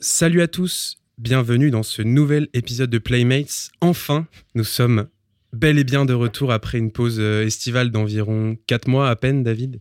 Salut 0.00 0.40
à 0.40 0.48
tous, 0.48 0.96
bienvenue 1.18 1.70
dans 1.70 1.82
ce 1.82 2.00
nouvel 2.00 2.48
épisode 2.54 2.88
de 2.88 2.98
Playmates. 2.98 3.70
Enfin, 3.80 4.26
nous 4.54 4.64
sommes 4.64 5.08
bel 5.56 5.78
et 5.78 5.84
bien 5.84 6.04
de 6.04 6.14
retour 6.14 6.52
après 6.52 6.78
une 6.78 6.92
pause 6.92 7.16
euh, 7.18 7.44
estivale 7.44 7.90
d'environ 7.90 8.56
4 8.66 8.88
mois 8.88 9.08
à 9.08 9.16
peine, 9.16 9.42
David. 9.42 9.80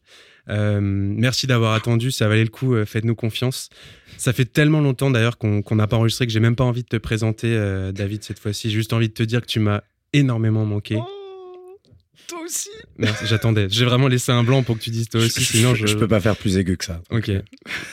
Euh, 0.50 0.80
merci 0.82 1.48
d'avoir 1.48 1.74
attendu, 1.74 2.12
ça 2.12 2.28
valait 2.28 2.44
le 2.44 2.50
coup, 2.50 2.76
euh, 2.76 2.86
faites-nous 2.86 3.16
confiance. 3.16 3.70
Ça 4.18 4.32
fait 4.34 4.46
tellement 4.46 4.80
longtemps 4.82 5.12
d'ailleurs 5.12 5.38
qu'on 5.38 5.64
n'a 5.72 5.88
pas 5.88 5.98
enregistré 5.98 6.26
que 6.26 6.32
j'ai 6.32 6.40
même 6.40 6.56
pas 6.56 6.64
envie 6.64 6.84
de 6.84 6.88
te 6.88 6.98
présenter, 6.98 7.50
David, 7.94 8.24
cette 8.24 8.40
fois-ci. 8.40 8.70
J'ai 8.70 8.76
juste 8.76 8.94
envie 8.94 9.10
de 9.10 9.14
te 9.14 9.24
dire 9.24 9.42
que 9.42 9.48
tu 9.48 9.60
m'as 9.60 9.82
énormément 10.14 10.66
manqué. 10.66 10.96
Oh, 10.98 11.82
toi 12.28 12.40
aussi 12.46 12.70
Merci, 12.98 13.26
j'attendais. 13.28 13.68
J'ai 13.70 13.84
vraiment 13.84 14.08
laissé 14.08 14.32
un 14.32 14.44
blanc 14.44 14.64
pour 14.64 14.78
que 14.78 14.82
tu 14.82 14.90
dises 14.90 15.10
toi 15.10 15.20
aussi, 15.20 15.44
sinon 15.44 15.76
je... 15.76 15.86
Je 15.86 15.98
peux 15.98 16.08
pas 16.08 16.22
faire 16.22 16.38
plus 16.38 16.58
aigu 16.58 16.78
que 16.78 16.86
ça. 16.86 17.02
Ok. 17.10 17.30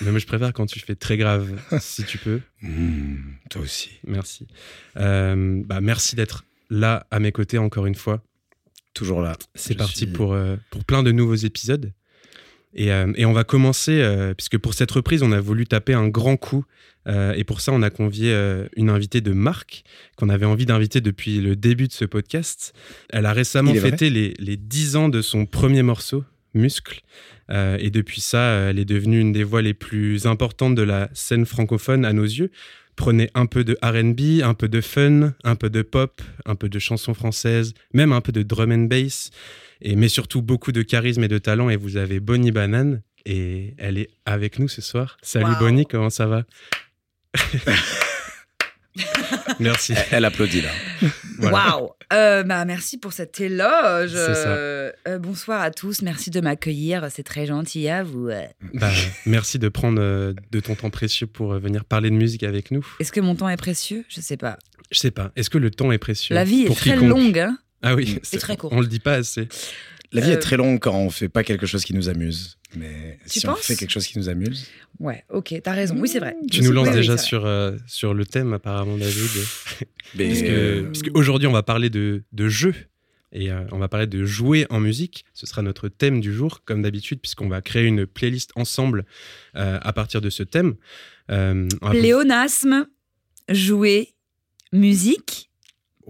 Mais 0.02 0.20
je 0.20 0.26
préfère 0.26 0.52
quand 0.52 0.66
tu 0.66 0.78
fais 0.78 0.94
très 0.94 1.16
grave, 1.16 1.50
si 1.80 2.04
tu 2.04 2.18
peux. 2.18 2.40
Mmh, 2.64 3.16
toi 3.50 3.62
aussi. 3.62 3.90
Merci. 4.06 4.46
bah, 4.94 5.80
merci 5.80 6.14
d'être 6.14 6.44
là 6.72 7.06
à 7.10 7.20
mes 7.20 7.30
côtés 7.30 7.58
encore 7.58 7.86
une 7.86 7.94
fois. 7.94 8.22
Toujours 8.94 9.22
là. 9.22 9.36
C'est 9.54 9.76
parti 9.76 10.06
pour, 10.06 10.32
euh, 10.32 10.56
pour 10.70 10.84
plein 10.84 11.02
de 11.02 11.12
nouveaux 11.12 11.34
épisodes. 11.34 11.92
Et, 12.74 12.90
euh, 12.90 13.12
et 13.16 13.26
on 13.26 13.32
va 13.32 13.44
commencer, 13.44 14.00
euh, 14.00 14.32
puisque 14.34 14.58
pour 14.58 14.74
cette 14.74 14.90
reprise, 14.90 15.22
on 15.22 15.32
a 15.32 15.40
voulu 15.40 15.66
taper 15.66 15.94
un 15.94 16.08
grand 16.08 16.36
coup. 16.36 16.64
et 17.06 17.42
pour 17.42 17.60
ça, 17.60 17.72
on 17.72 17.82
a 17.82 17.90
convié 17.90 18.32
une 18.76 18.88
invitée 18.88 19.20
de 19.20 19.32
marque 19.32 19.82
qu'on 20.16 20.28
avait 20.28 20.46
envie 20.46 20.66
d'inviter 20.66 21.00
depuis 21.00 21.40
le 21.40 21.56
début 21.56 21.88
de 21.88 21.92
ce 21.92 22.04
podcast. 22.04 22.74
Elle 23.10 23.26
a 23.26 23.32
récemment 23.32 23.74
fêté 23.74 24.08
les, 24.08 24.34
les 24.38 24.56
10 24.56 24.94
ans 24.94 25.08
de 25.08 25.20
son 25.20 25.44
premier 25.44 25.82
morceau, 25.82 26.22
Muscle. 26.54 27.02
et 27.50 27.90
depuis 27.90 28.20
ça, 28.20 28.70
elle 28.70 28.78
est 28.78 28.84
devenue 28.84 29.20
une 29.20 29.32
des 29.32 29.44
voix 29.44 29.62
les 29.62 29.74
plus 29.74 30.26
importantes 30.26 30.74
de 30.74 30.82
la 30.82 31.08
scène 31.12 31.46
francophone 31.46 32.04
à 32.04 32.12
nos 32.12 32.24
yeux. 32.24 32.50
Prenez 32.96 33.30
un 33.34 33.46
peu 33.46 33.64
de 33.64 33.78
RB, 33.82 34.42
un 34.42 34.54
peu 34.54 34.68
de 34.68 34.80
fun, 34.80 35.32
un 35.44 35.56
peu 35.56 35.70
de 35.70 35.82
pop, 35.82 36.20
un 36.44 36.54
peu 36.54 36.68
de 36.68 36.78
chansons 36.78 37.14
françaises, 37.14 37.72
même 37.94 38.12
un 38.12 38.20
peu 38.20 38.32
de 38.32 38.42
drum 38.42 38.70
and 38.70 38.84
bass, 38.84 39.30
et, 39.80 39.96
mais 39.96 40.08
surtout 40.08 40.42
beaucoup 40.42 40.72
de 40.72 40.82
charisme 40.82 41.24
et 41.24 41.28
de 41.28 41.38
talent. 41.38 41.70
Et 41.70 41.76
vous 41.76 41.96
avez 41.96 42.20
Bonnie 42.20 42.52
Banane, 42.52 43.02
et 43.24 43.74
elle 43.78 43.98
est 43.98 44.10
avec 44.26 44.58
nous 44.58 44.68
ce 44.68 44.82
soir. 44.82 45.16
Salut 45.22 45.54
Bonnie, 45.58 45.86
comment 45.86 46.10
ça 46.10 46.26
va? 46.26 46.44
Merci. 49.60 49.94
Elle, 50.10 50.24
applaudit 50.24 50.62
là. 50.62 50.70
Waouh 51.40 51.90
euh, 52.12 52.42
bah, 52.42 52.64
Merci 52.64 52.98
pour 52.98 53.12
cet 53.12 53.40
éloge. 53.40 54.12
Euh, 54.14 54.92
bonsoir 55.18 55.62
à 55.62 55.70
tous, 55.70 56.02
merci 56.02 56.30
de 56.30 56.40
m'accueillir, 56.40 57.08
c'est 57.10 57.22
très 57.22 57.46
gentil 57.46 57.88
à 57.88 58.02
vous. 58.02 58.30
Bah, 58.74 58.90
merci 59.26 59.58
de 59.58 59.68
prendre 59.68 60.00
euh, 60.00 60.34
de 60.50 60.60
ton 60.60 60.74
temps 60.74 60.90
précieux 60.90 61.26
pour 61.26 61.54
venir 61.54 61.84
parler 61.84 62.10
de 62.10 62.16
musique 62.16 62.42
avec 62.42 62.70
nous. 62.70 62.86
Est-ce 63.00 63.12
que 63.12 63.20
mon 63.20 63.34
temps 63.34 63.48
est 63.48 63.56
précieux? 63.56 64.04
Je 64.08 64.20
sais 64.20 64.36
pas. 64.36 64.58
Je 64.90 64.98
sais 64.98 65.10
pas. 65.10 65.32
Est-ce 65.36 65.50
que 65.50 65.58
le 65.58 65.70
temps 65.70 65.92
est 65.92 65.98
précieux 65.98 66.34
La 66.34 66.44
vie 66.44 66.62
est 66.62 66.74
très 66.74 66.96
longue. 66.96 67.38
Hein? 67.38 67.58
Ah 67.82 67.94
oui, 67.94 68.20
c'est 68.22 68.38
très 68.38 68.56
court. 68.56 68.72
On 68.72 68.80
le 68.80 68.86
dit 68.86 69.00
pas 69.00 69.14
assez. 69.14 69.48
La 70.12 70.20
vie 70.20 70.30
est 70.30 70.38
très 70.38 70.56
longue 70.56 70.78
quand 70.78 70.94
on 70.94 71.10
fait 71.10 71.28
pas 71.28 71.42
quelque 71.42 71.66
chose 71.66 71.84
qui 71.84 71.94
nous 71.94 72.08
amuse. 72.08 72.58
Mais 72.76 73.18
si 73.26 73.46
on 73.46 73.54
fait 73.54 73.76
quelque 73.76 73.90
chose 73.90 74.06
qui 74.06 74.18
nous 74.18 74.28
amuse. 74.28 74.66
Ouais, 74.98 75.24
ok, 75.30 75.54
t'as 75.62 75.72
raison. 75.72 75.96
Oui, 75.98 76.08
c'est 76.08 76.18
vrai. 76.18 76.36
Tu 76.50 76.62
nous 76.62 76.72
lances 76.72 76.92
déjà 76.92 77.16
sur, 77.16 77.46
euh, 77.46 77.76
sur 77.86 78.14
le 78.14 78.24
thème, 78.24 78.52
apparemment, 78.52 78.96
David. 78.96 79.30
Mais... 80.14 80.82
Puisque, 80.82 81.10
aujourd'hui, 81.14 81.48
on 81.48 81.52
va 81.52 81.62
parler 81.62 81.90
de, 81.90 82.22
de 82.32 82.48
jeux. 82.48 82.74
Et 83.34 83.50
euh, 83.50 83.64
on 83.72 83.78
va 83.78 83.88
parler 83.88 84.06
de 84.06 84.24
jouer 84.24 84.66
en 84.68 84.78
musique. 84.78 85.24
Ce 85.32 85.46
sera 85.46 85.62
notre 85.62 85.88
thème 85.88 86.20
du 86.20 86.34
jour, 86.34 86.60
comme 86.64 86.82
d'habitude, 86.82 87.20
puisqu'on 87.20 87.48
va 87.48 87.62
créer 87.62 87.86
une 87.86 88.06
playlist 88.06 88.52
ensemble 88.56 89.06
euh, 89.56 89.78
à 89.80 89.92
partir 89.94 90.20
de 90.20 90.28
ce 90.28 90.42
thème. 90.42 90.74
Pléonasme, 91.28 92.86
jouer, 93.48 94.14
musique. 94.72 95.50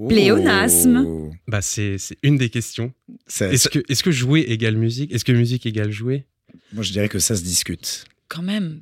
Pléonasme. 0.09 1.31
Bah 1.47 1.63
c'est 1.63 1.97
une 2.23 2.39
des 2.39 2.51
questions. 2.51 2.93
Est-ce 3.41 3.69
que, 3.69 3.79
est 3.79 4.03
que 4.03 4.11
jouer 4.11 4.41
égale 4.41 4.77
musique? 4.77 5.13
Est-ce 5.13 5.25
que 5.25 5.33
musique 5.33 5.67
égale 5.67 5.91
jouer? 5.91 6.27
Moi, 6.73 6.83
je 6.83 6.93
dirais 6.93 7.09
que 7.09 7.19
ça 7.19 7.37
se 7.37 7.43
discute. 7.43 8.05
Quand 8.29 8.43
même. 8.43 8.81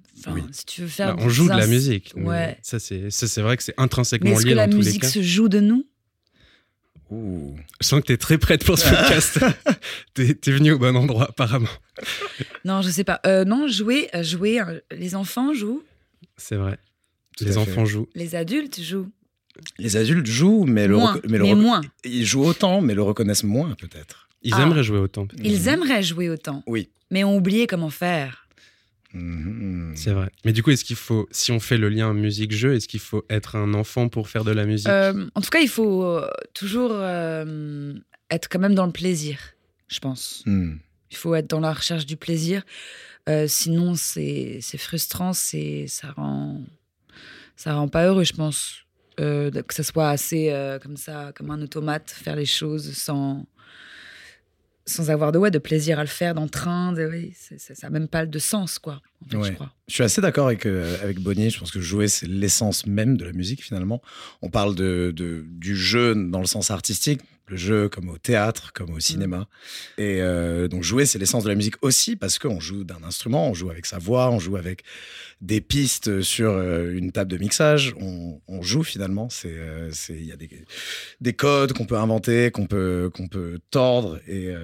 Si 0.53 0.65
tu 0.65 0.83
veux 0.83 0.87
faire. 0.89 1.17
Bah, 1.17 1.23
on 1.25 1.29
joue 1.29 1.45
de 1.49 1.57
la 1.57 1.67
musique. 1.67 2.13
Ouais. 2.17 2.57
Ça, 2.63 2.79
c'est 2.79 3.41
vrai 3.41 3.57
que 3.57 3.63
c'est 3.63 3.75
intrinsèquement 3.77 4.31
lié 4.31 4.35
dans 4.35 4.41
tous 4.41 4.47
les 4.47 4.53
cas. 4.53 4.57
Est-ce 4.57 4.71
que 4.71 4.71
la 4.71 4.77
musique 4.77 5.05
se 5.05 5.23
joue 5.23 5.49
de 5.49 5.61
nous? 5.61 5.87
Ouh. 7.11 7.57
Je 7.81 7.87
sens 7.87 8.01
que 8.01 8.07
tu 8.07 8.13
es 8.13 8.17
très 8.17 8.39
prête 8.39 8.65
pour 8.65 8.79
ce 8.79 8.89
podcast. 8.89 9.41
tu 10.15 10.23
es, 10.31 10.53
venu 10.53 10.73
au 10.73 10.79
bon 10.79 10.97
endroit, 10.97 11.31
apparemment. 11.31 11.69
non, 12.65 12.83
je 12.83 12.91
sais 12.91 13.03
pas. 13.03 13.21
Euh, 13.27 13.45
non, 13.45 13.67
jouer, 13.67 14.09
euh, 14.15 14.23
jouer, 14.23 14.61
euh, 14.61 14.79
les 14.93 15.17
enfants 15.17 15.53
jouent. 15.53 15.83
C'est 16.37 16.57
vrai. 16.57 16.79
les 17.41 17.59
enfants 17.59 17.85
jouent. 17.85 18.09
Les 18.15 18.37
adultes 18.37 18.81
jouent. 18.81 19.11
Les 19.79 19.97
adultes 19.97 20.27
jouent, 20.27 20.65
mais, 20.65 20.87
le, 20.87 20.99
mais, 21.29 21.39
mais 21.39 21.55
moins. 21.55 21.81
Ils 22.05 22.25
jouent 22.25 22.45
autant, 22.45 22.81
mais 22.81 22.95
le 22.95 23.03
reconnaissent 23.03 23.45
moins, 23.45 23.75
peut-être. 23.75 24.29
Ils 24.43 24.55
aimeraient 24.55 24.81
ah. 24.81 24.85
jouer 24.85 24.99
autant. 24.99 25.29
Ils 25.43 25.69
aimeraient 25.69 26.03
jouer 26.03 26.31
autant. 26.31 26.63
Oui 26.67 26.89
mais 27.11 27.25
ont 27.25 27.37
oublié 27.37 27.67
comment 27.67 27.91
faire. 27.91 28.47
Mm-hmm. 29.15 29.97
C'est 29.97 30.13
vrai. 30.13 30.31
Mais 30.45 30.53
du 30.53 30.63
coup, 30.63 30.71
est-ce 30.71 30.85
qu'il 30.85 30.97
faut, 30.97 31.29
si 31.33 31.51
on 31.51 31.59
fait 31.59 31.77
le 31.77 31.89
lien 31.89 32.15
musique-jeu, 32.15 32.75
est-ce 32.75 32.87
qu'il 32.87 33.01
faut 33.01 33.25
être 33.29 33.57
un 33.57 33.75
enfant 33.75 34.09
pour 34.09 34.29
faire 34.29 34.45
de 34.45 34.53
la 34.53 34.65
musique? 34.65 34.89
Euh, 34.89 35.27
En 35.35 35.41
tout 35.41 35.51
cas, 35.51 35.61
il 35.61 35.69
faut 35.69 36.05
euh, 36.05 36.29
toujours 36.55 36.93
euh, 36.93 37.95
être 38.31 38.49
quand 38.49 38.61
même 38.61 38.75
dans 38.75 38.87
le 38.87 38.93
plaisir, 38.93 39.39
je 39.89 39.99
pense. 39.99 40.45
Mm. 40.47 40.75
Il 41.11 41.17
faut 41.17 41.35
être 41.35 41.49
dans 41.49 41.61
la 41.61 41.73
recherche 41.73 42.07
du 42.07 42.17
plaisir. 42.17 42.63
sinon, 43.49 43.95
c'est 43.97 44.61
frustrant, 44.79 45.33
ça 45.33 46.13
rend, 46.13 46.63
ça 47.57 47.75
rend 47.75 47.89
pas 47.89 48.07
heureux, 48.07 48.23
je 48.23 48.33
pense. 48.33 48.85
Que 49.17 49.75
ça 49.75 49.83
soit 49.83 50.11
assez 50.11 50.53
comme 50.83 50.97
ça, 50.97 51.33
comme 51.35 51.51
un 51.51 51.61
automate, 51.63 52.11
faire 52.11 52.37
les 52.37 52.47
choses 52.47 52.93
sans, 52.93 53.47
sans 54.91 55.11
avoir 55.11 55.33
de, 55.33 55.39
ouais, 55.39 55.51
de 55.51 55.59
plaisir 55.59 55.99
à 55.99 56.03
le 56.03 56.09
faire, 56.09 56.35
d'entrain, 56.35 56.93
de, 56.93 57.07
oui, 57.07 57.33
ça 57.37 57.75
n'a 57.83 57.91
même 57.91 58.09
pas 58.09 58.27
de 58.27 58.39
sens, 58.39 58.79
quoi, 58.79 59.01
je 59.31 59.53
crois. 59.53 59.73
Je 59.89 59.95
suis 59.95 60.03
assez 60.03 60.21
d'accord 60.21 60.47
avec, 60.47 60.67
euh, 60.67 60.97
avec 61.03 61.21
Bonnie, 61.21 61.51
je 61.51 61.59
pense 61.59 61.71
que 61.71 61.81
jouer, 61.81 62.09
c'est 62.09 62.27
l'essence 62.27 62.87
même 62.87 63.17
de 63.17 63.25
la 63.25 63.33
musique, 63.33 63.63
finalement. 63.63 64.03
On 64.43 64.51
parle 64.51 64.75
de, 64.75 65.13
de, 65.15 65.45
du 65.49 65.77
jeu 65.77 66.15
dans 66.15 66.41
le 66.41 66.47
sens 66.47 66.71
artistique, 66.71 67.21
le 67.51 67.57
jeu 67.57 67.89
comme 67.89 68.09
au 68.09 68.19
théâtre, 68.19 68.73
comme 68.73 68.91
au 68.91 68.97
mm. 68.97 69.01
cinéma. 69.01 69.49
Et 69.99 70.21
euh, 70.21 70.69
donc 70.69 70.83
jouer, 70.83 71.07
c'est 71.07 71.19
l'essence 71.19 71.45
de 71.45 71.49
la 71.49 71.55
musique 71.55 71.77
aussi, 71.83 72.17
parce 72.17 72.39
qu'on 72.39 72.61
joue 72.61 72.85
d'un 72.85 73.03
instrument, 73.03 73.49
on 73.49 73.55
joue 73.55 73.71
avec 73.71 73.87
sa 73.87 73.99
voix, 73.99 74.31
on 74.31 74.39
joue 74.39 74.57
avec 74.57 74.83
des 75.41 75.61
pistes 75.61 76.23
sur 76.23 76.53
euh, 76.53 76.93
une 76.93 77.13
table 77.13 77.31
de 77.31 77.37
mixage, 77.37 77.95
on, 78.01 78.41
on 78.49 78.63
joue 78.63 78.83
finalement. 78.83 79.29
C'est, 79.29 79.55
il 80.09 80.25
y 80.25 80.33
a 80.33 80.37
des, 80.37 80.49
des 81.21 81.33
codes 81.33 81.73
qu'on 81.73 81.87
peut 81.87 81.99
inventer, 81.99 82.51
qu'on 82.51 82.67
peut, 82.67 83.11
qu'on 83.15 83.29
peut 83.29 83.59
tordre, 83.71 84.21
et, 84.27 84.55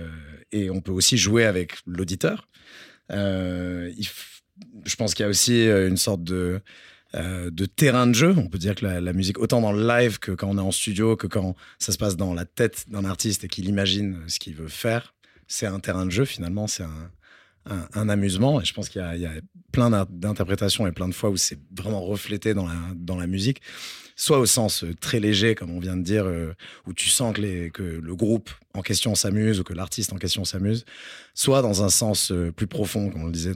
et 0.53 0.71
on 0.71 0.81
peut 0.81 0.93
aussi 0.93 1.17
jouer 1.19 1.45
avec 1.45 1.75
l'auditeur. 1.87 2.49
Euh, 3.13 3.93
je 4.85 4.97
pense 4.97 5.15
qu'il 5.15 5.25
y 5.25 5.27
a 5.27 5.29
aussi 5.31 5.69
euh, 5.69 5.89
une 5.89 5.97
sorte 5.97 6.25
de, 6.25 6.61
euh, 7.15 7.50
de 7.50 7.67
terrain 7.67 8.06
de 8.09 8.15
jeu. 8.15 8.34
On 8.37 8.49
peut 8.49 8.59
dire 8.59 8.75
que 8.75 8.84
la, 8.84 9.12
musique, 9.12 9.39
autant 9.39 9.61
dans 9.61 9.72
le 9.72 9.87
live 9.87 10.19
que 10.19 10.33
quand 10.33 10.49
on 10.49 10.59
est 10.59 10.61
en 10.61 10.72
studio, 10.72 11.17
que 11.17 11.28
quand 11.28 11.55
ça 11.78 11.93
se 11.93 11.99
passe 11.99 12.17
dans 12.17 12.34
la 12.34 12.44
tête 12.44 12.84
d'un 12.89 13.05
artiste 13.05 13.44
et 13.44 13.49
qu'il 13.49 13.69
imagine 13.69 14.19
ce 14.27 14.41
qu'il 14.41 14.55
veut 14.55 14.69
faire, 14.69 15.15
c'est 15.47 15.66
un 15.66 15.78
terrain 15.78 16.04
de 16.04 16.10
jeu 16.10 16.25
finalement, 16.25 16.66
c'est 16.66 16.83
un, 16.83 18.09
amusement. 18.09 18.60
Et 18.60 18.65
je 18.65 18.75
pense 18.75 18.89
qu'il 18.89 19.01
y, 19.03 19.27
a 19.27 19.33
plein 19.72 19.91
d'interprétations 20.10 20.86
et 20.86 20.92
plein 20.92 21.09
de 21.09 21.15
fois 21.15 21.31
où 21.31 21.36
c'est 21.36 21.59
vraiment 21.77 22.01
reflété 22.01 22.54
dans 22.54 22.66
la, 22.66 23.27
musique. 23.27 23.63
Soit 24.16 24.39
au 24.39 24.47
sens 24.47 24.84
très 25.01 25.21
léger, 25.21 25.54
comme 25.54 25.71
on 25.71 25.81
vient 25.81 25.97
de 25.97 26.03
dire, 26.03 26.27
où 26.86 26.92
tu 26.92 27.09
sens 27.09 27.34
que, 27.34 27.71
le 27.83 28.16
groupe 28.16 28.51
en 28.75 28.83
question 28.83 29.15
s'amuse 29.15 29.60
ou 29.60 29.65
que 29.65 29.75
l'artiste 29.75 30.13
en 30.13 30.16
question 30.16 30.45
s'amuse, 30.45 30.84
soit 31.34 31.63
dans 31.63 31.83
un 31.83 31.89
sens 31.89 32.33
plus 32.57 32.66
profond, 32.66 33.10
comme 33.10 33.22
on 33.22 33.27
le 33.27 33.33
disait, 33.33 33.54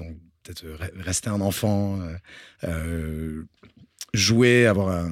peut-être 0.52 0.64
euh, 0.64 1.02
rester 1.02 1.30
un 1.30 1.40
enfant, 1.40 2.00
euh, 2.00 2.16
euh, 2.64 3.42
jouer, 4.14 4.66
avoir 4.66 5.06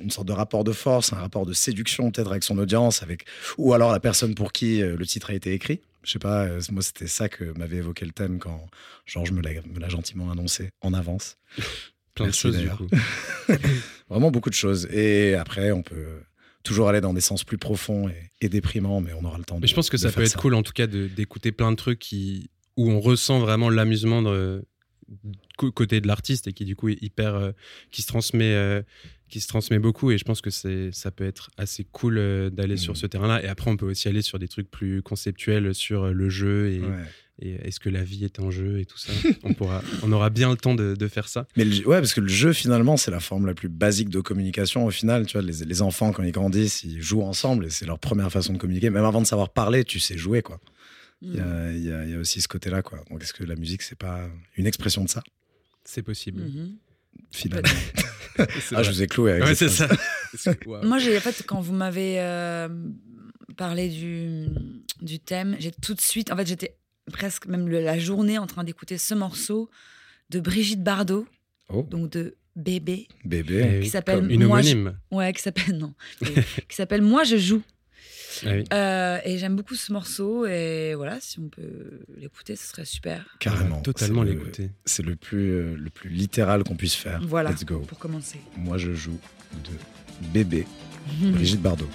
une 0.00 0.10
sorte 0.10 0.28
de 0.28 0.32
rapport 0.32 0.64
de 0.64 0.72
force, 0.72 1.12
un 1.12 1.16
rapport 1.16 1.44
de 1.44 1.52
séduction 1.52 2.10
peut-être 2.10 2.30
avec 2.30 2.44
son 2.44 2.58
audience, 2.58 3.02
avec 3.02 3.24
ou 3.56 3.74
alors 3.74 3.92
la 3.92 4.00
personne 4.00 4.34
pour 4.34 4.52
qui 4.52 4.80
le 4.80 5.06
titre 5.06 5.30
a 5.30 5.34
été 5.34 5.52
écrit. 5.52 5.80
Je 6.04 6.12
sais 6.12 6.20
pas, 6.20 6.46
moi 6.70 6.82
c'était 6.82 7.08
ça 7.08 7.28
que 7.28 7.44
m'avait 7.58 7.78
évoqué 7.78 8.04
le 8.04 8.12
thème 8.12 8.38
quand 8.38 8.64
Georges 9.06 9.32
me 9.32 9.42
l'a 9.42 9.88
gentiment 9.88 10.30
annoncé 10.30 10.70
en 10.80 10.94
avance. 10.94 11.36
Plein 12.14 12.28
de 12.28 12.32
choses 12.32 12.56
du 12.56 12.68
coup. 12.68 12.86
Vraiment 14.08 14.30
beaucoup 14.30 14.50
de 14.50 14.54
choses. 14.54 14.86
Et 14.92 15.34
après, 15.34 15.72
on 15.72 15.82
peut 15.82 16.20
toujours 16.62 16.88
aller 16.88 17.00
dans 17.00 17.14
des 17.14 17.20
sens 17.20 17.44
plus 17.44 17.58
profonds 17.58 18.08
et, 18.40 18.48
déprimants, 18.48 19.00
mais 19.00 19.12
on 19.14 19.24
aura 19.24 19.38
le 19.38 19.44
temps. 19.44 19.58
Mais 19.60 19.66
je 19.66 19.74
pense 19.74 19.90
que 19.90 19.96
ça 19.96 20.12
peut 20.12 20.22
être 20.22 20.36
cool, 20.36 20.54
en 20.54 20.62
tout 20.62 20.72
cas, 20.72 20.86
d'écouter 20.86 21.50
plein 21.50 21.70
de 21.70 21.76
trucs 21.76 21.98
qui, 21.98 22.50
où 22.78 22.88
on 22.90 23.00
ressent 23.00 23.40
vraiment 23.40 23.68
l'amusement 23.68 24.22
de, 24.22 24.64
côté 25.56 26.00
de 26.00 26.06
l'artiste 26.06 26.46
et 26.46 26.52
qui 26.52 26.64
du 26.64 26.76
coup 26.76 26.88
est 26.88 27.02
hyper 27.02 27.34
euh, 27.34 27.50
qui 27.90 28.02
se 28.02 28.06
transmet 28.06 28.54
euh, 28.54 28.82
qui 29.28 29.40
se 29.40 29.48
transmet 29.48 29.80
beaucoup. 29.80 30.12
Et 30.12 30.16
je 30.16 30.24
pense 30.24 30.40
que 30.40 30.50
c'est 30.50 30.90
ça 30.92 31.10
peut 31.10 31.26
être 31.26 31.50
assez 31.58 31.84
cool 31.84 32.18
euh, 32.18 32.50
d'aller 32.50 32.76
sur 32.76 32.92
mmh. 32.92 32.96
ce 32.96 33.06
terrain-là. 33.06 33.42
Et 33.42 33.48
après 33.48 33.68
on 33.68 33.76
peut 33.76 33.90
aussi 33.90 34.06
aller 34.06 34.22
sur 34.22 34.38
des 34.38 34.46
trucs 34.46 34.70
plus 34.70 35.02
conceptuels 35.02 35.74
sur 35.74 36.06
le 36.14 36.30
jeu 36.30 36.70
et, 36.70 36.80
est-ce 37.40 37.78
que 37.78 37.88
la 37.88 38.02
vie 38.02 38.24
est 38.24 38.40
un 38.40 38.50
jeu 38.50 38.80
et 38.80 38.84
tout 38.84 38.98
ça. 38.98 39.12
On 39.44 39.54
pourra 39.54 39.80
on 40.02 40.10
aura 40.10 40.28
bien 40.28 40.50
le 40.50 40.56
temps 40.56 40.74
de, 40.74 41.08
faire 41.08 41.28
ça. 41.28 41.46
Mais 41.56 41.64
ouais 41.84 42.00
parce 42.00 42.12
que 42.12 42.20
le 42.20 42.26
jeu 42.26 42.52
finalement 42.52 42.96
c'est 42.96 43.12
la 43.12 43.20
forme 43.20 43.46
la 43.46 43.54
plus 43.54 43.68
basique 43.68 44.08
de 44.08 44.20
communication 44.20 44.86
au 44.86 44.90
final. 44.90 45.24
Tu 45.26 45.38
vois 45.38 45.46
les, 45.46 45.64
les 45.64 45.82
enfants 45.82 46.10
quand 46.12 46.24
ils 46.24 46.32
grandissent 46.32 46.82
ils 46.82 47.00
jouent 47.00 47.22
ensemble 47.22 47.66
et 47.66 47.70
c'est 47.70 47.86
leur 47.86 48.00
première 48.00 48.30
façon 48.32 48.52
de 48.52 48.58
communiquer. 48.58 48.90
Même 48.90 49.04
avant 49.04 49.20
de 49.20 49.26
savoir 49.26 49.50
parler 49.50 49.84
tu 49.84 50.00
sais 50.00 50.18
jouer 50.18 50.42
quoi 50.42 50.60
il 51.20 51.34
y, 51.34 51.40
a, 51.40 51.72
y, 51.72 52.14
a, 52.14 52.18
aussi 52.18 52.40
ce 52.40 52.48
côté-là. 52.48 52.82
Quoi. 52.82 53.02
Donc, 53.10 53.22
est-ce 53.22 53.32
que 53.32 53.44
la 53.44 53.56
musique, 53.56 53.82
c'est 53.82 53.98
pas 53.98 54.28
une 54.56 54.66
expression 54.66 55.04
de 55.04 55.08
ça? 55.08 55.22
C'est 55.84 56.02
possible. 56.02 56.42
Mm-hmm. 56.42 56.76
Finalement. 57.30 57.68
ah, 58.74 58.82
je 58.82 58.90
vous 58.90 59.02
ai 59.02 59.06
cloué 59.06 59.32
avec 59.32 59.44
ouais, 59.44 59.54
c'est 59.54 59.68
ça. 59.68 59.88
Moi, 60.82 60.98
j'ai, 60.98 61.16
en 61.16 61.20
fait, 61.20 61.44
quand 61.46 61.60
vous 61.60 61.72
m'avez 61.72 62.20
euh, 62.20 62.68
parlé 63.56 63.88
du, 63.88 64.46
du 65.02 65.18
thème, 65.18 65.56
j'ai 65.58 65.72
tout 65.72 65.94
de 65.94 66.00
suite. 66.00 66.30
En 66.30 66.36
fait, 66.36 66.46
j'étais 66.46 66.76
presque 67.12 67.46
même 67.46 67.68
la 67.68 67.98
journée 67.98 68.38
en 68.38 68.46
train 68.46 68.64
d'écouter 68.64 68.98
ce 68.98 69.14
morceau 69.14 69.70
de 70.30 70.40
Brigitte 70.40 70.82
Bardot. 70.82 71.26
Oh. 71.68 71.86
Donc 71.90 72.10
de 72.10 72.36
Bébé. 72.56 73.08
Bébé. 73.24 73.80
Qui 73.82 73.88
s'appelle 73.88 74.30
Une 74.30 74.44
homonyme. 74.44 74.98
Ouais, 75.10 75.32
qui 75.32 75.42
s'appelle. 75.42 75.76
Non. 75.76 75.94
qui 76.20 76.76
s'appelle 76.76 77.02
Moi 77.02 77.24
je 77.24 77.36
joue. 77.36 77.62
Ah 78.46 78.74
euh, 78.74 79.18
et 79.24 79.38
j'aime 79.38 79.56
beaucoup 79.56 79.74
ce 79.74 79.92
morceau 79.92 80.46
et 80.46 80.94
voilà, 80.94 81.18
si 81.20 81.38
on 81.38 81.48
peut 81.48 82.00
l'écouter, 82.16 82.56
ce 82.56 82.66
serait 82.68 82.84
super. 82.84 83.24
Carrément, 83.38 83.80
totalement 83.80 84.22
l'écouter. 84.22 84.70
C'est 84.84 85.02
le 85.02 85.16
plus 85.16 85.50
euh, 85.50 85.76
le 85.76 85.90
plus 85.90 86.10
littéral 86.10 86.64
qu'on 86.64 86.76
puisse 86.76 86.94
faire. 86.94 87.20
Voilà. 87.22 87.50
Let's 87.50 87.64
go. 87.64 87.80
Pour 87.80 87.98
commencer. 87.98 88.40
Moi, 88.56 88.78
je 88.78 88.92
joue 88.94 89.18
de 89.64 90.28
bébé, 90.32 90.66
Brigitte 91.20 91.62
Bardot. 91.62 91.88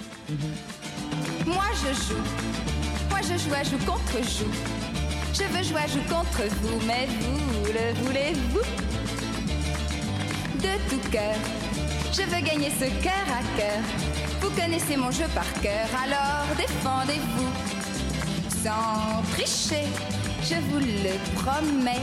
Moi, 1.46 1.64
je 1.74 1.94
joue. 1.94 2.22
Moi, 3.10 3.20
je 3.22 3.38
joue 3.38 3.54
à 3.54 3.62
joue 3.62 3.78
contre 3.86 4.16
joue. 4.22 4.50
Je 5.32 5.42
veux 5.42 5.64
jouer 5.64 5.80
à 5.80 5.86
joue 5.88 6.02
contre 6.08 6.42
vous, 6.62 6.80
mais 6.86 7.06
vous 7.06 7.66
le 7.66 8.04
voulez-vous? 8.04 8.60
De 10.58 10.88
tout 10.88 11.10
cœur, 11.10 11.34
je 12.12 12.22
veux 12.22 12.40
gagner 12.40 12.70
ce 12.70 12.84
cœur 13.02 13.26
à 13.28 13.58
cœur. 13.58 14.33
Vous 14.44 14.50
connaissez 14.60 14.98
mon 14.98 15.10
jeu 15.10 15.24
par 15.34 15.50
cœur, 15.62 15.88
alors 16.04 16.54
défendez-vous. 16.58 17.48
Sans 18.62 19.22
tricher, 19.32 19.86
je 20.42 20.56
vous 20.68 20.80
le 20.80 21.16
promets. 21.34 22.02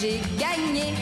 J'ai 0.00 0.20
gagné, 0.38 0.94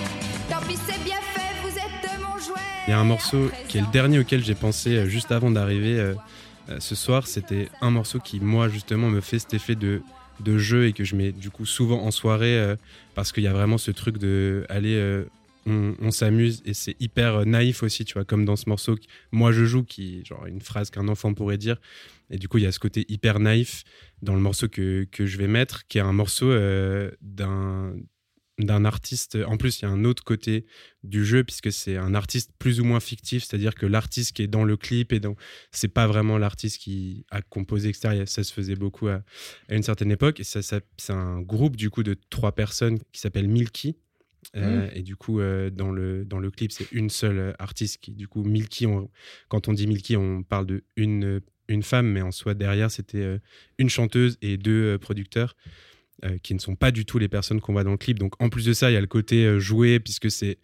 tant 0.48 0.66
pis 0.66 0.78
c'est 0.86 1.04
bien 1.04 1.20
fait, 1.34 1.54
vous 1.62 1.76
êtes 1.76 2.18
mon 2.18 2.38
jouet. 2.38 2.60
Il 2.86 2.92
y 2.92 2.94
a 2.94 2.98
un 2.98 3.04
morceau 3.04 3.50
qui 3.68 3.76
est 3.76 3.82
le 3.82 3.86
dernier 3.88 4.18
auquel 4.20 4.42
j'ai 4.42 4.54
pensé 4.54 4.96
euh, 4.96 5.06
juste 5.06 5.32
avant 5.32 5.50
d'arriver 5.50 6.00
euh, 6.00 6.14
euh, 6.70 6.76
ce 6.80 6.94
soir. 6.94 7.26
C'était 7.26 7.68
un 7.82 7.90
morceau 7.90 8.20
qui, 8.20 8.40
moi, 8.40 8.70
justement, 8.70 9.10
me 9.10 9.20
fait 9.20 9.38
cet 9.38 9.52
effet 9.52 9.74
de, 9.74 10.00
de 10.40 10.56
jeu 10.56 10.86
et 10.86 10.94
que 10.94 11.04
je 11.04 11.14
mets 11.14 11.32
du 11.32 11.50
coup 11.50 11.66
souvent 11.66 12.04
en 12.04 12.10
soirée 12.10 12.74
parce 13.14 13.32
qu'il 13.32 13.42
y 13.42 13.48
a 13.48 13.52
vraiment 13.52 13.76
ce 13.76 13.90
truc 13.90 14.16
de 14.16 14.64
aller 14.70 15.26
on, 15.66 16.10
s'amuse 16.10 16.62
et 16.64 16.74
c'est 16.74 16.96
hyper 17.00 17.36
euh, 17.36 17.44
naïf 17.44 17.82
aussi, 17.82 18.04
tu 18.04 18.14
vois, 18.14 18.24
comme 18.24 18.44
dans 18.44 18.56
ce 18.56 18.68
morceau 18.68 18.96
Moi 19.32 19.52
je 19.52 19.64
joue, 19.64 19.84
qui 19.84 20.24
genre 20.24 20.46
une 20.46 20.60
phrase 20.60 20.90
qu'un 20.90 21.08
enfant 21.08 21.34
pourrait 21.34 21.58
dire. 21.58 21.76
Et 22.30 22.38
du 22.38 22.48
coup, 22.48 22.58
il 22.58 22.64
y 22.64 22.66
a 22.66 22.72
ce 22.72 22.78
côté 22.78 23.04
hyper 23.08 23.40
naïf 23.40 23.84
dans 24.22 24.34
le 24.34 24.40
morceau 24.40 24.68
que, 24.68 25.06
je 25.12 25.36
vais 25.36 25.48
mettre, 25.48 25.86
qui 25.88 25.98
est 25.98 26.02
un 26.02 26.12
morceau 26.12 26.50
euh, 26.50 27.10
d'un 27.20 27.94
d'un 28.64 28.84
artiste. 28.84 29.38
En 29.46 29.56
plus, 29.56 29.80
il 29.80 29.82
y 29.82 29.88
a 29.88 29.90
un 29.90 30.04
autre 30.04 30.22
côté 30.22 30.66
du 31.02 31.24
jeu 31.24 31.44
puisque 31.44 31.72
c'est 31.72 31.96
un 31.96 32.14
artiste 32.14 32.52
plus 32.58 32.80
ou 32.80 32.84
moins 32.84 33.00
fictif, 33.00 33.44
c'est-à-dire 33.44 33.74
que 33.74 33.86
l'artiste 33.86 34.36
qui 34.36 34.42
est 34.42 34.48
dans 34.48 34.64
le 34.64 34.76
clip 34.76 35.12
et 35.14 35.20
dans 35.20 35.34
c'est 35.70 35.88
pas 35.88 36.06
vraiment 36.06 36.36
l'artiste 36.36 36.78
qui 36.78 37.24
a 37.30 37.42
composé 37.42 37.88
etc. 37.88 38.24
Ça 38.26 38.44
se 38.44 38.52
faisait 38.52 38.76
beaucoup 38.76 39.08
à, 39.08 39.22
une 39.68 39.82
certaine 39.82 40.10
époque 40.10 40.40
et 40.40 40.44
ça 40.44 40.60
c'est 40.62 41.12
un 41.12 41.40
groupe 41.40 41.76
du 41.76 41.90
coup 41.90 42.02
de 42.02 42.16
trois 42.28 42.52
personnes 42.52 42.98
qui 43.12 43.20
s'appelle 43.20 43.48
Milky 43.48 43.96
euh, 44.56 44.86
mmh. 44.86 44.90
Et 44.94 45.02
du 45.02 45.16
coup, 45.16 45.40
euh, 45.40 45.70
dans, 45.70 45.90
le, 45.90 46.24
dans 46.24 46.38
le 46.38 46.50
clip, 46.50 46.72
c'est 46.72 46.90
une 46.92 47.10
seule 47.10 47.38
euh, 47.38 47.52
artiste 47.58 47.98
qui, 48.00 48.12
du 48.12 48.26
coup, 48.26 48.42
Milky, 48.42 48.86
quand 49.48 49.68
on 49.68 49.72
dit 49.72 49.86
Milky, 49.86 50.16
on 50.16 50.42
parle 50.42 50.66
de 50.66 50.82
une, 50.96 51.40
une 51.68 51.82
femme, 51.82 52.06
mais 52.06 52.22
en 52.22 52.32
soi, 52.32 52.54
derrière, 52.54 52.90
c'était 52.90 53.38
une 53.78 53.88
chanteuse 53.88 54.38
et 54.42 54.56
deux 54.56 54.98
producteurs 54.98 55.56
qui 56.42 56.52
ne 56.52 56.58
sont 56.58 56.76
pas 56.76 56.90
du 56.90 57.06
tout 57.06 57.18
les 57.18 57.28
personnes 57.28 57.60
qu'on 57.60 57.72
voit 57.72 57.84
dans 57.84 57.92
le 57.92 57.96
clip. 57.96 58.18
Donc, 58.18 58.34
en 58.42 58.50
plus 58.50 58.66
de 58.66 58.72
ça, 58.72 58.90
il 58.90 58.94
y 58.94 58.96
a 58.96 59.00
le 59.00 59.06
côté 59.06 59.58
joué, 59.60 60.00
puisque 60.00 60.30
c'est 60.30 60.58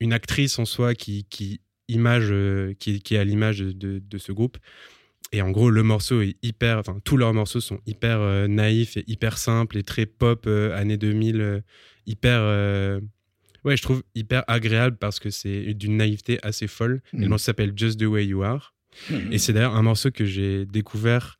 une 0.00 0.12
actrice 0.12 0.58
en 0.58 0.64
soi 0.64 0.94
qui, 0.94 1.24
qui, 1.28 1.60
image, 1.88 2.34
qui, 2.78 3.00
qui 3.00 3.14
est 3.14 3.18
à 3.18 3.24
l'image 3.24 3.58
de, 3.58 4.00
de, 4.00 4.18
ce 4.18 4.32
groupe. 4.32 4.58
Et 5.32 5.42
en 5.42 5.50
gros, 5.50 5.70
le 5.70 5.82
morceau 5.82 6.22
est 6.22 6.36
hyper, 6.42 6.78
enfin, 6.78 6.98
tous 7.04 7.16
leurs 7.16 7.34
morceaux 7.34 7.60
sont 7.60 7.78
hyper 7.86 8.48
naïfs 8.48 8.96
et 8.96 9.04
hyper 9.06 9.38
simples 9.38 9.76
et 9.76 9.82
très 9.82 10.06
pop, 10.06 10.46
années 10.46 10.96
2000 10.96 11.62
hyper. 12.06 12.40
Euh, 12.40 13.00
ouais, 13.64 13.76
je 13.76 13.82
trouve 13.82 14.02
hyper 14.14 14.44
agréable 14.46 14.96
parce 14.98 15.18
que 15.18 15.30
c'est 15.30 15.74
d'une 15.74 15.96
naïveté 15.96 16.38
assez 16.42 16.66
folle. 16.66 17.02
Et 17.12 17.18
le 17.18 17.26
mm. 17.26 17.28
morceau 17.28 17.44
s'appelle 17.44 17.72
Just 17.76 17.98
the 17.98 18.04
Way 18.04 18.26
You 18.26 18.42
Are. 18.42 18.74
Mm. 19.10 19.32
Et 19.32 19.38
c'est 19.38 19.52
d'ailleurs 19.52 19.76
un 19.76 19.82
morceau 19.82 20.10
que 20.10 20.24
j'ai 20.24 20.66
découvert 20.66 21.38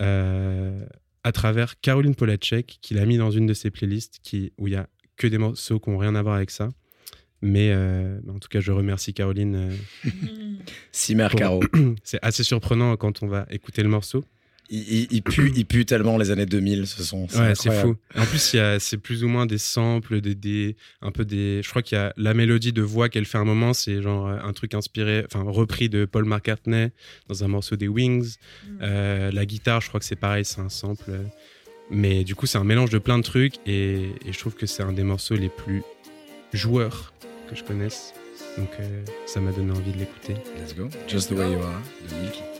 euh, 0.00 0.84
à 1.24 1.32
travers 1.32 1.80
Caroline 1.80 2.14
Polacek, 2.14 2.78
qui 2.80 2.94
l'a 2.94 3.06
mis 3.06 3.18
dans 3.18 3.30
une 3.30 3.46
de 3.46 3.54
ses 3.54 3.70
playlists 3.70 4.18
qui, 4.22 4.52
où 4.58 4.68
il 4.68 4.74
y 4.74 4.76
a 4.76 4.88
que 5.16 5.26
des 5.26 5.38
morceaux 5.38 5.80
qui 5.80 5.90
n'ont 5.90 5.98
rien 5.98 6.14
à 6.14 6.22
voir 6.22 6.36
avec 6.36 6.50
ça. 6.50 6.68
Mais 7.40 7.70
euh, 7.72 8.18
en 8.28 8.38
tout 8.40 8.48
cas, 8.48 8.60
je 8.60 8.72
remercie 8.72 9.14
Caroline. 9.14 9.70
Simère 10.92 11.34
Caro. 11.34 11.62
c'est 12.02 12.18
assez 12.22 12.42
surprenant 12.42 12.96
quand 12.96 13.22
on 13.22 13.28
va 13.28 13.46
écouter 13.50 13.82
le 13.82 13.88
morceau 13.88 14.24
il, 14.70 15.22
pue, 15.22 15.52
il 15.56 15.64
pue 15.64 15.86
tellement 15.86 16.18
les 16.18 16.30
années 16.30 16.46
2000, 16.46 16.86
ce 16.86 17.02
sont. 17.02 17.26
Ouais, 17.36 17.54
c'est 17.54 17.70
fou. 17.70 17.96
En 18.16 18.24
plus, 18.26 18.56
c'est 18.78 18.98
plus 18.98 19.24
ou 19.24 19.28
moins 19.28 19.46
des 19.46 19.58
samples, 19.58 20.20
des, 20.20 20.34
des, 20.34 20.76
un 21.00 21.10
peu 21.10 21.24
des. 21.24 21.62
Je 21.62 21.68
crois 21.68 21.82
qu'il 21.82 21.96
y 21.96 22.00
a 22.00 22.12
la 22.16 22.34
mélodie 22.34 22.72
de 22.72 22.82
voix 22.82 23.08
qu'elle 23.08 23.24
fait 23.24 23.38
un 23.38 23.44
moment, 23.44 23.72
c'est 23.72 24.02
genre 24.02 24.28
euh, 24.28 24.38
un 24.42 24.52
truc 24.52 24.74
inspiré, 24.74 25.24
enfin 25.24 25.42
repris 25.42 25.88
de 25.88 26.04
Paul 26.04 26.24
McCartney 26.24 26.90
dans 27.28 27.44
un 27.44 27.48
morceau 27.48 27.76
des 27.76 27.88
Wings. 27.88 28.36
Mm. 28.66 28.78
Euh, 28.82 29.30
la 29.32 29.46
guitare, 29.46 29.80
je 29.80 29.88
crois 29.88 30.00
que 30.00 30.06
c'est 30.06 30.16
pareil, 30.16 30.44
c'est 30.44 30.60
un 30.60 30.68
sample. 30.68 31.12
Mais 31.90 32.24
du 32.24 32.34
coup, 32.34 32.46
c'est 32.46 32.58
un 32.58 32.64
mélange 32.64 32.90
de 32.90 32.98
plein 32.98 33.18
de 33.18 33.22
trucs 33.22 33.54
et, 33.66 34.12
je 34.30 34.38
trouve 34.38 34.54
que 34.54 34.66
c'est 34.66 34.82
un 34.82 34.92
des 34.92 35.04
morceaux 35.04 35.36
les 35.36 35.48
plus 35.48 35.82
joueurs 36.52 37.14
que 37.48 37.56
je 37.56 37.64
connaisse. 37.64 38.12
Donc, 38.58 38.68
euh, 38.80 39.04
ça 39.26 39.40
m'a 39.40 39.52
donné 39.52 39.72
envie 39.72 39.92
de 39.92 39.98
l'écouter. 39.98 40.34
Let's 40.58 40.74
go. 40.74 40.88
Just 41.06 41.30
the 41.30 41.32
way 41.32 41.52
you 41.52 41.58
are 41.58 41.80
de 42.08 42.14
Milky. 42.16 42.57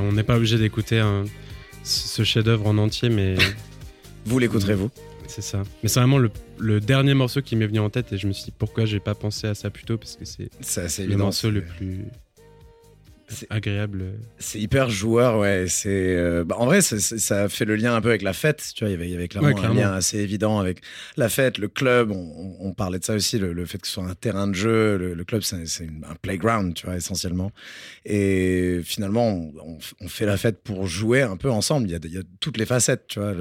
Pas, 0.00 0.06
on 0.06 0.12
n'est 0.12 0.22
pas 0.22 0.36
obligé 0.36 0.58
d'écouter 0.58 1.02
ce 1.82 2.24
chef-d'œuvre 2.24 2.66
en 2.66 2.78
entier, 2.78 3.08
mais. 3.08 3.36
vous 4.26 4.38
l'écouterez, 4.38 4.74
vous 4.74 4.90
C'est 5.26 5.42
ça. 5.42 5.62
Mais 5.82 5.88
c'est 5.88 6.00
vraiment 6.00 6.18
le, 6.18 6.80
dernier 6.80 7.14
morceau 7.14 7.42
qui 7.42 7.56
m'est 7.56 7.66
venu 7.66 7.80
en 7.80 7.90
tête 7.90 8.12
et 8.12 8.18
je 8.18 8.26
me 8.26 8.32
suis 8.32 8.44
dit 8.44 8.54
pourquoi 8.56 8.84
j'ai 8.84 9.00
pas 9.00 9.14
pensé 9.14 9.46
à 9.46 9.54
ça 9.54 9.70
plus 9.70 9.84
tôt 9.84 9.96
parce 9.96 10.16
que 10.16 10.24
c'est 10.24 11.06
le 11.06 11.16
morceau 11.16 11.50
le 11.50 11.62
plus 11.62 12.04
agréable. 13.50 14.14
C'est 14.38 14.60
hyper 14.60 14.90
joueur, 14.90 15.38
ouais. 15.38 15.66
C'est 15.68 16.16
euh, 16.16 16.44
bah, 16.44 16.56
en 16.58 16.66
vrai, 16.66 16.80
ça, 16.82 16.98
ça 16.98 17.48
fait 17.48 17.64
le 17.64 17.76
lien 17.76 17.94
un 17.94 18.00
peu 18.00 18.08
avec 18.08 18.22
la 18.22 18.32
fête. 18.32 18.72
Tu 18.74 18.84
vois, 18.84 18.90
il 18.90 18.92
y 18.92 18.94
avait, 18.94 19.08
il 19.08 19.12
y 19.12 19.14
avait 19.14 19.28
clairement, 19.28 19.48
Ouais, 19.48 19.64
un 19.64 19.74
lien 19.74 19.92
assez 19.92 20.18
évident 20.18 20.58
avec 20.58 20.80
la 21.16 21.28
fête, 21.28 21.58
le 21.58 21.68
club. 21.68 22.10
On, 22.10 22.56
on 22.60 22.72
parlait 22.72 22.98
de 22.98 23.04
ça 23.04 23.14
aussi, 23.14 23.38
le, 23.38 23.52
le 23.52 23.66
fait 23.66 23.78
que 23.78 23.86
ce 23.86 23.94
soit 23.94 24.04
un 24.04 24.14
terrain 24.14 24.46
de 24.48 24.54
jeu. 24.54 24.96
Le, 24.96 25.14
le 25.14 25.24
club, 25.24 25.42
c'est 25.42 25.66
c'est 25.66 25.88
un 26.08 26.14
playground, 26.20 26.74
tu 26.74 26.86
vois, 26.86 26.96
essentiellement. 26.96 27.52
Et 28.04 28.80
finalement, 28.84 29.50
on, 30.00 30.08
fait 30.08 30.26
la 30.26 30.36
fête 30.36 30.62
pour 30.62 30.86
jouer 30.86 31.22
un 31.22 31.36
peu 31.36 31.50
ensemble. 31.50 31.88
Il 31.88 31.92
y 31.92 31.94
a, 31.94 31.98
il 32.02 32.12
y 32.12 32.18
a 32.18 32.22
toutes 32.40 32.56
les 32.56 32.66
facettes, 32.66 33.06
tu 33.08 33.20
vois. 33.20 33.32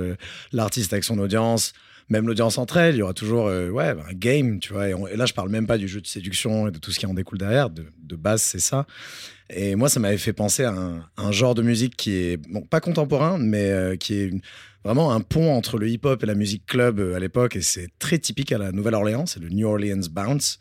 L'artiste 0.52 0.94
avec 0.94 1.04
son 1.04 1.18
audience. 1.20 1.74
Même 2.10 2.26
l'audience 2.28 2.58
entre 2.58 2.78
elles, 2.78 2.96
il 2.96 3.00
y 3.00 3.02
aura 3.02 3.14
toujours 3.14 3.48
euh, 3.48 3.70
ouais, 3.70 3.90
un 3.90 4.14
game, 4.14 4.60
tu 4.60 4.74
vois. 4.74 4.90
Et, 4.90 4.96
et 5.12 5.16
là, 5.16 5.26
je 5.26 5.34
parle 5.34 5.50
même 5.50 5.68
pas 5.68 5.78
du 5.78 5.88
jeu 5.88 6.02
de 6.02 6.08
séduction 6.08 6.68
et 6.68 6.72
de 6.72 6.80
tout 6.80 6.92
ce 6.92 7.00
qui 7.00 7.06
en 7.06 7.14
découle 7.14 7.38
derrière. 7.38 7.70
De, 7.70 8.16
base, 8.16 8.42
c'est 8.42 8.60
ça. 8.60 8.88
Et 9.50 9.76
moi, 9.76 9.90
ça 9.90 10.00
m'avait 10.00 10.18
fait 10.18 10.34
penser 10.34 10.64
à 10.64 10.74
un, 11.18 11.32
genre 11.32 11.56
de 11.56 11.62
musique 11.62 11.96
qui 11.96 12.16
est, 12.16 12.38
bon, 12.38 12.62
pas 12.62 12.82
contemporain, 12.82 13.38
mais 13.38 13.70
euh, 13.70 13.96
qui 13.96 14.16
est 14.16 14.32
vraiment 14.84 15.12
un 15.12 15.20
pont 15.20 15.54
entre 15.54 15.78
le 15.78 15.90
hip-hop 15.90 16.24
et 16.24 16.26
la 16.26 16.36
musique 16.36 16.66
club 16.66 17.00
euh, 17.00 17.16
à 17.16 17.20
l'époque. 17.20 17.56
Et 17.56 17.62
c'est 17.62 17.90
très 18.00 18.18
typique 18.18 18.52
à 18.52 18.58
la 18.58 18.72
Nouvelle-Orléans, 18.72 19.26
c'est 19.26 19.40
le 19.40 19.50
New 19.50 19.68
Orleans 19.68 20.02
Bounce. 20.10 20.58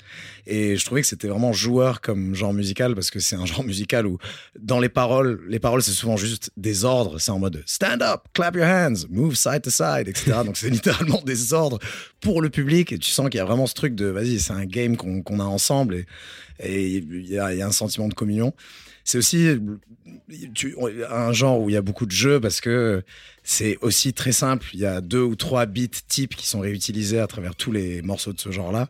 Et 0.46 0.76
je 0.76 0.84
trouvais 0.84 1.02
que 1.02 1.06
c'était 1.06 1.28
vraiment 1.28 1.52
joueur 1.52 2.00
comme 2.00 2.34
genre 2.34 2.52
musical 2.52 2.94
parce 2.94 3.10
que 3.10 3.20
c'est 3.20 3.36
un 3.36 3.46
genre 3.46 3.64
musical 3.64 4.06
où, 4.06 4.18
dans 4.58 4.80
les 4.80 4.88
paroles, 4.88 5.40
les 5.48 5.60
paroles, 5.60 5.82
c'est 5.82 5.92
souvent 5.92 6.16
juste 6.16 6.50
des 6.56 6.84
ordres. 6.84 7.18
C'est 7.18 7.30
en 7.30 7.38
mode 7.38 7.62
stand 7.66 8.02
up, 8.02 8.22
clap 8.34 8.56
your 8.56 8.66
hands, 8.66 9.06
move 9.08 9.34
side 9.34 9.62
to 9.62 9.70
side, 9.70 10.08
etc. 10.08 10.38
Donc 10.44 10.56
c'est 10.56 10.70
littéralement 10.70 11.22
des 11.24 11.52
ordres 11.52 11.78
pour 12.20 12.42
le 12.42 12.50
public. 12.50 12.92
Et 12.92 12.98
tu 12.98 13.10
sens 13.10 13.28
qu'il 13.28 13.38
y 13.38 13.42
a 13.42 13.44
vraiment 13.44 13.66
ce 13.66 13.74
truc 13.74 13.94
de, 13.94 14.06
vas-y, 14.06 14.40
c'est 14.40 14.52
un 14.52 14.66
game 14.66 14.96
qu'on 14.96 15.40
a 15.40 15.44
ensemble. 15.44 16.04
Et, 16.60 16.96
il 16.96 17.26
y 17.26 17.38
a 17.38 17.66
un 17.66 17.72
sentiment 17.72 18.08
de 18.08 18.14
communion. 18.14 18.52
C'est 19.08 19.16
aussi 19.16 19.58
un 21.08 21.32
genre 21.32 21.62
où 21.62 21.70
il 21.70 21.72
y 21.72 21.76
a 21.78 21.80
beaucoup 21.80 22.04
de 22.04 22.10
jeux 22.10 22.40
parce 22.40 22.60
que 22.60 23.02
c'est 23.42 23.78
aussi 23.80 24.12
très 24.12 24.32
simple. 24.32 24.66
Il 24.74 24.80
y 24.80 24.84
a 24.84 25.00
deux 25.00 25.22
ou 25.22 25.34
trois 25.34 25.64
beats 25.64 26.02
types 26.08 26.36
qui 26.36 26.46
sont 26.46 26.60
réutilisés 26.60 27.18
à 27.18 27.26
travers 27.26 27.54
tous 27.56 27.72
les 27.72 28.02
morceaux 28.02 28.34
de 28.34 28.38
ce 28.38 28.50
genre-là. 28.50 28.86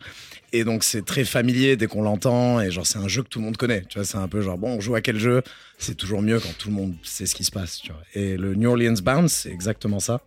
Et 0.52 0.64
donc 0.64 0.82
c'est 0.82 1.04
très 1.04 1.24
familier 1.24 1.76
dès 1.76 1.86
qu'on 1.86 2.02
l'entend 2.02 2.60
et 2.60 2.72
genre 2.72 2.84
c'est 2.84 2.98
un 2.98 3.06
jeu 3.06 3.22
que 3.22 3.28
tout 3.28 3.38
le 3.38 3.44
monde 3.44 3.56
connaît. 3.56 3.84
Tu 3.88 3.96
vois, 3.96 4.04
c'est 4.04 4.16
un 4.16 4.26
peu 4.26 4.40
genre 4.40 4.58
bon, 4.58 4.70
on 4.78 4.80
joue 4.80 4.96
à 4.96 5.00
quel 5.02 5.20
jeu? 5.20 5.40
C'est 5.78 5.94
toujours 5.94 6.20
mieux 6.20 6.40
quand 6.40 6.52
tout 6.58 6.66
le 6.70 6.74
monde 6.74 6.96
sait 7.04 7.26
ce 7.26 7.36
qui 7.36 7.44
se 7.44 7.52
passe. 7.52 7.80
Et 8.14 8.36
le 8.36 8.56
New 8.56 8.68
Orleans 8.68 9.00
Bounce, 9.00 9.32
c'est 9.32 9.52
exactement 9.52 10.00
ça. 10.00 10.22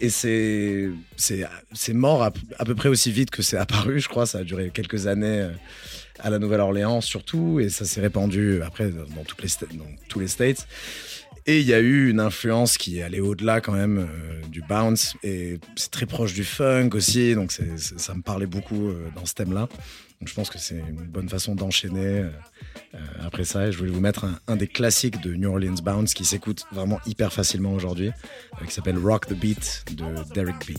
Et 0.00 0.10
c'est 0.10 0.90
c'est 1.16 1.44
c'est 1.72 1.92
mort 1.94 2.22
à, 2.22 2.32
à 2.60 2.64
peu 2.64 2.76
près 2.76 2.88
aussi 2.88 3.10
vite 3.10 3.30
que 3.32 3.42
c'est 3.42 3.56
apparu. 3.56 3.98
Je 3.98 4.08
crois 4.08 4.26
ça 4.26 4.38
a 4.38 4.44
duré 4.44 4.70
quelques 4.72 5.08
années. 5.08 5.40
euh, 5.40 5.50
à 6.20 6.30
la 6.30 6.38
Nouvelle-Orléans 6.38 7.00
surtout, 7.00 7.60
et 7.60 7.68
ça 7.68 7.84
s'est 7.84 8.00
répandu 8.00 8.62
après 8.62 8.90
dans, 8.90 9.24
tous 10.08 10.20
les 10.20 10.28
States. 10.28 10.66
Et 11.46 11.60
il 11.60 11.66
y 11.66 11.74
a 11.74 11.80
eu 11.80 12.08
une 12.08 12.20
influence 12.20 12.78
qui 12.78 12.98
est 12.98 13.02
allée 13.02 13.20
au-delà 13.20 13.60
quand 13.60 13.72
même 13.72 13.98
euh, 13.98 14.46
du 14.48 14.62
bounce, 14.62 15.14
et 15.22 15.58
c'est 15.76 15.90
très 15.90 16.06
proche 16.06 16.32
du 16.32 16.44
funk 16.44 16.90
aussi, 16.94 17.34
donc 17.34 17.52
ça 17.52 18.14
me 18.14 18.22
parlait 18.22 18.46
beaucoup 18.46 18.88
euh, 18.88 19.08
dans 19.14 19.26
ce 19.26 19.34
thème-là. 19.34 19.68
Donc 20.20 20.28
je 20.28 20.34
pense 20.34 20.48
que 20.48 20.58
c'est 20.58 20.78
une 20.78 21.04
bonne 21.04 21.28
façon 21.28 21.54
d'enchaîner 21.54 22.22
euh, 22.94 22.98
après 23.22 23.44
ça. 23.44 23.66
Et 23.66 23.72
je 23.72 23.76
voulais 23.76 23.90
vous 23.90 24.00
mettre 24.00 24.24
un, 24.24 24.38
un 24.46 24.56
des 24.56 24.68
classiques 24.68 25.20
de 25.20 25.34
New 25.34 25.50
Orleans 25.50 25.74
Bounce 25.82 26.14
qui 26.14 26.24
s'écoute 26.24 26.64
vraiment 26.72 26.98
hyper 27.04 27.30
facilement 27.30 27.74
aujourd'hui, 27.74 28.10
qui 28.66 28.72
s'appelle 28.72 28.96
Rock 28.96 29.26
the 29.26 29.34
Beat 29.34 29.84
de 29.92 30.04
Derek 30.32 30.56
B. 30.66 30.78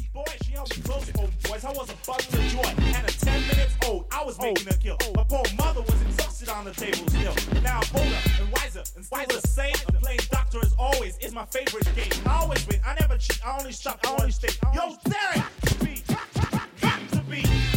old. 3.86 4.06
I 4.12 4.24
was 4.24 4.38
a 4.38 4.42
bug 4.42 4.56
to 4.56 4.66
joy. 4.66 4.66
And 4.66 4.66
at 4.66 4.66
10 4.66 4.66
minutes 4.66 4.66
old, 4.66 4.66
making 4.66 4.68
a 4.68 4.78
kill. 4.78 5.14
My 5.16 5.24
poor 5.24 5.44
mother 5.58 5.82
was 5.82 6.02
exhausted 6.02 6.50
on 6.50 6.66
the 6.66 6.72
table 6.72 7.08
still. 7.10 7.62
Now 7.62 7.80
I'm 7.82 7.96
older 7.96 8.20
and 8.40 8.52
wiser 8.52 8.84
and 8.96 9.06
still 9.06 9.26
the 9.28 9.48
same. 9.48 9.76
And 9.88 10.02
playing 10.02 10.20
doctor 10.32 10.60
as 10.60 10.74
always 10.78 11.18
is 11.20 11.34
my 11.34 11.46
favorite 11.46 11.88
game. 11.96 12.12
I 12.26 12.42
always 12.42 12.66
win. 12.68 12.80
I 12.86 12.96
never 13.00 13.18
cheat. 13.18 13.46
I 13.46 13.58
only 13.58 13.74
shot. 13.74 14.00
I 14.06 14.16
only 14.20 14.32
stay. 14.32 14.50
Yo, 14.74 14.96
Derek! 15.06 15.44
Beat. 15.84 16.04
Rock 16.10 17.00
the 17.12 17.75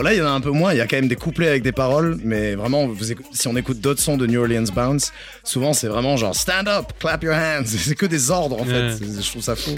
beat. 0.00 0.04
Bon, 0.04 0.08
là, 0.08 0.14
il 0.14 0.18
y 0.18 0.22
en 0.22 0.26
a 0.26 0.30
un 0.30 0.40
peu 0.40 0.50
moins. 0.50 0.72
Il 0.72 0.78
y 0.78 0.80
a 0.80 0.86
quand 0.86 0.96
même 0.96 1.08
des 1.08 1.16
couplets 1.16 1.48
avec 1.48 1.62
des 1.62 1.72
paroles, 1.72 2.18
mais 2.24 2.54
vraiment, 2.54 2.86
vous 2.86 3.04
si 3.32 3.48
on 3.48 3.56
écoute 3.56 3.80
d'autres 3.80 4.00
sons 4.00 4.16
de 4.16 4.26
New 4.26 4.40
Orleans 4.40 4.64
Bounce, 4.74 5.12
souvent 5.44 5.72
c'est 5.72 5.88
vraiment 5.88 6.16
genre 6.16 6.34
stand 6.34 6.68
up, 6.68 6.86
clap 6.98 7.22
your 7.22 7.34
hands. 7.34 7.64
C'est 7.66 7.94
que 7.94 8.06
des 8.06 8.30
ordres 8.30 8.60
en 8.60 8.64
fait. 8.64 8.96
Je 8.98 9.30
trouve 9.30 9.42
ça 9.42 9.56
fou. 9.56 9.72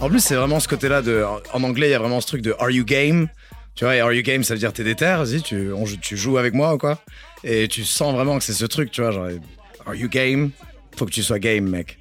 En 0.00 0.08
plus, 0.08 0.20
c'est 0.20 0.34
vraiment 0.34 0.60
ce 0.60 0.68
côté-là 0.68 1.02
de. 1.02 1.24
En 1.52 1.62
anglais, 1.62 1.88
il 1.88 1.90
y 1.92 1.94
a 1.94 1.98
vraiment 1.98 2.20
ce 2.20 2.26
truc 2.26 2.42
de 2.42 2.54
Are 2.58 2.70
you 2.70 2.84
game? 2.84 3.28
Tu 3.74 3.84
vois, 3.84 3.96
et 3.96 4.00
Are 4.00 4.12
you 4.12 4.22
game, 4.22 4.42
ça 4.44 4.54
veut 4.54 4.58
dire 4.60 4.72
t'es 4.72 4.84
déter, 4.84 5.16
vas-y, 5.16 5.42
tu, 5.42 5.72
on 5.72 5.86
joue- 5.86 5.96
tu 5.98 6.16
joues 6.16 6.38
avec 6.38 6.54
moi 6.54 6.74
ou 6.74 6.78
quoi? 6.78 6.98
Et 7.44 7.68
tu 7.68 7.84
sens 7.84 8.14
vraiment 8.14 8.36
que 8.38 8.44
c'est 8.44 8.52
ce 8.52 8.64
truc, 8.66 8.90
tu 8.90 9.00
vois, 9.02 9.10
genre 9.12 9.28
Are 9.86 9.94
you 9.94 10.08
game? 10.08 10.50
Faut 10.96 11.06
que 11.06 11.10
tu 11.12 11.22
sois 11.22 11.38
game, 11.38 11.68
mec. 11.68 11.98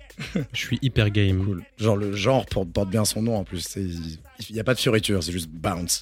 Je 0.53 0.59
suis 0.59 0.79
hyper 0.81 1.09
game. 1.11 1.43
Cool. 1.45 1.63
Genre 1.77 1.95
le 1.97 2.13
genre 2.15 2.45
porte, 2.45 2.69
porte 2.71 2.89
bien 2.89 3.05
son 3.05 3.21
nom 3.21 3.35
en 3.38 3.43
plus. 3.43 3.65
Il 3.77 4.19
n'y 4.53 4.59
a 4.59 4.63
pas 4.63 4.73
de 4.73 4.79
fioriture, 4.79 5.23
c'est 5.23 5.31
juste 5.31 5.49
bounce. 5.49 6.01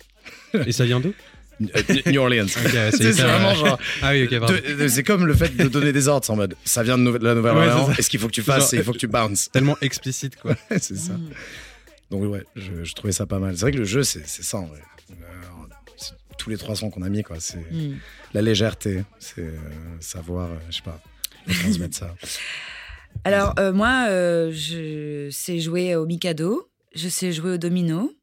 Et 0.65 0.71
ça 0.71 0.86
vient 0.86 1.00
d'où 1.00 1.13
Euh, 1.62 1.65
New 2.05 2.19
Orleans. 2.21 2.47
C'est 2.47 3.12
vraiment 3.12 3.53
genre. 3.55 3.79
Ah 4.01 4.12
oui, 4.12 4.24
ok, 4.25 4.39
pardon. 4.39 4.53
de- 4.53 4.74
de- 4.75 4.88
C'est 4.88 5.03
comme 5.03 5.25
le 5.25 5.33
fait 5.33 5.55
de 5.55 5.67
donner 5.67 5.91
des 5.91 6.07
ordres, 6.07 6.29
en 6.29 6.36
mode 6.36 6.55
ça 6.65 6.83
vient 6.83 6.97
de, 7.00 7.17
de 7.17 7.24
la 7.24 7.33
Nouvelle-Orléans, 7.36 7.88
Ouais, 7.89 7.95
et 7.97 8.01
ce 8.03 8.09
qu'il 8.09 8.19
faut 8.19 8.27
que 8.27 8.33
tu 8.33 8.43
fasses, 8.43 8.59
Genre, 8.59 8.67
c'est 8.69 8.77
il 8.77 8.83
faut 8.83 8.93
que 8.93 8.97
tu 9.00 9.07
bounces. 9.07 9.50
Tellement 9.53 9.77
explicite, 9.81 10.36
quoi. 10.36 10.55
c'est 10.79 10.97
ça. 10.97 11.13
Donc 12.12 12.24
ouais, 12.31 12.43
je, 12.55 12.83
je 12.83 12.93
trouvais 12.93 13.12
ça 13.13 13.25
pas 13.25 13.39
mal. 13.39 13.55
C'est 13.55 13.62
vrai 13.62 13.71
que 13.71 13.77
le 13.79 13.86
jeu, 13.86 14.03
c'est 14.03 14.27
ça 14.27 14.57
en 14.59 14.65
vrai. 14.67 14.81
Euh, 15.12 15.15
c'est 15.97 16.13
tous 16.38 16.50
les 16.51 16.57
trois 16.57 16.75
sons 16.75 16.89
qu'on 16.91 17.01
a 17.01 17.09
mis, 17.09 17.24
quoi. 17.24 17.38
C'est 17.39 17.57
Mm. 17.71 17.95
la 18.33 18.41
légèreté, 18.43 19.03
c'est 19.19 19.41
euh, 19.41 19.51
savoir, 20.00 20.50
euh, 20.51 20.55
je 20.69 20.75
sais 20.77 20.81
pas, 20.83 21.01
transmettre 21.62 21.97
ça. 21.97 22.15
Alors, 23.24 23.54
euh, 23.60 23.74
moi, 23.74 24.06
euh, 24.10 24.52
je 24.52 25.30
sais 25.32 25.60
jouer 25.60 25.96
au 25.96 26.06
Mikado, 26.06 26.72
je 26.96 27.10
sais 27.10 27.32
jouer 27.34 27.52
au 27.54 27.58
domino, 27.58 28.14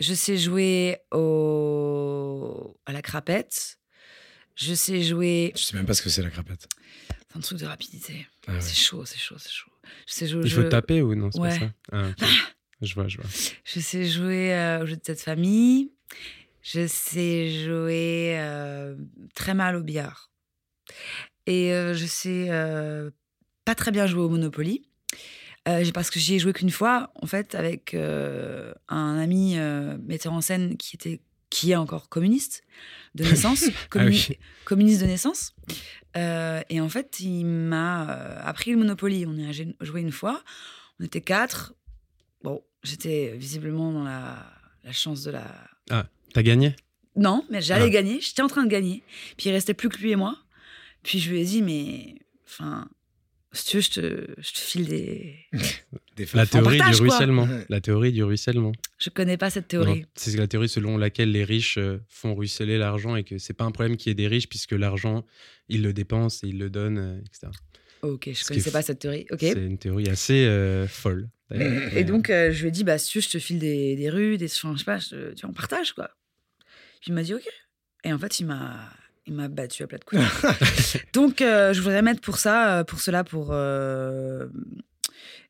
je 0.00 0.14
sais 0.14 0.36
jouer 0.36 0.98
au... 1.12 2.76
à 2.86 2.92
la 2.92 3.02
crapette, 3.02 3.78
je 4.56 4.74
sais 4.74 5.02
jouer. 5.02 5.52
Je 5.56 5.62
sais 5.62 5.76
même 5.76 5.86
pas 5.86 5.94
ce 5.94 6.02
que 6.02 6.10
c'est 6.10 6.22
la 6.22 6.30
crapette. 6.30 6.66
C'est 7.30 7.36
un 7.36 7.40
truc 7.40 7.58
de 7.58 7.66
rapidité. 7.66 8.26
Ah 8.46 8.54
ouais. 8.54 8.60
C'est 8.60 8.74
chaud, 8.74 9.04
c'est 9.04 9.18
chaud, 9.18 9.36
c'est 9.38 9.50
chaud. 9.52 9.70
Je 10.06 10.12
sais 10.14 10.26
jouer 10.26 10.40
au 10.40 10.44
Il 10.44 10.50
faut 10.50 10.62
jeu- 10.62 10.68
taper 10.68 11.02
ou 11.02 11.14
non 11.14 11.30
C'est 11.30 11.40
Ouais. 11.40 11.48
pas 11.50 11.58
ça 11.66 11.72
Ah, 11.92 12.08
ok. 12.08 12.28
Je 12.82 12.94
vois, 12.94 13.08
je 13.08 13.16
vois. 13.18 13.30
Je 13.64 13.80
sais 13.80 14.04
jouer 14.04 14.52
euh, 14.54 14.82
au 14.82 14.86
jeu 14.86 14.96
de 14.96 15.02
cette 15.04 15.20
famille. 15.20 15.92
Je 16.62 16.86
sais 16.86 17.50
jouer 17.64 18.36
euh, 18.40 18.96
très 19.34 19.54
mal 19.54 19.76
au 19.76 19.82
billard. 19.82 20.30
Et 21.46 21.72
euh, 21.72 21.94
je 21.94 22.06
sais 22.06 22.46
euh, 22.50 23.10
pas 23.64 23.74
très 23.74 23.90
bien 23.90 24.06
jouer 24.06 24.22
au 24.22 24.28
Monopoly. 24.28 24.82
Euh, 25.66 25.90
parce 25.94 26.10
que 26.10 26.20
j'y 26.20 26.34
ai 26.34 26.38
joué 26.38 26.52
qu'une 26.52 26.70
fois, 26.70 27.10
en 27.22 27.26
fait, 27.26 27.54
avec 27.54 27.94
euh, 27.94 28.74
un 28.88 29.16
ami 29.18 29.56
euh, 29.56 29.96
metteur 30.06 30.32
en 30.34 30.42
scène 30.42 30.76
qui, 30.76 30.94
était, 30.96 31.20
qui 31.48 31.70
est 31.70 31.76
encore 31.76 32.10
communiste 32.10 32.62
de 33.14 33.24
naissance. 33.30 33.64
communi- 33.90 34.26
oui. 34.30 34.38
Communiste 34.66 35.00
de 35.00 35.06
naissance. 35.06 35.54
Et 36.16 36.80
en 36.80 36.88
fait, 36.88 37.18
il 37.20 37.44
m'a 37.44 38.02
appris 38.44 38.72
le 38.72 38.76
Monopoly. 38.76 39.24
On 39.26 39.34
y 39.36 39.46
a 39.48 39.52
joué 39.80 40.00
une 40.02 40.12
fois. 40.12 40.42
On 41.00 41.04
était 41.04 41.22
quatre. 41.22 41.74
Bon, 42.42 42.62
j'étais 42.82 43.34
visiblement 43.36 43.90
dans 43.92 44.04
la, 44.04 44.46
la 44.84 44.92
chance 44.92 45.22
de 45.22 45.30
la. 45.30 45.44
T'as 46.34 46.42
gagné? 46.42 46.76
Non, 47.16 47.44
mais 47.50 47.62
j'allais 47.62 47.86
Ah. 47.86 47.88
gagner. 47.90 48.20
J'étais 48.20 48.42
en 48.42 48.48
train 48.48 48.64
de 48.64 48.68
gagner. 48.70 49.02
Puis 49.38 49.48
il 49.48 49.52
restait 49.52 49.72
plus 49.74 49.88
que 49.88 49.96
lui 49.98 50.10
et 50.10 50.16
moi. 50.16 50.36
Puis 51.02 51.18
je 51.20 51.30
lui 51.30 51.40
ai 51.40 51.44
dit, 51.44 51.62
mais. 51.62 52.16
Enfin. 52.46 52.86
Si 53.54 53.66
tu 53.66 53.76
veux, 53.76 53.82
je 53.82 53.90
te, 53.90 54.26
je 54.38 54.52
te 54.52 54.58
file 54.58 54.86
des. 54.88 55.34
Des 56.16 56.28
La 56.32 56.46
théorie 56.46 56.78
partage, 56.78 57.00
du 57.00 57.06
quoi. 57.06 57.16
ruissellement. 57.16 57.48
La 57.68 57.80
théorie 57.80 58.12
du 58.12 58.22
ruissellement. 58.22 58.70
Je 58.98 59.10
connais 59.10 59.36
pas 59.36 59.50
cette 59.50 59.66
théorie. 59.66 60.06
C'est 60.14 60.36
la 60.36 60.46
théorie 60.46 60.68
selon 60.68 60.96
laquelle 60.96 61.32
les 61.32 61.42
riches 61.42 61.76
euh, 61.76 61.98
font 62.08 62.36
ruisseler 62.36 62.78
l'argent 62.78 63.16
et 63.16 63.24
que 63.24 63.38
c'est 63.38 63.52
pas 63.52 63.64
un 63.64 63.72
problème 63.72 63.96
qu'il 63.96 64.10
y 64.10 64.12
ait 64.12 64.14
des 64.14 64.28
riches 64.28 64.48
puisque 64.48 64.72
l'argent, 64.72 65.24
ils 65.68 65.82
le 65.82 65.92
dépensent 65.92 66.46
et 66.46 66.50
ils 66.50 66.58
le 66.58 66.70
donnent, 66.70 66.98
euh, 66.98 67.20
etc. 67.20 67.48
Ok, 68.02 68.28
je 68.32 68.38
qui 68.38 68.44
connaissais 68.44 68.68
est 68.68 68.72
pas 68.72 68.82
cette 68.82 69.00
théorie. 69.00 69.26
Ok. 69.30 69.40
C'est 69.40 69.54
une 69.54 69.78
théorie 69.78 70.08
assez 70.08 70.44
euh, 70.46 70.86
folle. 70.86 71.28
Et 71.94 72.04
donc, 72.04 72.30
euh, 72.30 72.52
je 72.52 72.62
lui 72.62 72.68
ai 72.68 72.70
dit, 72.70 72.84
bah, 72.84 72.98
si 72.98 73.10
tu 73.10 73.18
veux, 73.18 73.22
je 73.22 73.30
te 73.30 73.38
file 73.38 73.58
des, 73.58 73.96
des 73.96 74.10
rues, 74.10 74.38
des. 74.38 74.48
je 74.48 74.54
sais 74.54 74.84
pas, 74.84 74.98
je 74.98 75.32
tu 75.32 75.40
vois, 75.42 75.50
on 75.50 75.52
partage, 75.52 75.92
quoi. 75.94 76.10
Puis 77.00 77.10
il 77.10 77.14
m'a 77.14 77.22
dit, 77.22 77.34
ok. 77.34 77.46
Et 78.04 78.12
en 78.12 78.18
fait, 78.18 78.40
il 78.40 78.46
m'a. 78.46 78.90
Il 79.26 79.34
m'a 79.34 79.48
battu 79.48 79.82
à 79.82 79.86
plat 79.86 79.98
de 79.98 80.04
coups. 80.04 80.22
Donc, 81.14 81.40
euh, 81.40 81.72
je 81.72 81.80
voudrais 81.80 82.02
mettre 82.02 82.20
pour 82.20 82.36
ça, 82.38 82.78
euh, 82.78 82.84
pour 82.84 83.00
cela, 83.00 83.24
pour 83.24 83.48
euh, 83.52 84.46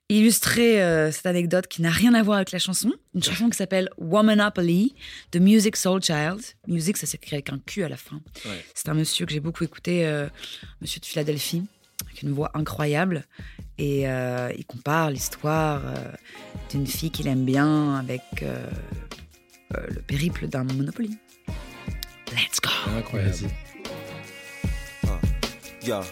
illustrer 0.08 0.82
euh, 0.82 1.10
cette 1.10 1.26
anecdote 1.26 1.66
qui 1.66 1.82
n'a 1.82 1.90
rien 1.90 2.14
à 2.14 2.22
voir 2.22 2.36
avec 2.36 2.52
la 2.52 2.58
chanson. 2.58 2.92
Une 3.14 3.22
chanson 3.22 3.48
qui 3.48 3.56
s'appelle 3.56 3.88
Womanopoly 3.98 4.94
de 5.32 5.38
Music 5.38 5.76
Soul 5.76 6.02
Child. 6.02 6.40
Music, 6.68 6.96
ça 6.96 7.06
s'écrit 7.06 7.36
avec 7.36 7.50
un 7.50 7.58
Q 7.58 7.84
à 7.84 7.88
la 7.88 7.96
fin. 7.96 8.20
Ouais. 8.44 8.64
C'est 8.74 8.88
un 8.88 8.94
monsieur 8.94 9.26
que 9.26 9.32
j'ai 9.32 9.40
beaucoup 9.40 9.64
écouté, 9.64 10.06
euh, 10.06 10.28
monsieur 10.80 11.00
de 11.00 11.06
Philadelphie, 11.06 11.64
avec 12.06 12.22
une 12.22 12.32
voix 12.32 12.50
incroyable. 12.54 13.24
Et 13.78 14.08
euh, 14.08 14.52
il 14.56 14.64
compare 14.66 15.10
l'histoire 15.10 15.82
euh, 15.84 15.94
d'une 16.70 16.86
fille 16.86 17.10
qu'il 17.10 17.26
aime 17.26 17.44
bien 17.44 17.96
avec 17.96 18.22
euh, 18.42 18.66
euh, 19.74 19.86
le 19.88 20.00
périple 20.02 20.46
d'un 20.48 20.64
Monopoly. 20.64 21.18
Let's 22.32 22.60
go! 22.60 22.70
Incroyable. 22.96 23.48
Yo, 25.84 26.02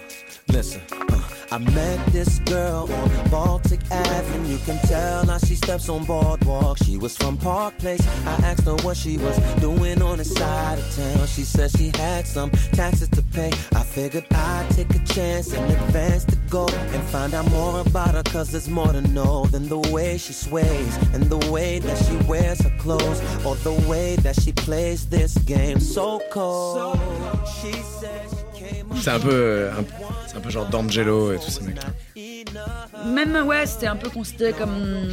listen. 0.48 0.82
uh, 0.92 1.22
I 1.50 1.56
met 1.56 2.06
this 2.08 2.40
girl 2.40 2.92
on 2.92 3.30
Baltic 3.30 3.80
Avenue. 3.90 4.48
You 4.50 4.58
can 4.58 4.78
tell 4.86 5.24
now 5.24 5.38
she 5.38 5.54
steps 5.54 5.88
on 5.88 6.04
boardwalk. 6.04 6.76
She 6.84 6.98
was 6.98 7.16
from 7.16 7.38
Park 7.38 7.78
Place. 7.78 8.06
I 8.26 8.32
asked 8.44 8.66
her 8.66 8.76
what 8.84 8.98
she 8.98 9.16
was 9.16 9.38
doing 9.62 10.02
on 10.02 10.18
the 10.18 10.26
side 10.26 10.78
of 10.78 10.94
town. 10.94 11.26
She 11.26 11.42
said 11.42 11.70
she 11.70 11.90
had 11.94 12.26
some 12.26 12.50
taxes 12.72 13.08
to 13.10 13.22
pay. 13.22 13.50
I 13.74 13.82
figured 13.82 14.26
I'd 14.32 14.68
take 14.72 14.94
a 14.94 14.98
chance 15.06 15.54
in 15.54 15.64
advance 15.64 16.24
to 16.26 16.36
go 16.50 16.68
and 16.68 17.02
find 17.04 17.32
out 17.32 17.50
more 17.50 17.80
about 17.80 18.14
her. 18.14 18.22
Cause 18.24 18.50
there's 18.50 18.68
more 18.68 18.92
to 18.92 19.00
know 19.00 19.46
than 19.46 19.70
the 19.70 19.78
way 19.78 20.18
she 20.18 20.34
sways 20.34 20.96
and 21.14 21.24
the 21.24 21.50
way 21.50 21.78
that 21.78 21.96
she 21.96 22.16
wears 22.28 22.60
her 22.60 22.76
clothes 22.78 23.22
or 23.42 23.56
the 23.56 23.72
way 23.88 24.16
that 24.16 24.38
she 24.38 24.52
plays 24.52 25.08
this 25.08 25.38
game 25.38 25.80
so 25.80 26.20
cold. 26.30 26.98
She 27.62 27.72
came 27.72 28.41
C'est 29.00 29.10
un 29.10 29.20
peu, 29.20 29.68
un, 29.70 29.84
c'est 30.26 30.36
un 30.36 30.40
peu 30.40 30.50
genre 30.50 30.66
D'Angelo 30.66 31.32
et 31.32 31.38
tous 31.38 31.50
ces 31.50 31.62
mecs-là. 31.62 31.88
Même, 33.06 33.46
ouais, 33.46 33.66
c'était 33.66 33.86
un 33.86 33.96
peu 33.96 34.10
considéré 34.10 34.52
comme. 34.52 35.08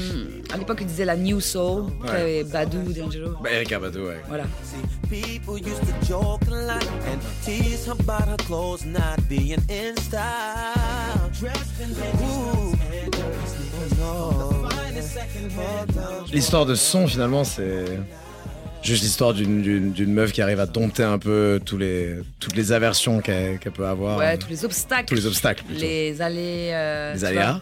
À 0.54 0.58
l'époque, 0.58 0.80
ils 0.82 0.88
disaient 0.88 1.06
la 1.06 1.16
New 1.16 1.40
Soul. 1.40 1.86
Ouais. 2.04 2.44
Badou, 2.44 2.94
D'Angelo. 2.94 3.36
Bah, 3.42 3.52
Eric 3.52 3.72
Abado, 3.72 4.08
ouais. 4.08 4.22
Voilà. 4.28 4.44
L'histoire 16.32 16.66
de 16.66 16.76
son, 16.76 17.08
finalement, 17.08 17.44
c'est 17.44 17.86
juste 18.82 19.04
l'histoire 19.04 19.34
d'une- 19.34 19.94
meuf 20.14 20.32
qui 20.32 20.42
arrive 20.42 20.60
à 20.60 20.66
dompter 20.66 21.04
un 21.04 21.20
peu 21.20 21.60
tous 21.66 21.78
les, 21.78 22.18
toutes 22.40 22.56
les 22.56 22.72
aversions 22.72 23.20
qu'elle 23.22 23.60
qu'elle 23.60 23.72
peut 23.74 23.86
avoir. 23.88 24.18
Ouais, 24.18 24.38
tous 24.38 24.50
les 24.50 24.66
obstacles. 24.66 25.06
Tous 25.06 25.16
les 25.16 25.26
obstacles, 25.26 25.64
plutôt. 25.64 25.82
Les 25.82 26.22
allées. 26.22 26.72
euh, 26.74 27.14
Les 27.14 27.26
aléas. 27.26 27.62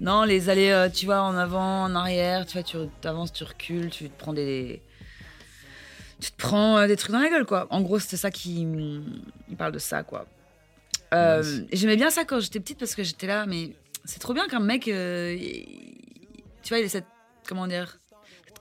Non, 0.00 0.24
les 0.24 0.48
allées, 0.50 0.70
euh, 0.70 0.88
tu 0.88 1.06
vois, 1.06 1.20
en 1.22 1.36
avant, 1.36 1.84
en 1.84 1.94
arrière, 1.94 2.46
tu 2.46 2.54
vois, 2.58 2.62
tu 2.64 2.76
avances, 3.06 3.32
tu 3.32 3.44
recules, 3.44 3.90
tu 3.90 4.08
te 4.10 4.18
prends 4.18 4.32
des. 4.32 4.82
Tu 6.20 6.30
te 6.30 6.36
prends 6.36 6.78
euh, 6.78 6.86
des 6.86 6.96
trucs 6.96 7.12
dans 7.12 7.20
la 7.20 7.28
gueule, 7.28 7.44
quoi. 7.44 7.66
En 7.70 7.80
gros, 7.80 7.98
c'était 7.98 8.16
ça 8.16 8.30
qui. 8.30 8.66
Il 9.48 9.56
parle 9.56 9.72
de 9.72 9.78
ça, 9.78 10.02
quoi. 10.02 10.26
Nice. 11.12 11.62
J'aimais 11.72 11.96
bien 11.96 12.10
ça 12.10 12.24
quand 12.24 12.40
j'étais 12.40 12.58
petite 12.58 12.78
parce 12.78 12.94
que 12.96 13.04
j'étais 13.04 13.28
là, 13.28 13.46
mais 13.46 13.70
c'est 14.04 14.18
trop 14.18 14.34
bien 14.34 14.48
qu'un 14.48 14.58
mec. 14.60 14.82
tu 14.84 14.90
vois, 16.68 16.78
il 16.78 16.84
a 16.84 16.88
cette. 16.88 17.06
Comment 17.46 17.66
dire 17.66 17.98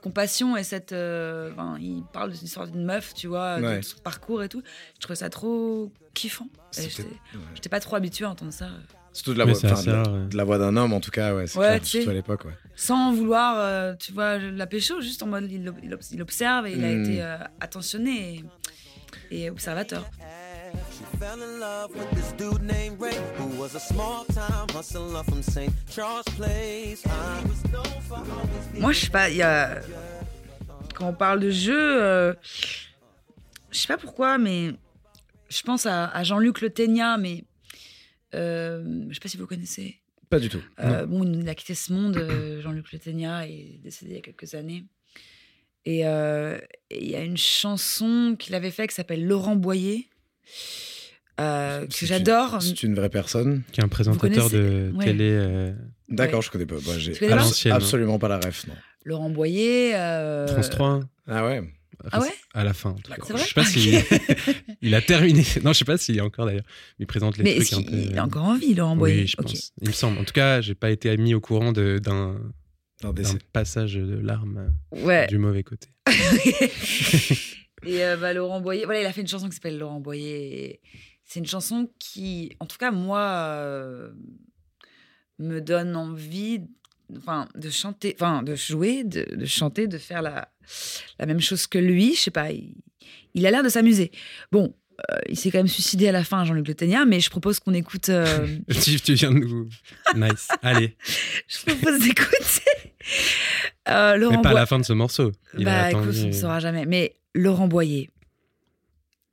compassion 0.04 0.56
et 0.58 0.64
cette. 0.64 0.92
euh, 0.92 1.52
enfin, 1.54 1.78
il 1.80 2.04
parle 2.14 2.32
de 2.32 2.36
l'histoire 2.38 2.68
d'une 2.68 2.84
meuf, 2.86 3.14
tu 3.14 3.28
vois, 3.28 3.58
Ouais. 3.60 3.78
de 3.78 3.82
son 3.82 3.98
parcours 4.00 4.44
et 4.44 4.50
tout. 4.50 4.62
Je 4.96 5.00
trouvais 5.00 5.16
ça 5.16 5.30
trop 5.30 5.92
kiffant. 6.14 6.48
J'étais 6.78 7.04
ouais. 7.04 7.70
pas 7.72 7.80
trop 7.80 7.96
habituée 7.96 8.26
à 8.26 8.30
entendre 8.30 8.54
ça. 8.54 8.68
Surtout 9.14 9.34
de 9.34 9.40
la 9.40 9.46
voix, 9.46 9.54
de 9.54 9.68
la- 9.68 9.74
rare, 10.02 10.12
ouais. 10.14 10.26
de 10.28 10.38
la 10.38 10.44
voix 10.44 10.58
d'un 10.58 10.76
homme, 10.76 10.92
en 10.92 11.00
tout 11.00 11.12
cas, 11.12 11.36
ouais. 11.36 11.46
c'est 11.48 11.60
Ouais, 11.60 11.68
clair, 11.80 11.86
surtout 11.86 12.10
à 12.10 12.14
l'époque, 12.14 12.46
ouais. 12.46 12.54
sans 12.76 13.14
vouloir, 13.14 13.56
euh, 13.60 13.94
tu 14.00 14.12
vois, 14.12 14.40
la 14.40 14.66
pécho, 14.66 15.02
juste 15.02 15.22
en 15.22 15.28
mode 15.28 15.52
il, 15.52 15.72
il 15.84 15.98
il 16.12 16.22
observe 16.22 16.66
et 16.66 16.72
il 16.74 16.84
a 16.84 16.90
Mm. 16.90 17.04
été 17.04 17.22
euh, 17.22 17.38
attentionné 17.62 18.44
et, 19.32 19.44
et 19.46 19.50
observateur. 19.52 20.04
Was 23.74 23.76
a 23.76 23.94
small 23.94 24.26
time 24.26 24.68
hustler 24.70 25.24
from 25.24 25.42
St. 25.42 25.74
Charles 25.90 26.26
Place. 26.36 27.06
I 27.06 27.44
was 27.48 27.64
known 27.72 28.02
for 28.08 28.18
always 28.18 28.80
Moi, 28.80 28.92
je 28.94 29.00
sais 29.00 29.10
pas, 29.10 29.30
il 29.30 29.38
y 29.38 29.42
a. 29.42 29.82
Quand 30.96 31.10
on 31.10 31.14
parle 31.14 31.40
de 31.40 31.50
jeu, 31.50 32.04
euh, 32.04 32.34
je 33.72 33.80
sais 33.80 33.88
pas 33.88 33.98
pourquoi, 33.98 34.38
mais 34.38 34.72
je 35.50 35.62
pense 35.64 35.86
à, 35.86 36.08
à 36.08 36.24
Jean-Luc 36.24 36.62
Le 36.62 36.70
Ténia, 36.70 37.18
mais 37.18 37.46
euh, 38.36 39.06
je 39.10 39.14
sais 39.14 39.20
pas 39.20 39.30
si 39.30 39.38
vous 39.38 39.44
le 39.44 39.48
connaissez. 39.48 40.00
Pas 40.30 40.40
du 40.40 40.50
tout. 40.50 40.62
Euh, 40.80 41.06
bon, 41.06 41.24
il 41.24 41.48
a 41.50 41.56
quitté 41.56 41.74
ce 41.74 41.94
monde, 41.94 42.18
euh, 42.18 42.62
Jean-Luc 42.62 42.92
Le 42.92 43.00
Ténia, 43.00 43.48
est 43.48 43.80
décédé 43.82 44.12
il 44.12 44.16
y 44.16 44.20
a 44.20 44.22
quelques 44.22 44.54
années. 44.54 44.84
Et 45.86 46.06
euh, 46.06 46.60
et 46.90 47.04
il 47.04 47.10
y 47.10 47.16
a 47.16 47.24
une 47.24 47.38
chanson 47.38 48.36
qu'il 48.38 48.56
avait 48.56 48.72
faite 48.72 48.90
qui 48.90 48.96
s'appelle 48.96 49.26
Laurent 49.26 49.56
Boyer, 49.56 50.08
euh, 51.40 51.86
que 51.88 52.06
j'adore. 52.06 52.62
C'est 52.62 52.84
une 52.84 52.96
vraie 52.96 53.10
personne. 53.10 53.64
Qui 53.72 53.82
est 53.82 53.84
un 53.84 53.88
présentateur 53.88 54.50
de 54.50 54.92
Ouais. 54.96 55.06
télé. 55.06 55.30
euh, 55.32 55.74
D'accord, 56.10 56.40
Ouais. 56.40 56.46
je 56.46 56.52
connais 56.52 56.66
pas. 56.66 56.76
Bah, 56.76 56.94
j'ai 56.98 57.14
l'ancienne. 57.30 57.74
absolument 57.74 58.20
pas 58.20 58.28
la 58.28 58.38
ref, 58.40 58.68
non. 58.68 58.74
Laurent 59.06 59.30
Boyer. 59.30 59.96
euh, 59.96 60.48
France 60.48 60.70
3. 60.70 60.88
hein. 60.90 61.10
Ah 61.28 61.46
ouais 61.46 61.64
Ah 62.12 62.20
ouais? 62.22 62.34
À 62.54 62.64
la 62.64 62.74
fin. 62.74 62.92
en 62.92 62.96
tout 62.96 63.12
cas. 63.12 63.18
C'est 63.26 63.34
vrai 63.34 63.42
Je 63.42 63.48
sais 63.48 63.54
pas 63.54 63.66
si 63.66 63.96
il 64.82 64.94
a 64.96 65.02
terminé. 65.02 65.44
Non, 65.64 65.74
je 65.74 65.80
sais 65.80 65.86
pas 65.86 65.98
s'il 65.98 66.18
est 66.18 66.22
encore 66.22 66.46
d'ailleurs. 66.46 66.66
Il 67.00 67.08
présente 67.08 67.38
les 67.38 67.44
Mais 67.44 67.56
trucs 67.56 67.68
qu'il 67.68 67.86
peu. 67.86 67.92
il 67.96 68.16
est 68.16 68.20
encore 68.20 68.44
en 68.44 68.58
vie, 68.58 68.74
Laurent 68.76 68.96
Boyer 68.96 69.22
Oui, 69.22 69.28
je 69.28 69.36
pense. 69.38 69.72
Il 69.82 69.88
me 69.88 69.94
semble. 69.94 70.18
En 70.20 70.24
tout 70.24 70.34
cas, 70.34 70.62
j'ai 70.62 70.76
pas 70.76 70.92
été 70.92 71.16
mis 71.18 71.34
au 71.34 71.40
courant 71.42 71.72
de- 71.72 72.00
d'un 72.00 72.36
passage 73.52 73.96
de 73.96 74.16
larmes 74.20 74.74
Ouais. 74.92 75.28
du 75.28 75.38
mauvais 75.38 75.64
côté. 75.64 75.88
Et 77.86 78.04
euh, 78.04 78.16
bah, 78.18 78.34
Laurent 78.34 78.62
Boyer, 78.62 78.86
voilà, 78.86 79.02
il 79.02 79.06
a 79.06 79.12
fait 79.14 79.22
une 79.22 79.28
chanson 79.28 79.50
qui 79.50 79.56
s'appelle 79.56 79.78
Laurent 79.78 80.00
Boyer. 80.00 80.66
et 80.72 80.80
C'est 81.34 81.40
une 81.40 81.48
chanson 81.48 81.90
qui, 81.98 82.52
en 82.60 82.68
tout 82.68 82.78
cas, 82.78 82.92
moi, 82.92 83.20
euh, 83.20 84.12
me 85.40 85.62
donne 85.62 85.96
envie 85.96 86.62
enfin, 87.18 87.48
de 87.56 87.72
chanter, 87.72 88.16
enfin, 88.16 88.44
de 88.44 88.54
jouer, 88.54 89.04
de, 89.04 89.26
de 89.36 89.46
chanter, 89.46 89.88
de 89.88 89.98
faire 89.98 90.22
la, 90.22 90.50
la 91.18 91.26
même 91.26 91.40
chose 91.40 91.66
que 91.66 91.80
lui. 91.80 92.14
Je 92.14 92.20
sais 92.20 92.30
pas, 92.30 92.52
il, 92.52 92.76
il 93.34 93.48
a 93.48 93.50
l'air 93.50 93.64
de 93.64 93.70
s'amuser. 93.70 94.12
Bon, 94.52 94.76
euh, 95.10 95.18
il 95.28 95.36
s'est 95.36 95.50
quand 95.50 95.58
même 95.58 95.68
suicidé 95.68 96.08
à 96.08 96.12
la 96.12 96.24
fin, 96.24 96.46
Jean-Luc 96.46 96.68
Le 96.68 96.76
Ténia, 96.76 97.04
mais 97.04 97.20
je 97.20 97.32
propose 97.32 97.60
qu'on 97.60 97.74
écoute. 97.74 98.10
euh, 98.10 98.46
tu, 99.04 99.14
viens 99.16 99.32
de 99.32 99.40
nous. 99.40 99.70
Nice. 100.16 100.50
Allez. 100.62 100.96
je 101.48 101.66
propose 101.66 102.00
d'écouter 102.00 102.94
euh, 103.90 104.18
Laurent 104.18 104.36
Mais 104.36 104.42
pas 104.44 104.52
à 104.52 104.54
la 104.54 104.66
fin 104.68 104.78
de 104.78 104.86
ce 104.86 104.94
morceau. 104.94 105.32
Il 105.58 105.66
Bah 105.66 105.90
écoute, 105.90 106.14
on 106.16 106.28
ne 106.28 106.32
saura 106.32 106.60
jamais. 106.60 106.86
Mais 106.86 107.16
Laurent 107.34 107.68
Boyer, 107.68 108.12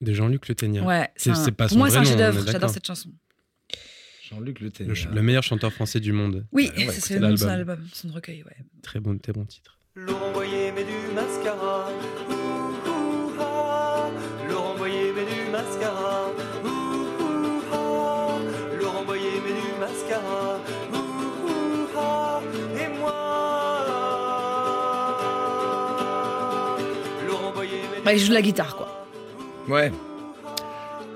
de 0.01 0.13
Jean-Luc 0.13 0.49
Le 0.49 0.55
Ténia. 0.55 0.83
ouais, 0.83 1.09
C'est- 1.17 1.31
un- 1.31 1.35
c'est 1.35 1.53
pas 1.53 1.65
pour 1.65 1.73
son 1.73 1.79
moi 1.79 1.91
c'est 1.91 1.97
un 1.99 2.03
est 2.03 2.07
chef-d'œuvre. 2.07 2.45
J'adore 2.51 2.71
cette 2.71 2.87
chanson. 2.87 3.11
Jean-Luc 4.31 4.61
Le 4.61 4.67
Le, 4.67 4.73
Ténia. 4.73 4.95
ch- 4.95 5.09
le 5.13 5.23
meilleur 5.23 5.43
chanteur 5.43 5.73
français 5.73 5.99
du 6.01 6.13
monde. 6.13 6.47
Oui, 6.53 6.71
Ouais, 6.77 6.85
va 6.87 6.93
c'est 6.93 7.15
le 7.15 7.21
nom 7.21 7.31
de 7.31 7.37
son 7.37 7.49
album, 7.49 7.87
son 7.93 8.09
recueil. 8.09 8.43
Ouais. 8.45 8.57
Très 8.83 9.01
bon, 9.01 9.19
très 9.19 9.33
bon 9.33 9.45
titre. 9.45 9.77
Laurent 9.97 10.33
Boyer 10.33 10.71
met 10.73 10.85
du 10.85 11.15
mascara. 11.15 11.91
Ouh, 12.31 12.33
ouh, 12.89 13.33
ah. 13.41 14.09
Laurent 14.49 14.77
Boyer 14.77 15.13
met 15.13 15.25
du 15.25 15.51
mascara. 15.51 16.31
Ouh, 16.65 16.69
ouh, 16.69 17.63
ah. 17.73 18.39
Laurent 18.81 19.05
Boyer 19.05 19.41
met 19.45 19.53
du 19.61 19.81
mascara. 19.81 20.61
Ouh, 20.93 20.97
ouh, 20.97 21.89
ah. 21.99 22.41
Et 22.79 22.89
moi 23.01 23.17
Laurent 27.27 27.53
Boyer 27.53 27.83
met 27.93 28.03
Bah, 28.05 28.13
il 28.15 28.21
joue 28.21 28.29
de 28.29 28.35
la 28.35 28.43
guitare, 28.43 28.77
quoi. 28.77 29.00
Ouais. 29.71 29.93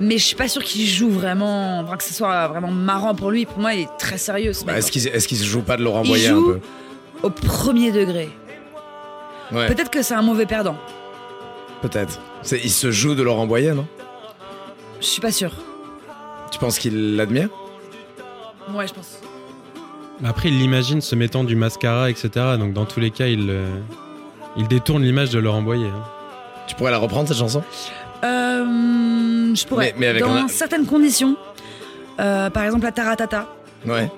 Mais 0.00 0.18
je 0.18 0.24
suis 0.24 0.36
pas 0.36 0.48
sûre 0.48 0.64
qu'il 0.64 0.86
joue 0.86 1.10
vraiment, 1.10 1.80
enfin, 1.80 1.96
que 1.96 2.02
ce 2.02 2.12
soit 2.14 2.48
vraiment 2.48 2.70
marrant 2.70 3.14
pour 3.14 3.30
lui. 3.30 3.46
Pour 3.46 3.58
moi, 3.60 3.74
il 3.74 3.82
est 3.82 3.96
très 3.98 4.18
sérieux. 4.18 4.52
ce 4.52 4.64
Bah, 4.64 4.72
mec. 4.74 4.96
est-ce 4.96 5.28
qu'il 5.28 5.38
se 5.38 5.44
joue 5.44 5.62
pas 5.62 5.76
de 5.76 5.82
Laurent 5.84 6.02
Il 6.04 6.08
Boyer 6.08 6.28
joue- 6.28 6.52
un 6.54 7.26
Au 7.26 7.30
premier 7.30 7.92
degré. 7.92 8.28
peu 9.50 9.56
Ouais, 9.56 9.66
Peut-être 9.68 9.90
que 9.90 10.02
c'est 10.02 10.14
un 10.14 10.22
mauvais 10.22 10.46
perdant. 10.46 10.76
peut-être. 11.82 12.18
C'est- 12.42 12.60
Il 12.64 12.70
se 12.70 12.90
joue 12.90 13.14
de 13.14 13.22
Laurent 13.22 13.46
Boyer, 13.46 13.72
non? 13.72 13.86
Je 15.00 15.06
suis 15.06 15.20
pas 15.20 15.30
sûre. 15.32 15.52
Tu 16.50 16.58
penses 16.58 16.78
qu'il 16.78 17.16
l'admire? 17.16 17.48
Ouais, 18.74 18.86
je 18.88 18.94
pense. 18.94 19.18
Mais 20.20 20.28
Après, 20.28 20.48
il 20.48 20.58
l'imagine 20.58 21.00
se 21.02 21.14
mettant 21.14 21.44
du 21.44 21.54
mascara, 21.56 22.08
etc. 22.10 22.30
Donc, 22.58 22.72
dans 22.72 22.84
tous 22.86 23.00
les 23.00 23.10
cas, 23.10 23.26
il, 23.26 23.50
euh, 23.50 23.66
il 24.56 24.66
détourne 24.66 25.02
l'image 25.02 25.30
de 25.30 25.38
Laurent 25.38 25.62
Boyer. 25.62 25.88
hein. 25.88 26.04
Tu 26.66 26.74
pourrais 26.74 26.90
la 26.92 26.98
reprendre, 26.98 27.28
cette 27.28 27.36
chanson? 27.36 27.62
Euh, 28.24 29.54
je 29.54 29.66
pourrais. 29.66 29.92
Mais- 29.92 30.00
mais 30.00 30.06
avec 30.08 30.22
Dans 30.22 30.32
un- 30.34 30.48
certaines 30.48 30.86
conditions. 30.86 31.36
Euh, 32.20 32.48
par 32.50 32.64
exemple, 32.64 32.84
la 32.84 32.92
taratata. 32.92 33.46
Ouais. 33.86 34.10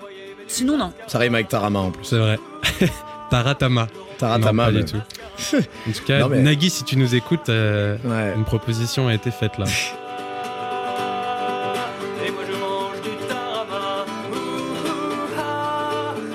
Sinon, 0.46 0.76
non. 0.78 0.92
Ça 1.06 1.18
rime 1.18 1.34
avec 1.34 1.48
Tarama 1.48 1.80
en 1.80 1.90
plus. 1.90 2.04
C'est 2.04 2.18
vrai. 2.18 2.38
Taratama. 3.30 3.88
Taratama, 4.18 4.50
non, 4.52 4.56
pas 4.56 4.70
mais- 4.72 4.84
du 4.84 4.92
tout. 4.92 4.98
En 5.88 5.92
tout 5.92 6.04
cas, 6.06 6.20
Non, 6.20 6.28
mais- 6.28 6.40
Nagui, 6.40 6.70
si 6.70 6.84
tu 6.84 6.96
nous 6.96 7.14
écoutes, 7.14 7.48
euh, 7.50 7.96
Ouais. 8.04 8.32
une 8.36 8.44
proposition 8.44 9.08
a 9.08 9.14
été 9.14 9.30
faite 9.30 9.58
là. 9.58 9.66
Et 12.26 12.30
moi 12.30 12.42
je 12.46 12.52
mange 12.56 13.00
du 13.02 13.10
tarama. 13.28 14.04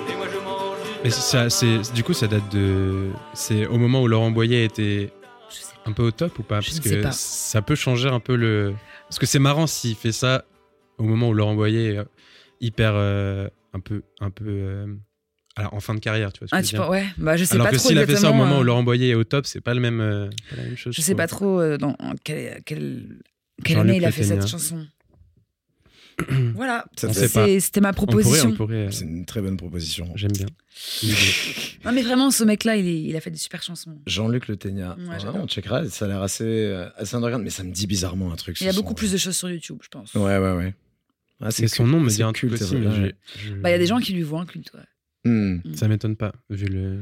Et 0.10 0.16
moi 0.16 0.28
je 0.32 0.38
mange 0.38 0.78
du 0.84 1.00
Mais 1.04 1.10
ça, 1.10 1.50
c'est, 1.50 1.80
du 1.94 2.04
coup, 2.04 2.14
ça 2.14 2.28
date 2.28 2.48
de. 2.52 3.10
C'est 3.34 3.66
au 3.66 3.78
moment 3.78 4.02
où 4.04 4.08
Laurent 4.08 4.30
Boyer 4.32 4.64
était 4.66 5.10
un 5.92 5.94
peu 5.94 6.04
au 6.04 6.12
top 6.12 6.40
ou 6.40 6.44
pas 6.44 6.60
Je 6.62 6.70
Parce 6.72 6.78
ne 6.80 6.84
sais 6.90 6.98
que 6.98 7.04
pas. 7.04 7.12
ça 7.12 7.62
peut 7.62 7.76
changer 7.76 8.10
un 8.10 8.20
peu 8.20 8.36
le. 8.36 8.74
Parce 9.08 9.20
que 9.20 9.26
c'est 9.26 9.40
marrant 9.40 9.68
s'il 9.68 9.96
fait 9.96 10.12
ça 10.12 10.46
au 10.98 11.04
moment 11.04 11.30
où 11.30 11.34
Laurent 11.34 11.54
Boyer 11.56 11.94
est 11.94 11.98
euh, 11.98 12.04
hyper. 12.60 12.94
euh, 12.96 13.48
un 13.74 13.80
peu. 13.80 14.02
Un 14.20 14.32
peu 14.32 14.46
euh, 14.48 14.88
alors, 15.56 15.74
en 15.74 15.80
fin 15.82 15.94
de 15.94 16.00
carrière, 16.00 16.32
tu 16.34 16.40
vois. 16.40 16.48
Ce 16.48 16.52
que 16.52 16.56
Ah, 16.58 16.62
je 16.62 16.68
tu 16.70 16.76
veux 16.76 16.82
dire. 16.82 16.88
penses- 16.88 16.92
ouais, 16.96 17.06
bah 17.18 17.38
je 17.38 17.44
sais 17.44 17.56
Alors 17.56 17.68
pas 17.68 17.72
que 17.72 17.78
trop 17.78 17.88
s'il 17.90 17.98
a 18.00 18.06
fait 18.06 18.16
ça 18.16 18.32
au 18.32 18.34
moment 18.34 18.60
où 18.60 18.64
Laurent 18.64 18.84
Boyer 18.84 19.10
est 19.10 19.16
au 19.16 19.24
top, 19.26 19.46
c'est 19.46 19.60
pas, 19.62 19.74
le 19.74 19.82
même, 19.82 20.30
pas 20.50 20.56
la 20.56 20.64
même 20.64 20.78
chose. 20.78 20.94
Je 20.96 21.02
sais 21.02 21.14
pas 21.16 21.28
trop 21.28 21.78
dans 21.78 21.96
quelle, 22.24 22.62
quelle, 22.66 23.18
quelle 23.64 23.80
année 23.80 23.98
il 23.98 24.06
a 24.06 24.12
fait 24.12 24.24
cette 24.24 24.48
chanson. 24.48 24.86
voilà. 26.56 26.86
C'est- 26.96 27.60
c'était 27.60 27.82
ma 27.82 27.90
On 27.90 27.94
pourrait, 27.94 28.08
proposition. 28.08 28.50
on 28.50 28.56
pourrait. 28.56 28.88
euh, 28.88 28.92
C'est 28.92 29.06
une 29.06 29.26
très 29.26 29.42
bonne 29.42 29.58
proposition. 29.58 30.12
J'aime 30.16 30.32
bien. 30.32 30.48
Non 31.86 31.92
mais 31.92 32.02
vraiment, 32.04 32.30
ce 32.32 32.44
mec-là, 32.44 32.76
il, 32.78 33.16
a 33.16 33.22
fait 33.22 33.32
des 33.32 33.38
super 33.38 33.64
chansons. 33.64 33.98
Jean-Luc 34.06 34.48
Le 34.48 34.56
Ténia. 34.56 34.96
Ouais, 35.00 35.18
on 35.34 35.48
checkera. 35.48 35.88
Ça 35.90 36.06
a 36.06 36.08
l'air 36.08 36.22
assez, 36.22 36.44
euh, 36.46 36.88
assez 36.96 37.16
underground, 37.16 37.44
mais 37.44 37.50
ça 37.50 37.64
me 37.64 37.72
dit 37.72 37.88
bizarrement 37.88 38.32
un 38.32 38.36
truc. 38.36 38.60
Il 38.62 38.68
y 38.68 38.70
a 38.70 38.74
beaucoup 38.74 38.90
son. 38.90 38.96
plus 38.96 39.12
de 39.12 39.18
choses 39.18 39.36
sur 39.36 39.50
YouTube, 39.50 39.80
je 39.82 39.88
pense. 39.90 40.14
Ouais, 40.14 40.38
ouais, 40.38 40.54
ouais. 40.56 40.76
Ah, 41.42 41.50
Et 41.60 41.68
son 41.68 41.88
nom 41.88 42.00
me 42.00 42.10
dit 42.10 42.22
un 42.22 42.34
culte, 42.34 42.58
c'est 42.58 42.68
je- 42.78 43.54
Bah, 43.56 43.70
il 43.70 43.72
y 43.72 43.76
a 43.76 43.80
des 43.80 43.88
gens 43.88 44.00
qui 44.00 44.14
lui 44.14 44.22
voient 44.22 44.42
un 44.42 44.46
culte, 44.46 44.72
ouais. 44.76 45.30
Hmm. 45.32 45.60
Ça 45.76 45.88
m'étonne 45.88 46.16
pas, 46.16 46.34
vu 46.52 46.68
le... 46.68 47.00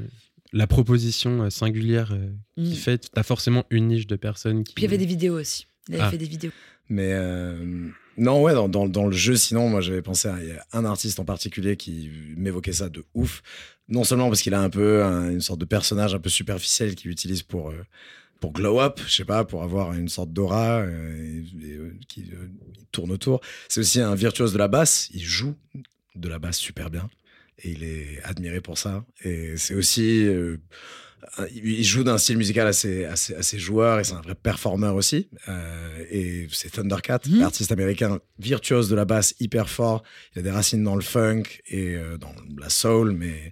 la 0.54 0.66
proposition 0.68 1.44
euh, 1.44 1.50
singulière 1.50 2.12
euh, 2.14 2.30
Mm. 2.58 2.64
qu'il 2.64 2.78
fait. 2.78 3.10
T'as 3.14 3.24
forcément 3.24 3.66
une 3.70 3.88
niche 3.88 4.08
de 4.08 4.16
personnes 4.16 4.64
qui. 4.64 4.74
Puis 4.76 4.84
il 4.84 4.88
y 4.88 4.90
avait 4.90 4.98
des 4.98 5.06
vidéos 5.06 5.40
aussi. 5.40 5.68
Il 5.90 5.96
avait 5.96 6.04
Ah. 6.06 6.10
fait 6.12 6.18
des 6.18 6.26
vidéos. 6.28 6.52
Mais 6.90 7.12
euh, 7.14 7.88
non, 8.20 8.42
ouais, 8.44 8.54
dans, 8.54 8.68
dans, 8.68 9.06
le 9.08 9.16
jeu, 9.16 9.36
sinon, 9.36 9.70
moi 9.70 9.82
j'avais 9.82 10.02
pensé 10.02 10.28
à 10.28 10.38
un 10.74 10.86
artiste 10.86 11.20
en 11.20 11.26
particulier 11.26 11.78
qui 11.78 12.10
m'évoquait 12.38 12.74
ça 12.74 12.90
de 12.90 13.06
ouf. 13.14 13.42
Non 13.88 14.04
seulement 14.04 14.28
parce 14.28 14.42
qu'il 14.42 14.54
a 14.54 14.62
un 14.62 14.70
peu 14.70 15.04
un- 15.04 15.32
une 15.32 15.42
sorte 15.42 15.60
de 15.60 15.66
personnage 15.66 16.14
un 16.14 16.20
peu 16.20 16.30
superficiel 16.30 16.96
qu'il 16.96 17.10
utilise 17.10 17.42
pour, 17.44 17.70
euh, 17.72 17.86
pour 18.40 18.52
glow 18.54 18.80
up, 18.80 19.00
je 19.08 19.14
sais 19.16 19.26
pas, 19.26 19.44
pour 19.46 19.64
avoir 19.64 19.94
une 19.94 20.10
sorte 20.10 20.32
d'aura 20.32 20.82
euh, 20.82 21.42
euh, 21.64 21.92
qui 22.08 22.32
tourne 22.92 23.12
autour. 23.12 23.42
C'est 23.68 23.80
aussi 23.80 24.00
un 24.02 24.16
virtuose 24.16 24.54
de 24.54 24.58
la 24.58 24.68
basse. 24.68 25.10
Il 25.14 25.24
joue 25.24 25.56
de 26.16 26.28
la 26.30 26.40
basse 26.40 26.58
super 26.58 26.90
bien 26.90 27.10
et 27.64 27.72
il 27.72 27.84
est 27.84 28.22
admiré 28.24 28.62
pour 28.62 28.78
ça. 28.78 29.06
Et 29.24 29.58
c'est 29.58 29.74
aussi. 29.74 30.28
Euh, 31.40 31.48
il 31.54 31.84
joue 31.84 32.04
d'un 32.04 32.18
style 32.18 32.38
musical 32.38 32.68
assez, 32.68 33.06
assez, 33.06 33.36
assez 33.36 33.60
joueur 33.60 34.00
et 34.00 34.04
c'est 34.04 34.14
un 34.14 34.22
vrai 34.22 34.36
performeur 34.36 34.96
aussi. 34.96 35.28
Euh, 35.48 36.06
et 36.10 36.48
c'est 36.52 36.72
Thundercat, 36.72 37.20
Mhm. 37.28 37.40
l'artiste 37.42 37.72
américain 37.72 38.20
virtuose 38.40 38.90
de 38.90 38.96
la 38.96 39.06
basse, 39.06 39.36
hyper 39.40 39.70
fort. 39.70 40.04
Il 40.36 40.40
a 40.40 40.42
des 40.44 40.52
racines 40.52 40.84
dans 40.84 40.96
le 40.96 41.02
funk 41.02 41.44
et 41.68 41.96
euh, 41.96 42.18
dans 42.18 42.34
la 42.60 42.70
soul, 42.70 43.12
mais 43.12 43.52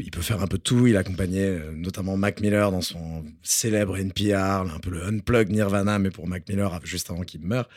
il 0.00 0.10
peut 0.10 0.20
faire 0.22 0.42
un 0.42 0.46
peu 0.46 0.58
tout. 0.58 0.86
Il 0.86 0.96
accompagnait 0.96 1.46
euh, 1.46 1.70
notamment 1.74 2.16
Mac 2.16 2.40
Miller 2.40 2.70
dans 2.70 2.80
son 2.80 3.24
célèbre 3.42 3.96
NPR, 3.98 4.34
un 4.74 4.78
peu 4.82 4.90
le 4.90 5.04
unplug 5.04 5.50
Nirvana, 5.50 5.98
mais 5.98 6.10
pour 6.10 6.26
Mac 6.26 6.48
Miller 6.48 6.80
juste 6.84 7.10
avant 7.10 7.22
qu'il 7.22 7.40
meure. 7.42 7.68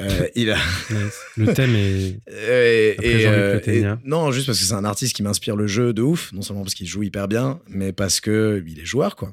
Euh, 0.00 0.26
il 0.34 0.50
a. 0.50 0.58
Le 1.36 1.52
thème 1.54 1.74
est. 1.74 2.18
et, 2.28 2.96
et, 3.00 3.26
euh, 3.26 3.60
et- 3.66 3.84
non, 4.04 4.32
juste 4.32 4.46
parce 4.46 4.58
que 4.58 4.64
c'est 4.64 4.74
un 4.74 4.84
artiste 4.84 5.14
qui 5.14 5.22
m'inspire 5.22 5.56
le 5.56 5.66
jeu 5.66 5.92
de 5.92 6.02
ouf, 6.02 6.32
non 6.32 6.42
seulement 6.42 6.62
parce 6.62 6.74
qu'il 6.74 6.86
joue 6.86 7.02
hyper 7.02 7.28
bien, 7.28 7.60
mais 7.68 7.92
parce 7.92 8.20
que 8.20 8.62
il 8.66 8.80
est 8.80 8.84
joueur, 8.84 9.16
quoi. 9.16 9.32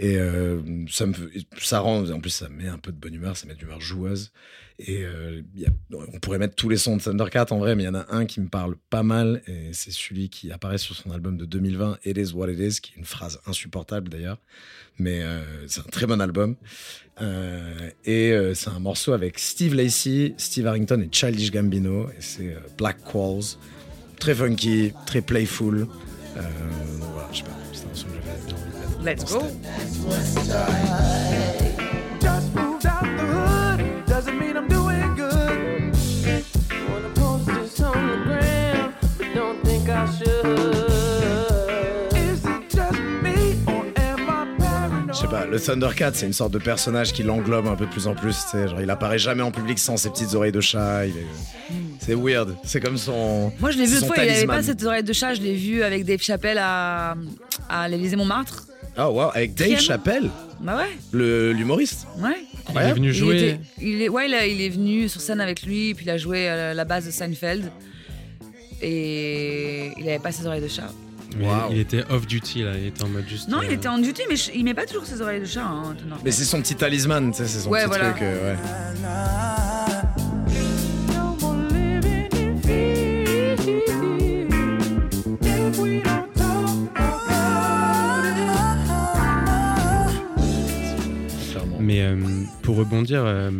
Et 0.00 0.16
euh, 0.16 0.60
ça 0.88 1.06
me, 1.06 1.14
ça 1.60 1.80
rend, 1.80 2.08
en 2.08 2.20
plus, 2.20 2.30
ça 2.30 2.48
met 2.48 2.68
un 2.68 2.78
peu 2.78 2.92
de 2.92 2.96
bonne 2.96 3.14
humeur, 3.14 3.36
ça 3.36 3.48
met 3.48 3.54
de 3.54 3.58
l'humeur 3.58 3.80
joueuse. 3.80 4.30
Et 4.78 5.02
euh, 5.02 5.42
on 5.92 6.20
pourrait 6.20 6.38
mettre 6.38 6.54
tous 6.54 6.68
les 6.68 6.76
sons 6.76 6.96
de 6.96 7.02
Thundercat 7.02 7.46
en 7.50 7.58
vrai, 7.58 7.74
mais 7.74 7.82
il 7.82 7.86
y 7.86 7.88
en 7.88 7.96
a 7.96 8.06
un 8.10 8.24
qui 8.24 8.40
me 8.40 8.46
parle 8.46 8.76
pas 8.90 9.02
mal, 9.02 9.42
et 9.48 9.70
c'est 9.72 9.90
celui 9.90 10.28
qui 10.28 10.52
apparaît 10.52 10.78
sur 10.78 10.94
son 10.94 11.10
album 11.10 11.36
de 11.36 11.44
2020, 11.44 11.98
It 12.04 12.16
Is 12.16 12.32
What 12.32 12.48
It 12.52 12.60
Is, 12.60 12.80
qui 12.80 12.92
est 12.92 12.96
une 12.98 13.04
phrase 13.04 13.40
insupportable 13.46 14.08
d'ailleurs, 14.08 14.38
mais 15.00 15.20
euh, 15.20 15.42
c'est 15.66 15.80
un 15.80 15.90
très 15.90 16.06
bon 16.06 16.20
album. 16.20 16.54
Et 18.04 18.32
c'est 18.54 18.70
un 18.70 18.78
morceau 18.78 19.14
avec 19.14 19.40
Steve 19.40 19.74
Lacey, 19.74 20.34
Steve 20.36 20.68
Harrington 20.68 21.00
et 21.00 21.08
Childish 21.10 21.50
Gambino, 21.50 22.08
et 22.10 22.20
c'est 22.20 22.56
Black 22.76 22.98
Qualls. 23.02 23.58
Très 24.20 24.36
funky, 24.36 24.92
très 25.06 25.22
playful. 25.22 25.88
Voilà, 26.36 27.28
je 27.32 27.38
sais 27.38 27.42
pas, 27.42 27.50
c'est 27.72 27.86
un 27.90 27.94
son 27.94 28.06
que 28.06 28.12
j'avais. 28.14 28.77
Let's 29.02 29.24
go. 29.32 29.40
thème. 29.40 29.48
Just 32.20 32.54
moved 32.54 32.86
out 32.86 33.02
the 33.16 33.24
hood, 33.24 34.04
doesn't 34.06 34.38
mean 34.38 34.56
I'm 34.56 34.68
doing 34.68 35.14
good. 35.14 35.94
Wanna 36.88 37.08
post 37.14 37.46
this 37.46 37.80
on 37.80 37.92
the 38.08 38.24
gram, 38.24 38.92
but 39.18 39.26
don't 39.34 39.62
think 39.64 39.88
I 39.88 40.06
should. 40.18 40.46
Is 42.16 42.44
it 42.44 42.70
just 42.74 42.98
me 43.22 43.54
or 43.66 43.84
am 43.96 44.28
I 44.28 44.46
paranoid? 44.58 45.14
Je 45.14 45.20
sais 45.20 45.28
pas, 45.28 45.46
le 45.46 45.58
Thundercat, 45.60 46.10
c'est 46.14 46.26
une 46.26 46.32
sorte 46.32 46.52
de 46.52 46.58
personnage 46.58 47.12
qui 47.12 47.22
l'englobe 47.22 47.66
un 47.68 47.76
peu 47.76 47.86
de 47.86 47.90
plus 47.90 48.06
en 48.08 48.14
plus. 48.14 48.36
Genre, 48.52 48.80
il 48.80 48.90
apparaît 48.90 49.18
jamais 49.18 49.42
en 49.42 49.50
public 49.52 49.78
sans 49.78 49.96
ses 49.96 50.10
petites 50.10 50.34
oreilles 50.34 50.52
de 50.52 50.60
chat. 50.60 51.06
il 51.06 51.16
est- 51.16 51.26
C'est 52.00 52.14
weird. 52.14 52.56
C'est 52.64 52.80
comme 52.80 52.96
son. 52.96 53.52
Moi, 53.60 53.70
je 53.70 53.78
l'ai 53.78 53.86
vu 53.86 53.98
une 53.98 54.06
fois, 54.06 54.16
il 54.16 54.20
avait 54.22 54.28
talisman. 54.32 54.56
pas 54.56 54.62
cette 54.62 54.82
oreille 54.82 55.02
de 55.04 55.12
chat, 55.12 55.34
je 55.34 55.40
l'ai 55.42 55.54
vu 55.54 55.82
avec 55.82 56.04
Dave 56.04 56.20
Chappelle 56.22 56.58
à, 56.58 57.14
à 57.68 57.88
l'Élysée-Montmartre. 57.88 58.64
Oh 58.96 59.02
wow, 59.12 59.30
avec 59.34 59.54
Dave 59.54 59.68
Piano. 59.68 59.82
Chappelle, 59.82 60.30
Bah 60.60 60.76
ouais, 60.76 60.96
le- 61.12 61.52
l'humoriste. 61.52 62.06
ouais. 62.18 62.36
Il 62.70 62.76
est 62.78 62.92
venu 62.92 63.08
Il 63.08 63.14
jouer. 63.14 63.36
était- 63.36 63.60
il 63.80 64.02
est, 64.02 64.08
ouais, 64.08 64.28
il, 64.28 64.34
a- 64.34 64.46
il 64.46 64.60
est 64.60 64.68
venu 64.68 65.08
sur 65.08 65.20
scène 65.20 65.40
avec 65.40 65.62
lui, 65.62 65.94
puis 65.94 66.04
il 66.04 66.10
a 66.10 66.16
joué 66.18 66.48
à 66.48 66.74
la 66.74 66.84
base 66.84 67.06
de 67.06 67.10
Seinfeld. 67.10 67.70
Et 68.80 69.90
il 69.98 70.08
avait 70.08 70.18
pas 70.18 70.32
ses 70.32 70.46
oreilles 70.46 70.62
de 70.62 70.68
chat. 70.68 70.92
mais 71.36 71.46
Waouh. 71.46 71.72
Il 71.72 71.78
était 71.78 72.04
off-duty, 72.10 72.62
là. 72.62 72.72
Il 72.78 72.86
était 72.86 73.02
en 73.02 73.08
mode 73.08 73.28
juste. 73.28 73.48
Non, 73.48 73.60
il 73.62 73.68
euh, 73.70 73.72
était 73.74 73.88
en 73.88 73.98
duty, 73.98 74.22
mais 74.28 74.36
je- 74.36 74.50
il 74.54 74.64
met 74.64 74.74
pas 74.74 74.86
toujours 74.86 75.04
ses 75.04 75.20
oreilles 75.20 75.40
de 75.40 75.44
chat. 75.46 75.62
Hein. 75.64 75.94
Mais 76.24 76.30
c'est 76.30 76.44
son 76.44 76.60
petit 76.62 76.74
talisman, 76.74 77.30
tu 77.32 77.38
sais, 77.38 77.46
c'est 77.48 77.60
son 77.60 77.70
Ouais, 77.70 77.80
petit 77.82 77.88
voilà. 77.88 78.10
truc. 78.10 78.22
euh, 78.22 78.54
ouais. 78.54 78.58
Mais 91.88 92.02
euh, 92.02 92.16
pour 92.62 92.76
rebondir, 92.76 93.24
euh, 93.24 93.50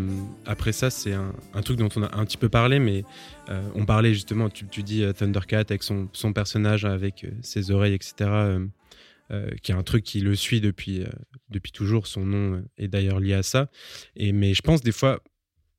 après 0.45 0.73
ça, 0.73 0.91
c'est 0.91 1.15
un, 1.15 1.33
truc 1.63 1.79
dont 1.79 1.89
on 1.97 2.03
a 2.03 2.15
un 2.15 2.27
petit 2.27 2.37
peu 2.37 2.51
parlé, 2.51 2.79
mais 2.79 3.03
euh, 3.49 3.67
on 3.75 3.87
parlait 3.87 4.13
justement, 4.13 4.51
tu, 4.51 4.83
dis 4.83 5.03
Thundercat 5.17 5.61
avec 5.61 5.83
son, 5.83 6.11
son 6.13 6.35
personnage, 6.35 6.85
avec 6.85 7.25
ses 7.41 7.71
oreilles, 7.71 7.95
etc., 7.95 8.59
qui 9.63 9.73
est 9.73 9.75
un 9.75 9.83
truc 9.83 10.05
qui 10.05 10.21
le 10.21 10.35
suit 10.35 10.61
depuis, 10.61 11.05
depuis 11.49 11.73
toujours. 11.73 12.07
Son 12.07 12.27
nom 12.27 12.63
est 12.77 12.89
d'ailleurs 12.89 13.19
lié 13.19 13.33
à 13.33 13.43
ça. 13.43 13.71
Mais 14.19 14.53
je 14.53 14.61
pense 14.61 14.83
des 14.83 14.93
fois, 14.93 15.23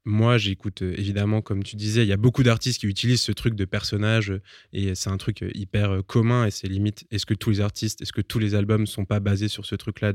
moi, 0.06 0.40
j'écoute 0.40 0.82
évidemment, 0.82 1.42
comme 1.42 1.62
tu 1.64 1.76
disais, 1.76 2.04
il 2.04 2.08
y 2.08 2.14
a 2.14 2.18
beaucoup 2.18 2.42
d'artistes 2.42 2.80
qui 2.80 2.88
utilisent 2.88 3.22
ce 3.22 3.32
truc 3.32 3.54
de 3.54 3.66
personnage 3.66 4.34
et 4.74 4.96
c'est 4.96 5.10
un 5.10 5.18
truc 5.18 5.46
hyper 5.54 6.02
commun 6.08 6.46
et 6.46 6.52
c'est 6.52 6.68
limite, 6.68 7.06
est-ce 7.12 7.26
que 7.28 7.36
tous 7.36 7.50
les 7.52 7.62
artistes, 7.62 8.02
est-ce 8.02 8.14
que 8.14 8.22
tous 8.22 8.40
les 8.40 8.56
albums 8.56 8.88
sont 8.88 9.06
pas 9.06 9.20
basés 9.20 9.50
sur 9.50 9.66
ce 9.66 9.76
truc-là 9.76 10.14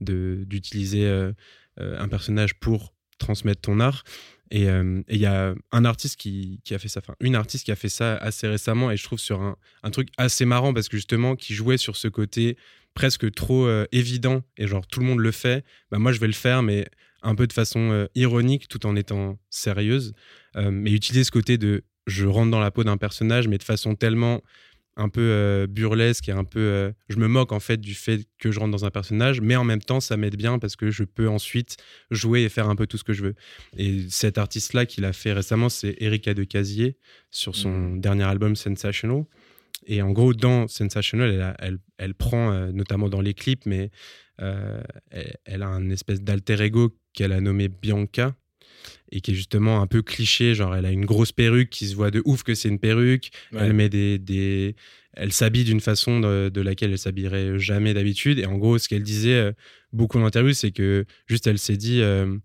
d'utiliser 0.00 1.32
un 1.78 2.08
personnage 2.08 2.54
pour 2.54 2.94
transmettre 3.18 3.60
ton 3.62 3.80
art. 3.80 4.04
Et 4.50 4.68
euh, 4.68 5.00
et 5.08 5.14
il 5.14 5.20
y 5.20 5.26
a 5.26 5.54
un 5.72 5.84
artiste 5.84 6.16
qui, 6.16 6.60
qui 6.64 6.74
a 6.74 6.78
fait 6.78 6.88
ça, 6.88 7.00
enfin 7.00 7.14
une 7.20 7.34
artiste 7.34 7.64
qui 7.64 7.72
a 7.72 7.76
fait 7.76 7.88
ça 7.88 8.16
assez 8.16 8.46
récemment 8.46 8.90
et 8.90 8.96
je 8.96 9.02
trouve 9.02 9.18
sur 9.18 9.40
un, 9.40 9.56
un 9.82 9.90
truc 9.90 10.08
assez 10.18 10.44
marrant 10.44 10.74
parce 10.74 10.88
que 10.88 10.96
justement 10.96 11.34
qui 11.34 11.54
jouait 11.54 11.78
sur 11.78 11.96
ce 11.96 12.08
côté 12.08 12.56
presque 12.92 13.32
trop 13.32 13.66
euh, 13.66 13.86
évident 13.90 14.42
et 14.58 14.66
genre 14.66 14.86
tout 14.86 15.00
le 15.00 15.06
monde 15.06 15.20
le 15.20 15.32
fait, 15.32 15.64
bah 15.90 15.98
moi 15.98 16.12
je 16.12 16.20
vais 16.20 16.26
le 16.26 16.34
faire 16.34 16.62
mais 16.62 16.86
un 17.22 17.34
peu 17.34 17.46
de 17.46 17.54
façon 17.54 17.90
euh, 17.90 18.06
ironique 18.14 18.68
tout 18.68 18.86
en 18.86 18.96
étant 18.96 19.38
sérieuse, 19.50 20.12
Euh, 20.56 20.70
mais 20.70 20.92
utiliser 20.92 21.24
ce 21.24 21.32
côté 21.32 21.58
de 21.58 21.82
je 22.06 22.26
rentre 22.26 22.50
dans 22.50 22.60
la 22.60 22.70
peau 22.70 22.84
d'un 22.84 22.98
personnage 22.98 23.48
mais 23.48 23.58
de 23.58 23.64
façon 23.64 23.96
tellement 23.96 24.40
un 24.96 25.08
peu 25.08 25.20
euh, 25.22 25.66
burlesque 25.66 26.28
et 26.28 26.32
un 26.32 26.44
peu 26.44 26.60
euh, 26.60 26.92
je 27.08 27.16
me 27.16 27.26
moque 27.26 27.50
en 27.52 27.60
fait 27.60 27.78
du 27.80 27.94
fait 27.94 28.26
que 28.38 28.52
je 28.52 28.60
rentre 28.60 28.70
dans 28.70 28.84
un 28.84 28.90
personnage 28.90 29.40
mais 29.40 29.56
en 29.56 29.64
même 29.64 29.80
temps 29.82 30.00
ça 30.00 30.16
m'aide 30.16 30.36
bien 30.36 30.58
parce 30.58 30.76
que 30.76 30.90
je 30.90 31.02
peux 31.04 31.28
ensuite 31.28 31.76
jouer 32.10 32.42
et 32.42 32.48
faire 32.48 32.68
un 32.68 32.76
peu 32.76 32.86
tout 32.86 32.96
ce 32.98 33.04
que 33.04 33.12
je 33.12 33.22
veux. 33.22 33.34
Et 33.76 34.06
cet 34.08 34.38
artiste 34.38 34.72
là 34.72 34.86
qu'il 34.86 35.04
a 35.04 35.12
fait 35.12 35.32
récemment 35.32 35.68
c'est 35.68 35.96
Erika 36.00 36.32
de 36.34 36.44
Casier 36.44 36.96
sur 37.30 37.56
son 37.56 37.96
dernier 37.96 38.24
album 38.24 38.54
Sensational. 38.56 39.24
Et 39.86 40.00
en 40.00 40.12
gros 40.12 40.32
dans 40.32 40.68
Sensational 40.68 41.30
elle, 41.30 41.42
a- 41.42 41.56
elle, 41.58 41.78
elle 41.98 42.14
prend 42.14 42.52
euh, 42.52 42.70
notamment 42.72 43.08
dans 43.08 43.20
les 43.20 43.34
clips 43.34 43.66
mais 43.66 43.90
elle, 44.38 45.36
elle 45.44 45.62
a 45.62 45.68
un 45.68 45.90
espèce 45.90 46.20
d'alter 46.22 46.60
ego 46.62 46.96
qu'elle 47.12 47.32
a 47.32 47.40
nommé 47.40 47.68
Bianca 47.68 48.34
et 49.12 49.20
qui 49.20 49.32
est 49.32 49.34
justement 49.34 49.80
un 49.80 49.86
peu 49.86 50.02
cliché 50.02 50.54
genre 50.54 50.74
elle 50.74 50.86
a 50.86 50.90
une 50.90 51.04
grosse 51.04 51.32
perruque 51.32 51.70
qui 51.70 51.86
se 51.86 51.94
voit 51.94 52.10
de 52.10 52.22
ouf 52.24 52.42
que 52.42 52.54
c'est 52.54 52.68
une 52.68 52.78
perruque 52.78 53.30
Ouais. 53.52 53.60
elle 53.62 53.72
met 53.74 53.88
des, 53.88 54.18
des... 54.18 54.74
elle 55.12 55.32
s'habille 55.32 55.64
d'une 55.64 55.80
façon 55.80 56.20
de, 56.20 56.48
de 56.48 56.60
laquelle 56.60 56.90
elle 56.92 56.98
s'habillerait 56.98 57.58
jamais 57.58 57.94
d'habitude 57.94 58.38
et 58.38 58.46
en 58.46 58.56
gros 58.58 58.78
ce 58.78 58.88
qu'elle 58.88 59.02
disait 59.02 59.34
euh, 59.34 59.52
beaucoup 59.92 60.18
en 60.18 60.24
interview 60.26 60.52
c'est 60.52 60.72
que 60.72 61.04
juste 61.26 61.46
elle 61.46 61.58
s'est 61.58 61.76
dit 61.76 62.00
euh, 62.02 62.36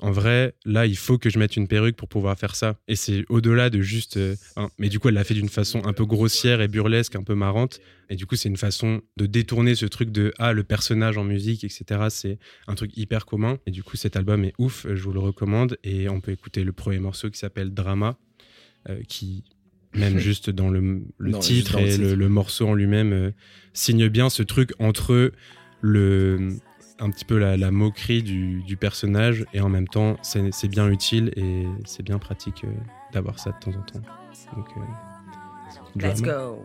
en 0.00 0.10
vrai, 0.10 0.54
là, 0.64 0.86
il 0.86 0.96
faut 0.96 1.18
que 1.18 1.30
je 1.30 1.38
mette 1.38 1.56
une 1.56 1.68
perruque 1.68 1.96
pour 1.96 2.08
pouvoir 2.08 2.36
faire 2.36 2.56
ça. 2.56 2.76
Et 2.88 2.96
c'est 2.96 3.24
au-delà 3.28 3.70
de 3.70 3.80
juste. 3.80 4.16
euh, 4.16 4.34
hein, 4.56 4.68
mais 4.78 4.88
du 4.88 4.98
coup, 4.98 5.08
elle 5.08 5.14
l'a 5.14 5.22
fait 5.24 5.34
d'une 5.34 5.48
façon 5.48 5.82
un 5.86 5.92
peu 5.92 6.04
grossière 6.04 6.60
et 6.60 6.68
burlesque, 6.68 7.14
un 7.14 7.22
peu 7.22 7.34
marrante. 7.34 7.80
Et 8.10 8.16
du 8.16 8.26
coup, 8.26 8.34
c'est 8.34 8.48
une 8.48 8.56
façon 8.56 9.02
de 9.16 9.26
détourner 9.26 9.76
ce 9.76 9.86
truc 9.86 10.10
de 10.10 10.32
ah, 10.38 10.52
le 10.52 10.64
personnage 10.64 11.16
en 11.16 11.24
musique, 11.24 11.62
etc. 11.62 12.06
C'est 12.10 12.38
un 12.66 12.74
truc 12.74 12.96
hyper 12.96 13.24
commun. 13.24 13.58
Et 13.66 13.70
du 13.70 13.84
coup, 13.84 13.96
cet 13.96 14.16
album 14.16 14.44
est 14.44 14.52
ouf, 14.58 14.84
je 14.92 15.00
vous 15.02 15.12
le 15.12 15.20
recommande. 15.20 15.78
Et 15.84 16.08
on 16.08 16.20
peut 16.20 16.32
écouter 16.32 16.64
le 16.64 16.72
premier 16.72 16.98
morceau 16.98 17.30
qui 17.30 17.38
s'appelle 17.38 17.72
Drama, 17.72 18.18
euh, 18.88 19.00
qui, 19.08 19.44
même 19.94 20.18
juste 20.18 20.50
dans 20.50 20.70
le, 20.70 21.02
le 21.18 21.30
Non, 21.30 21.40
juste 21.40 21.68
titre 21.68 21.74
dans 21.74 21.86
et 21.86 21.98
le 21.98 22.28
morceau 22.28 22.66
en 22.66 22.74
lui-même, 22.74 23.12
euh, 23.12 23.30
signe 23.72 24.08
bien 24.08 24.28
ce 24.28 24.42
truc 24.42 24.72
entre 24.80 25.30
le 25.80 26.58
un 26.98 27.10
petit 27.10 27.24
peu 27.24 27.38
la, 27.38 27.56
la 27.56 27.70
moquerie 27.70 28.22
du, 28.22 28.62
du 28.62 28.76
personnage 28.76 29.44
et 29.52 29.60
en 29.60 29.68
même 29.68 29.88
temps 29.88 30.16
c'est 30.22 30.68
bien 30.68 30.88
utile 30.88 31.32
et 31.36 31.66
c'est 31.84 32.02
bien 32.02 32.18
pratique 32.18 32.64
euh, 32.64 32.72
d'avoir 33.12 33.38
ça 33.38 33.50
de 33.50 33.58
temps 33.58 33.78
en 33.78 33.82
temps. 33.82 34.00
Donc, 34.56 34.66
euh, 34.76 34.80
Let's 35.96 36.20
go. 36.20 36.64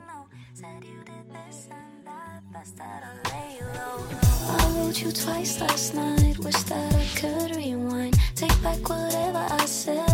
I 4.51 4.71
wrote 4.75 4.99
you 5.01 5.11
twice 5.11 5.59
last 5.59 5.93
night. 5.93 6.39
Wish 6.39 6.63
that 6.63 6.93
I 6.93 7.05
could 7.15 7.55
rewind. 7.55 8.15
Take 8.35 8.59
back 8.63 8.89
whatever 8.89 9.45
I 9.51 9.65
said, 9.65 10.08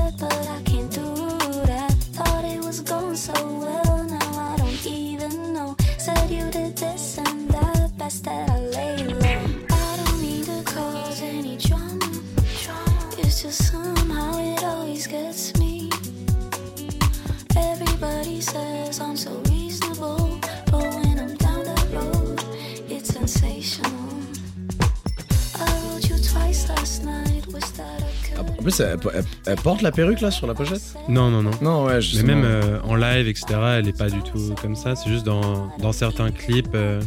plus, 28.65 28.80
elle, 28.82 28.97
elle- 29.13 29.23
elle 29.45 29.56
porte 29.58 29.82
la 29.82 29.91
perruque 29.91 30.21
là 30.21 30.32
sur 30.32 30.47
la 30.47 30.54
pochette 30.54 30.82
Non, 31.08 31.30
non, 31.30 31.41
non. 31.41 31.51
Non, 31.62 31.84
ouais, 31.86 31.99
Mais 32.17 32.23
même 32.23 32.43
euh, 32.45 32.80
en 32.84 32.95
live, 32.95 33.28
etc., 33.28 33.45
elle 33.80 33.88
est 33.88 33.97
pas 33.97 34.10
du 34.10 34.21
tout 34.21 34.54
comme 34.62 34.75
ça. 34.75 34.95
C'est 34.95 35.10
juste 35.10 35.25
dans, 35.25 35.69
dans 35.80 35.91
certains 35.91 36.32
clips. 36.32 36.67
euh, 36.75 37.01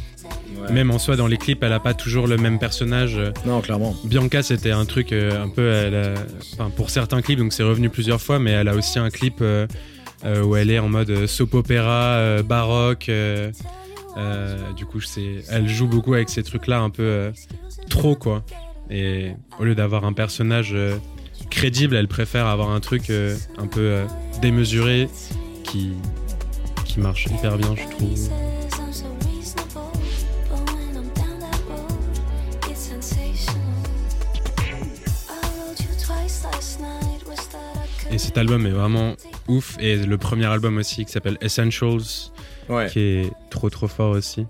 Ouais. 0.60 0.72
Même 0.72 0.90
en 0.90 0.98
soi, 0.98 1.14
dans 1.14 1.28
les 1.28 1.36
clips, 1.36 1.62
elle 1.62 1.72
a 1.72 1.78
pas 1.78 1.94
toujours 1.94 2.26
le 2.26 2.36
même 2.36 2.58
personnage. 2.58 3.16
euh, 3.16 3.30
Non, 3.46 3.60
clairement. 3.60 3.94
Bianca, 4.04 4.42
c'était 4.42 4.72
un 4.72 4.86
truc 4.86 5.12
euh, 5.12 5.44
un 5.44 5.48
peu. 5.48 5.70
elle 5.70 5.94
a- 5.94 6.14
enfin, 6.54 6.68
pour 6.70 6.90
certains 6.90 7.22
clips, 7.22 7.38
donc 7.38 7.52
c'est 7.52 7.62
revenu 7.62 7.88
plusieurs 7.90 8.20
fois, 8.20 8.38
mais 8.40 8.50
elle 8.50 8.66
a 8.68 8.74
aussi 8.74 8.98
un 8.98 9.08
clip 9.10 9.40
où 9.40 10.56
elle 10.56 10.70
est 10.72 10.80
en 10.80 10.88
mode 10.88 11.26
soap 11.26 11.54
opéra, 11.54 12.42
baroque. 12.42 13.08
du 14.76 14.84
coup, 14.86 15.00
c'est, 15.00 15.44
elle 15.50 15.68
joue 15.68 15.86
beaucoup 15.86 16.14
avec 16.14 16.28
ces 16.28 16.42
trucs-là 16.42 16.80
un 16.80 16.90
peu 16.90 17.30
trop, 17.88 18.16
quoi. 18.16 18.42
Et 18.90 19.32
au 19.60 19.64
lieu 19.64 19.74
d'avoir 19.76 20.04
un 20.04 20.12
personnage 20.12 20.74
crédible, 21.50 21.96
elle 21.96 22.08
préfère 22.08 22.46
avoir 22.46 22.70
un 22.70 22.80
truc 22.80 23.10
euh, 23.10 23.36
un 23.58 23.66
peu 23.66 23.80
euh, 23.80 24.04
démesuré 24.40 25.08
qui, 25.64 25.92
qui 26.84 27.00
marche 27.00 27.26
hyper 27.26 27.56
bien, 27.58 27.74
je 27.76 27.96
trouve. 27.96 28.28
Et 38.10 38.18
cet 38.18 38.38
album 38.38 38.66
est 38.66 38.70
vraiment 38.70 39.14
ouf. 39.48 39.76
Et 39.80 39.96
le 39.96 40.18
premier 40.18 40.46
album 40.46 40.78
aussi 40.78 41.04
qui 41.04 41.12
s'appelle 41.12 41.36
Essentials, 41.40 42.30
Ouais. 42.68 42.88
qui 42.90 43.00
est 43.00 43.32
trop 43.50 43.70
trop 43.70 43.88
fort 43.88 44.10
aussi. 44.10 44.46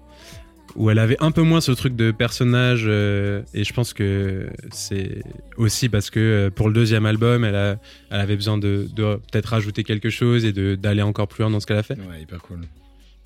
Où 0.79 0.91
elle 0.91 0.99
avait 1.01 1.17
un 1.21 1.33
peu 1.33 1.43
moins 1.43 1.61
ce 1.61 1.73
truc 1.73 1.97
de 1.97 2.13
personnage. 2.13 2.85
euh, 2.87 3.43
et 3.53 3.65
je 3.65 3.73
pense 3.75 3.93
que 3.93 4.49
c'est 4.71 5.23
aussi 5.57 5.89
parce 5.89 6.09
que 6.09 6.21
euh, 6.21 6.51
pour 6.51 6.69
le 6.69 6.73
deuxième 6.75 7.05
album, 7.05 7.45
elle, 7.45 7.57
a, 7.57 7.79
elle 8.11 8.21
avait 8.21 8.37
besoin 8.37 8.59
de, 8.59 8.87
de 8.95 9.17
peut-être 9.17 9.47
rajouter 9.47 9.83
quelque 9.83 10.09
chose 10.09 10.45
et 10.45 10.53
de- 10.53 10.77
d'aller 10.77 11.03
encore 11.03 11.27
plus 11.27 11.43
loin 11.43 11.51
dans 11.51 11.59
ce 11.61 11.67
qu'elle 11.67 11.79
a 11.79 11.83
fait. 11.83 11.99
Ouais, 11.99 12.23
hyper 12.23 12.41
cool. 12.43 12.61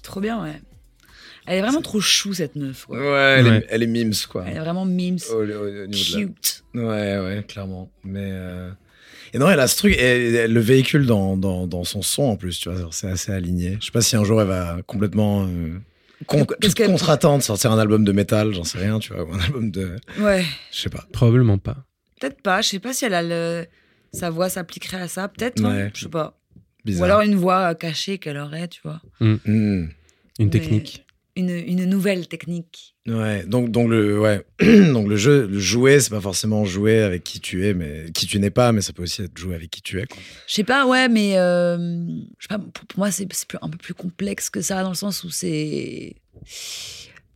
Trop 0.03 0.21
bien, 0.21 0.43
ouais. 0.43 0.61
Elle 1.47 1.59
est 1.59 1.61
vraiment 1.63 1.83
trop 1.83 2.01
chou, 2.01 2.33
cette 2.35 2.57
meuf. 2.57 2.89
Ouais, 2.89 2.99
elle, 3.01 3.47
Ouais. 3.47 3.57
Est, 3.59 3.67
elle 3.69 3.83
est 3.83 3.87
mimes, 3.87 4.13
quoi. 4.31 4.45
Elle 4.47 4.57
est 4.57 4.61
vraiment 4.61 4.85
mimes. 4.87 5.19
Au, 5.31 5.35
au- 5.35 5.43
au 5.43 5.45
la- 5.45 5.87
Cute. 5.89 6.65
Ouais, 6.75 7.19
ouais, 7.19 7.45
clairement. 7.47 7.91
Mais. 8.05 8.29
euh, 8.33 8.71
Et 9.35 9.39
non, 9.39 9.51
elle 9.51 9.61
a 9.61 9.67
ce 9.67 9.77
truc, 9.77 9.95
elle, 9.99 10.35
elle 10.37 10.53
le 10.53 10.61
véhicule 10.61 11.05
dans, 11.05 11.37
dans, 11.37 11.67
dans 11.67 11.85
son 11.85 12.01
son 12.01 12.23
en 12.23 12.37
plus, 12.37 12.59
tu 12.59 12.71
vois, 12.71 12.89
c'est 12.93 13.09
assez 13.11 13.31
aligné. 13.33 13.77
Je 13.81 13.87
sais 13.87 13.93
pas 13.93 14.01
si 14.03 14.17
un 14.17 14.25
jour 14.25 14.41
elle 14.41 14.49
va 14.49 14.79
complètement. 14.87 15.45
Euh, 15.47 15.79
con, 16.27 16.45
Qu'est-ce 16.45 16.59
toute 16.69 16.75
qu'elle- 16.75 16.87
contre-attente, 16.89 17.43
sortir 17.43 17.73
un 17.73 17.79
album 17.79 18.05
de 18.05 18.13
métal, 18.13 18.53
j'en 18.53 18.65
sais 18.65 18.79
rien, 18.79 18.99
tu 18.99 19.13
vois, 19.13 19.25
ou 19.25 19.33
un 19.33 19.41
album 19.41 19.71
de. 19.71 19.97
Ouais. 20.21 20.45
Je 20.73 20.79
sais 20.81 20.91
pas. 20.91 21.05
Probablement 21.13 21.59
pas. 21.59 21.85
Peut-être 22.21 22.41
pas. 22.43 22.61
Je 22.63 22.69
sais 22.69 22.79
pas 22.79 22.93
si 22.93 23.05
elle 23.05 23.15
a 23.15 23.23
le. 23.23 23.67
Sa 24.13 24.31
voix 24.31 24.49
s'appliquerait 24.49 25.01
à 25.01 25.09
ça. 25.09 25.29
Peut-être. 25.29 25.65
hein, 25.65 25.71
Ouais. 25.85 25.91
Je 25.95 26.03
sais 26.05 26.09
pas. 26.09 26.39
Bizarre. 26.85 27.01
Ou 27.03 27.05
alors 27.05 27.21
une 27.23 27.37
voix 27.37 27.71
euh, 27.71 27.75
cachée 27.75 28.19
qu'elle 28.19 28.37
aurait, 28.39 28.69
tu 28.69 28.81
vois. 28.83 29.01
Hmm. 29.21 29.37
Une 29.47 29.89
Mais- 30.39 30.51
technique. 30.51 31.02
Une, 31.35 31.49
une 31.49 31.87
nouvelle 31.87 32.29
technique. 32.29 32.95
Ouais, 33.07 33.47
donc, 33.47 33.71
donc 33.71 33.89
le, 33.89 34.21
ouais. 34.21 34.45
donc 34.61 35.09
le 35.09 35.17
jeu, 35.17 35.47
le 35.47 35.59
jouer, 35.59 35.99
c'est 35.99 36.11
pas 36.11 36.21
forcément 36.21 36.67
jouer 36.67 37.01
avec 37.01 37.25
qui 37.25 37.41
tu 37.41 37.67
es, 37.67 37.73
mais 37.73 38.13
qui 38.13 38.27
tu 38.27 38.39
n'es 38.39 38.51
pas, 38.51 38.73
mais 38.73 38.83
ça 38.83 38.93
peut 38.93 39.03
aussi 39.03 39.23
être 39.23 39.37
jouer 39.37 39.55
avec 39.55 39.71
qui 39.71 39.81
tu 39.81 39.99
es. 39.99 40.05
Je 40.47 40.55
sais 40.55 40.65
pas, 40.65 40.87
ouais, 40.87 41.09
mais 41.09 41.39
euh, 41.39 41.79
je 42.39 42.43
sais 42.43 42.49
pas, 42.49 42.59
pour, 42.59 42.85
pour 42.87 42.99
moi, 42.99 43.11
c'est 43.11 43.27
un 43.63 43.69
peu 43.71 43.79
plus 43.79 43.95
complexe 43.95 44.51
que 44.51 44.61
ça, 44.61 44.83
dans 44.83 44.91
le 44.91 44.95
sens 44.95 45.25
où 45.25 45.31
c'est. 45.31 46.17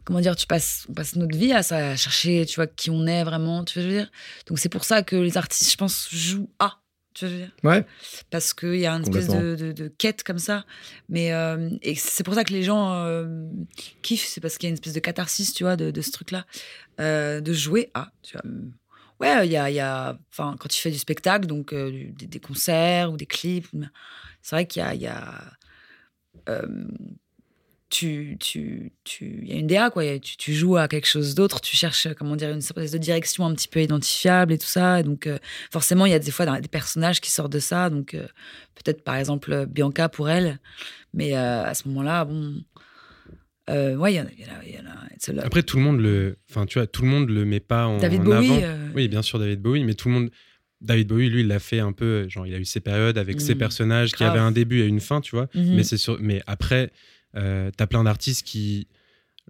Comment 0.05 0.21
dire, 0.21 0.37
tu 0.37 0.47
passes, 0.47 0.87
on 0.89 0.93
passe 0.93 1.17
notre 1.17 1.37
vie 1.37 1.53
à 1.53 1.63
ça, 1.63 1.91
à 1.91 1.97
chercher, 1.97 2.45
tu 2.47 2.57
vois, 2.57 2.67
qui 2.67 2.91
on 2.91 3.07
est 3.07 3.25
vraiment, 3.25 3.65
tu 3.65 3.81
veux 3.81 3.89
dire? 3.89 4.11
Donc 4.47 4.59
c'est 4.59 4.69
pour 4.69 4.85
ça 4.85 5.03
que 5.03 5.17
les 5.17 5.37
artistes, 5.37 5.71
je 5.73 5.77
pense, 5.77 6.09
jouent 6.13 6.51
à, 6.59 6.79
tu 7.17 7.25
vois, 7.27 7.29
ce 7.29 7.29
que 7.29 7.29
je 7.29 7.33
veux 7.33 7.39
dire? 7.39 7.53
Ouais. 7.65 7.87
Parce 8.31 8.53
qu'il 8.55 8.77
y 8.77 8.87
a 8.87 8.93
une 8.93 9.03
espèce 9.03 9.29
de, 9.41 9.55
de- 9.57 9.73
de 9.73 9.89
quête 9.89 10.23
comme 10.23 10.39
ça. 10.39 10.65
Mais, 11.09 11.33
euh, 11.33 11.71
et 11.83 11.95
c'est 11.95 12.23
pour 12.25 12.35
ça 12.35 12.45
que 12.45 12.53
les 12.53 12.63
gens 12.63 12.93
euh, 12.93 13.47
kiffent, 14.03 14.27
c'est 14.27 14.41
parce 14.41 14.59
qu'il 14.59 14.67
y 14.67 14.69
a 14.69 14.71
une 14.71 14.75
espèce 14.75 14.93
de 14.93 15.01
catharsis, 15.01 15.53
tu 15.55 15.65
vois, 15.65 15.77
de, 15.77 15.91
de 15.91 16.01
ce 16.03 16.11
truc-là, 16.13 16.45
euh, 17.01 17.41
de 17.41 17.53
jouer 17.53 17.91
à, 17.95 18.11
tu 18.23 18.37
vois. 18.37 18.45
Ouais, 19.19 19.47
il 19.47 19.53
y 19.53 19.57
a, 19.57 19.71
y 19.71 19.81
a 19.81 20.19
enfin, 20.31 20.57
quand 20.61 20.69
tu 20.69 20.79
fais 20.81 20.91
du 20.91 20.99
spectacle, 20.99 21.47
donc 21.47 21.73
des, 21.73 22.13
des 22.13 22.41
concerts 22.41 23.11
ou 23.13 23.17
des 23.17 23.25
clips, 23.27 23.67
c'est 24.43 24.57
vrai 24.57 24.67
qu'il 24.67 24.83
y 24.83 24.85
a, 24.85 24.95
il 24.95 25.01
y 25.01 25.07
a 25.07 25.53
tu, 27.89 28.37
tu, 28.41 28.93
tu, 29.05 29.41
il 29.43 29.49
y 29.49 29.53
a 29.53 29.57
une 29.61 29.67
DA 29.69 29.91
quoi. 29.91 30.03
A- 30.03 30.19
Tu, 30.19 30.37
tu 30.37 30.53
joues 30.55 30.77
à 30.77 30.89
quelque 30.89 31.07
chose 31.07 31.35
d'autre. 31.37 31.61
Tu 31.61 31.77
cherches, 31.77 32.09
comment 32.19 32.35
dire, 32.37 32.51
une 32.51 32.59
espèce 32.59 32.91
de 32.91 32.99
direction 32.99 33.47
un 33.47 33.55
petit 33.55 33.69
peu 33.69 33.81
identifiable 33.81 34.53
et 34.53 34.59
tout 34.59 34.67
ça. 34.67 35.01
Et 35.01 35.03
donc 35.05 35.27
euh, 35.27 35.39
forcément, 35.71 36.05
il 36.07 36.11
y 36.13 36.15
a 36.15 36.19
des 36.19 36.31
fois 36.33 36.47
des 36.61 36.69
personnages 36.69 37.21
qui 37.21 37.31
sortent 37.31 37.53
de 37.53 37.61
ça. 37.61 37.89
Donc 37.91 38.15
euh, 38.15 38.27
peut-être 38.75 39.03
par 39.05 39.15
exemple 39.17 39.53
euh, 39.53 39.67
Bianca 39.67 40.09
pour 40.09 40.29
elle, 40.29 40.59
mais 41.15 41.37
euh, 41.37 41.65
à 41.65 41.75
ce 41.75 41.87
moment-là, 41.89 42.25
bon. 42.25 42.57
Euh, 43.69 43.97
ouais, 43.97 44.15
il 44.15 44.17
y 44.17 44.21
en 44.21 44.25
a. 44.25 44.65
y 44.65 44.71
y. 44.71 45.41
Après, 45.41 45.63
tout 45.65 45.77
le 45.77 45.83
monde 45.83 46.01
le. 46.01 46.37
Enfin, 46.51 46.67
tu 46.67 46.79
vois, 46.79 46.87
tout 46.87 47.03
le 47.03 47.09
monde 47.09 47.29
le 47.31 47.45
met 47.45 47.59
pas 47.61 47.87
en, 47.87 47.99
David 47.99 48.21
en 48.21 48.25
Bowie. 48.25 48.51
avant. 48.53 48.61
euh, 48.63 48.89
Oui, 48.95 49.09
bien 49.09 49.23
sûr, 49.23 49.39
David 49.41 49.61
Bowie, 49.61 49.83
mais 49.85 49.95
tout 49.95 50.09
le 50.09 50.15
monde. 50.15 50.31
David 50.83 51.09
Bowie, 51.09 51.31
lui, 51.31 51.41
il 51.41 51.49
l'a 51.49 51.59
fait 51.59 51.81
un 51.81 51.91
peu. 51.93 52.29
Genre, 52.29 52.47
il 52.47 52.55
a 52.55 52.59
eu 52.59 52.65
ses 52.65 52.81
périodes 52.81 53.19
avec 53.19 53.41
ses 53.41 53.55
Mm. 53.55 53.59
personnages 53.59 54.13
qui 54.13 54.23
avaient 54.25 54.39
un 54.39 54.53
début 54.53 54.81
et 54.83 54.87
une 54.87 55.01
fin, 55.01 55.21
tu 55.21 55.35
vois. 55.35 55.49
mhm. 55.55 55.75
Mais, 55.75 55.83
c'est 55.83 55.97
sûr, 55.97 56.17
mais 56.21 56.43
après, 56.47 56.93
euh, 57.35 57.71
t'as 57.77 57.87
plein 57.87 58.05
d'artistes 58.05 58.47
qui 58.47 58.89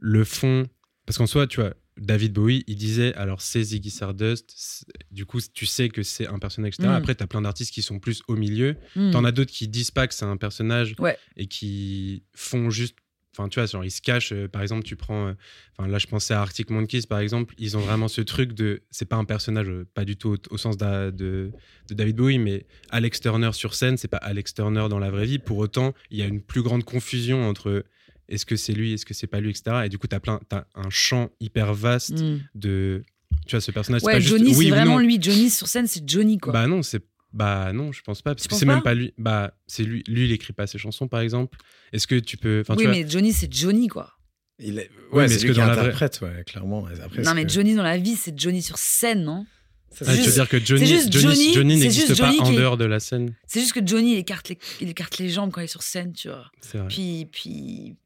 le 0.01 0.25
font. 0.25 0.67
Parce 1.07 1.19
qu'en 1.19 1.27
soi, 1.27 1.47
tu 1.47 1.61
vois, 1.61 1.75
David 1.97 2.33
Bowie, 2.33 2.65
il 2.67 2.77
disait 2.77 3.15
alors 3.15 3.41
c'est 3.41 3.63
Ziggy 3.63 3.91
Stardust. 3.91 4.87
Du 5.11 5.25
coup, 5.25 5.41
tu 5.55 5.67
sais 5.67 5.89
que 5.89 6.03
c'est 6.03 6.27
un 6.27 6.39
personnage, 6.39 6.75
etc. 6.75 6.89
Mm. 6.89 6.93
Après, 6.93 7.15
t'as 7.15 7.27
plein 7.27 7.43
d'artistes 7.43 7.73
qui 7.73 7.83
sont 7.83 7.99
plus 7.99 8.23
au 8.29 8.37
milieu. 8.37 8.77
Mhm. 8.97 9.13
T'en 9.13 9.25
as 9.25 9.33
d'autres 9.33 9.53
qui 9.53 9.69
disent 9.69 9.91
pas 9.91 10.07
que 10.07 10.15
c'est 10.15 10.25
un 10.25 10.37
personnage 10.37 10.95
Ouais. 10.99 11.17
et 11.37 11.47
qui 11.47 12.25
font 12.35 12.71
juste. 12.71 12.97
Enfin, 13.37 13.49
tu 13.49 13.61
vois, 13.61 13.67
genre, 13.67 13.85
ils 13.85 13.91
se 13.91 14.01
cachent. 14.01 14.33
euh, 14.33 14.49
par 14.49 14.63
exemple, 14.63 14.83
tu 14.85 14.97
prends. 14.97 15.29
euh, 15.29 15.33
Enfin, 15.79 15.89
là, 15.91 15.99
je 15.99 16.07
pensais 16.07 16.33
à 16.33 16.41
Arctic 16.41 16.71
Monkeys, 16.71 17.03
par 17.09 17.19
exemple. 17.19 17.55
Ils 17.59 17.77
ont 17.77 17.81
vraiment 17.81 18.09
ce 18.09 18.21
truc 18.23 18.53
de. 18.55 18.83
C'est 18.91 19.05
pas 19.05 19.17
un 19.17 19.25
personnage, 19.25 19.69
euh, 19.69 19.87
pas 19.95 20.05
du 20.07 20.17
tout 20.17 20.31
au, 20.31 20.55
au 20.55 20.57
sens 20.59 20.77
de, 20.79 21.11
de 21.11 21.51
David 21.91 22.17
Bowie, 22.17 22.39
mais 22.39 22.65
Alex 22.91 23.21
Turner 23.21 23.51
sur 23.53 23.75
scène, 23.75 23.97
c'est 23.99 24.09
pas 24.09 24.17
Alex 24.19 24.55
Turner 24.55 24.87
dans 24.89 24.99
la 24.99 25.11
vraie 25.11 25.27
vie. 25.27 25.39
Pour 25.39 25.59
autant, 25.59 25.93
il 26.11 26.19
y 26.19 26.23
a 26.23 26.27
une 26.27 26.41
plus 26.41 26.63
grande 26.63 26.85
confusion 26.85 27.47
entre 27.49 27.85
est-ce 28.29 28.47
que 28.47 28.57
c'est 28.57 28.73
lui, 28.73 28.93
est-ce 28.95 29.05
que 29.07 29.15
c'est 29.15 29.27
pas 29.27 29.41
lui, 29.41 29.51
etc. 29.51 29.83
Et 29.85 29.89
du 29.89 29.99
coup, 29.99 30.07
t'as 30.07 30.19
plein, 30.21 30.41
t'as 30.49 30.65
un 30.75 30.89
champ 30.91 31.31
hyper 31.41 31.75
vaste 31.75 32.21
Mhm. 32.21 32.41
de. 32.55 33.05
Tu 33.47 33.53
vois, 33.55 33.61
ce 33.61 33.71
personnage. 33.71 34.01
c'est 34.01 34.07
Ouais, 34.07 34.13
pas 34.15 34.21
Johnny, 34.21 34.55
c'est 34.55 34.71
vraiment 34.71 34.99
lui. 34.99 35.19
Johnny 35.21 35.51
sur 35.51 35.69
scène, 35.69 35.87
c'est 35.87 36.09
Johnny, 36.09 36.39
quoi. 36.39 36.53
Bah 36.53 36.67
non, 36.67 36.83
c'est 36.83 37.03
bah 37.37 37.73
non, 37.73 37.93
je 37.93 38.01
pense 38.03 38.23
pas 38.23 38.35
parce 38.35 38.43
Tu 38.45 38.49
que 38.49 38.55
c'est 38.57 38.65
même 38.67 38.83
pas 38.83 38.95
lui. 38.95 39.13
Bah 39.19 39.55
c'est 39.67 39.83
lui, 39.85 40.03
lui 40.09 40.25
il 40.25 40.33
écrit 40.33 40.53
pas 40.53 40.67
ses 40.67 40.79
chansons 40.79 41.07
par 41.07 41.21
exemple. 41.21 41.59
Est-ce 41.93 42.07
que 42.07 42.17
tu 42.19 42.37
peux 42.37 42.65
oui, 42.69 42.77
tu 42.77 42.83
vois, 42.85 42.93
mais 42.93 43.09
Johnny, 43.09 43.33
c'est 43.33 43.53
Johnny, 43.53 43.89
quoi. 43.89 44.13
Il 44.59 44.79
est... 44.79 44.89
Ouais, 45.13 45.19
Ouais, 45.19 45.23
mais 45.25 45.29
c'est 45.29 45.35
est-ce 45.35 45.43
lui 45.45 45.49
que 45.51 45.53
qui 45.55 45.61
dans 45.61 45.67
la 45.67 45.75
vraie- 45.75 45.83
interprète, 45.85 46.21
ouais, 46.23 46.43
clairement. 46.45 46.87
Après, 47.05 47.23
non, 47.23 47.35
mais 47.35 47.45
que- 47.45 47.53
Johnny 47.53 47.75
dans 47.75 47.83
la 47.83 47.99
vie, 47.99 48.17
c'est 48.17 48.37
Johnny 48.39 48.63
sur 48.63 48.79
scène, 48.79 49.23
non? 49.23 49.45
Ah, 49.93 49.95
tu 49.99 50.05
veux 50.05 50.15
juste- 50.17 50.35
dire 50.35 50.49
que 50.49 50.59
Johnny, 50.59 50.81
c'est 50.81 50.87
juste 50.95 51.13
Johnny, 51.13 51.25
Johnny- 51.35 51.55
Johnny 51.55 51.75
c'est 51.79 51.83
n'existe 51.85 52.09
juste 52.09 52.21
pas 52.21 52.33
en 52.43 52.51
dehors 52.53 52.77
de 52.79 52.85
la 52.87 52.99
scène. 53.01 53.35
C'est 53.47 53.61
juste 53.61 53.73
que 53.75 53.87
Johnny, 53.87 54.13
il 54.15 54.19
écarte, 54.19 54.49
les, 54.49 54.59
il 54.81 54.89
écarte 54.89 55.19
les 55.19 55.29
jambes 55.29 55.51
quand 55.53 55.61
il 55.61 55.65
est 55.65 55.69
sur 55.69 55.83
scène, 55.83 56.13
tu 56.15 56.29
vois. 56.29 56.51
C'est 56.63 56.79
vrai. 56.79 56.89
Puis, 56.89 57.29
puis 57.31 57.97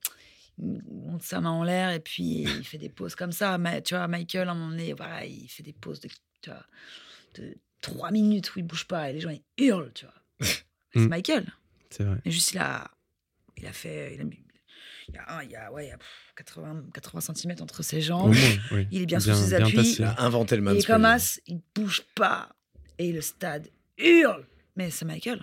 il 0.58 0.82
monte 0.92 1.22
sa 1.22 1.40
main 1.40 1.50
en 1.50 1.62
l'air 1.64 1.90
et 1.90 2.00
puis 2.00 2.42
il 2.42 2.64
fait 2.64 2.78
des 2.78 2.88
poses 2.90 3.14
comme 3.14 3.32
ça. 3.32 3.56
Ma- 3.58 3.80
tu 3.80 3.94
vois, 3.94 4.06
Michael, 4.08 4.48
à 4.48 4.50
un 4.50 4.54
moment 4.54 4.70
donné, 4.70 4.92
voilà, 4.92 5.24
il 5.24 5.48
fait 5.48 5.62
des 5.62 5.72
poses 5.72 6.00
de, 6.00 6.08
tu 6.42 6.50
vois, 6.50 6.64
de 7.38 7.56
3 7.80 8.10
minutes 8.10 8.54
où 8.54 8.58
il 8.58 8.64
bouge 8.64 8.86
pas 8.86 9.10
et 9.10 9.12
les 9.14 9.20
gens 9.20 9.30
ils 9.30 9.42
hurlent, 9.64 9.92
tu 9.94 10.04
vois. 10.06 10.14
C'est 10.92 11.00
Mm. 11.00 11.08
Michael. 11.08 11.46
C'est 11.90 12.02
vrai. 12.04 12.16
Mais 12.24 12.30
juste, 12.30 12.52
il 12.52 12.58
a, 12.58 12.90
il 13.56 13.66
a 13.66 13.72
fait. 13.72 14.14
Il, 14.14 14.20
a, 14.20 14.24
il 15.08 15.14
y 15.14 15.18
a, 15.18 15.36
un- 15.36 15.42
il 15.44 15.50
y 15.50 15.56
a, 15.56 15.70
ouais, 15.72 15.86
il 15.86 15.88
y 15.88 15.92
a 15.92 15.98
pff, 15.98 16.32
80, 16.36 16.84
80 16.94 17.20
cm 17.34 17.56
entre 17.60 17.82
ses 17.84 18.00
jambes. 18.00 18.34
oui. 18.72 18.86
Il 18.90 19.02
est 19.02 19.06
bien 19.06 19.20
sous 19.20 19.30
Bien- 19.30 19.36
ses 19.36 19.56
bien 19.56 19.66
appuis. 19.66 19.96
Il 19.98 20.04
a 20.04 20.20
inventé 20.22 20.56
le 20.56 20.62
Il 20.72 20.78
est 20.78 20.86
comme 20.86 21.04
as, 21.04 21.40
il 21.46 21.60
bouge 21.74 22.02
pas. 22.14 22.48
Et 22.98 23.12
le 23.12 23.20
stade 23.20 23.68
hurle. 23.98 24.46
Mais 24.76 24.90
c'est 24.90 25.04
Michael. 25.04 25.42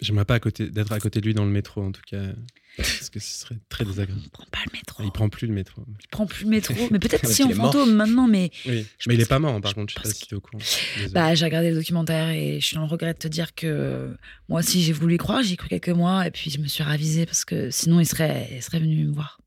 J'aimerais 0.00 0.24
pas 0.24 0.38
d'être 0.38 0.92
à 0.92 1.00
côté 1.00 1.20
de 1.20 1.26
lui 1.26 1.34
dans 1.34 1.44
le 1.44 1.50
métro, 1.50 1.82
en 1.82 1.92
tout 1.92 2.02
cas. 2.06 2.32
Parce 2.76 3.10
que 3.10 3.20
ce 3.20 3.40
serait 3.40 3.58
très 3.68 3.84
désagréable. 3.84 4.22
Il 4.24 4.30
prend 4.30 4.46
pas 4.50 4.60
le 4.64 4.72
métro. 4.72 5.02
Il 5.04 5.10
prend 5.10 5.28
plus 5.28 5.46
le 5.46 5.52
métro. 5.52 5.82
Il 6.00 6.08
prend 6.08 6.26
plus 6.26 6.44
le 6.44 6.50
métro. 6.50 6.74
Mais 6.90 6.98
peut-être 6.98 7.26
si 7.26 7.42
en 7.42 7.50
fantôme 7.50 7.94
maintenant, 7.94 8.28
mais. 8.28 8.50
Oui. 8.66 8.86
Mais 9.06 9.14
il 9.14 9.20
est 9.20 9.28
pas 9.28 9.38
mort, 9.38 9.60
par 9.60 9.70
je 9.70 9.74
contre. 9.74 9.92
Je 9.92 9.98
sais 9.98 10.08
pas 10.08 10.14
si 10.14 10.26
t'es 10.26 10.34
au 10.34 10.40
courant. 10.40 10.62
Bah, 11.12 11.34
j'ai 11.34 11.44
regardé 11.44 11.70
le 11.70 11.76
documentaire 11.76 12.30
et 12.30 12.60
je 12.60 12.66
suis 12.66 12.76
dans 12.76 12.82
le 12.82 12.88
regret 12.88 13.12
de 13.12 13.18
te 13.18 13.28
dire 13.28 13.54
que 13.54 14.16
moi 14.48 14.60
aussi 14.60 14.82
j'ai 14.82 14.92
voulu 14.92 15.14
y 15.14 15.18
croire, 15.18 15.42
j'y 15.42 15.54
ai 15.54 15.56
cru 15.56 15.68
quelques 15.68 15.88
mois 15.88 16.26
et 16.26 16.30
puis 16.30 16.50
je 16.50 16.58
me 16.58 16.66
suis 16.66 16.82
ravisée 16.82 17.26
parce 17.26 17.44
que 17.44 17.70
sinon 17.70 18.00
il 18.00 18.06
serait, 18.06 18.48
il 18.52 18.62
serait 18.62 18.80
venu 18.80 19.04
me 19.04 19.12
voir. 19.12 19.40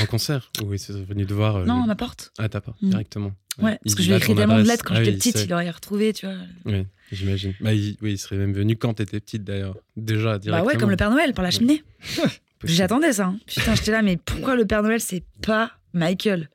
En 0.00 0.06
concert 0.06 0.50
Oui, 0.64 0.78
c'est 0.78 0.92
venu 0.92 1.26
te 1.26 1.32
voir. 1.32 1.56
euh, 1.56 1.64
non, 1.64 1.76
le- 1.78 1.82
à 1.84 1.86
ma 1.86 1.94
porte. 1.94 2.32
Ah, 2.38 2.48
ta 2.48 2.60
porte, 2.60 2.80
Mm. 2.82 2.90
directement. 2.90 3.32
Ouais, 3.62 3.78
parce 3.84 3.94
que 3.94 4.02
je 4.02 4.08
lui 4.08 4.14
ai 4.14 4.16
écrit 4.18 4.34
tellement 4.34 4.58
de 4.58 4.62
lettres 4.66 4.84
quand 4.84 4.94
Ah 4.94 4.98
j'étais 4.98 5.12
oui, 5.12 5.16
petite, 5.18 5.38
c'est- 5.38 5.44
il 5.44 5.52
aurait 5.54 5.70
retrouvé, 5.70 6.12
tu 6.12 6.26
vois. 6.26 6.34
Oui, 6.66 6.86
j'imagine. 7.12 7.54
Bah, 7.60 7.72
il, 7.72 7.96
oui, 8.02 8.12
il 8.12 8.18
serait 8.18 8.36
même 8.36 8.52
venu 8.52 8.76
quand 8.76 8.94
t'étais 8.94 9.20
petite, 9.20 9.44
d'ailleurs. 9.44 9.76
Déjà, 9.96 10.38
directement. 10.38 10.64
Bah 10.66 10.72
ouais, 10.72 10.76
comme 10.78 10.90
le 10.90 10.96
Père 10.96 11.10
Noël 11.10 11.32
par 11.32 11.42
la 11.44 11.50
cheminée. 11.50 11.82
J'attendais 12.64 13.12
ça. 13.14 13.26
hein. 13.26 13.38
Putain, 13.46 13.74
j'étais 13.74 13.92
là, 13.92 14.02
mais 14.02 14.16
pourquoi 14.16 14.56
le 14.56 14.66
Père 14.66 14.82
Noël 14.82 15.00
c'est 15.00 15.22
pas 15.42 15.72
Michael? 15.92 16.50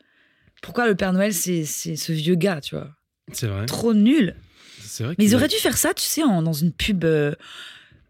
Pourquoi 0.62 0.88
le 0.88 0.96
Père 0.96 1.14
Noël 1.14 1.34
c'est 1.34 1.64
c'est 1.66 1.96
ce 1.96 2.12
vieux 2.12 2.36
gars, 2.36 2.60
tu 2.62 2.76
vois? 2.76 2.90
C'est 3.32 3.48
vrai. 3.48 3.66
Trop 3.66 3.94
nul. 3.94 4.36
C'est 4.82 5.04
vrai 5.06 5.16
Mais 5.18 5.26
ils 5.26 5.36
auraient 5.36 5.48
dû 5.48 5.56
faire 5.56 5.78
ça, 5.78 5.94
tu 5.94 6.04
sais, 6.04 6.22
en- 6.24 6.42
dans 6.44 6.54
une 6.54 6.72
pub, 6.74 7.04
euh, 7.06 7.34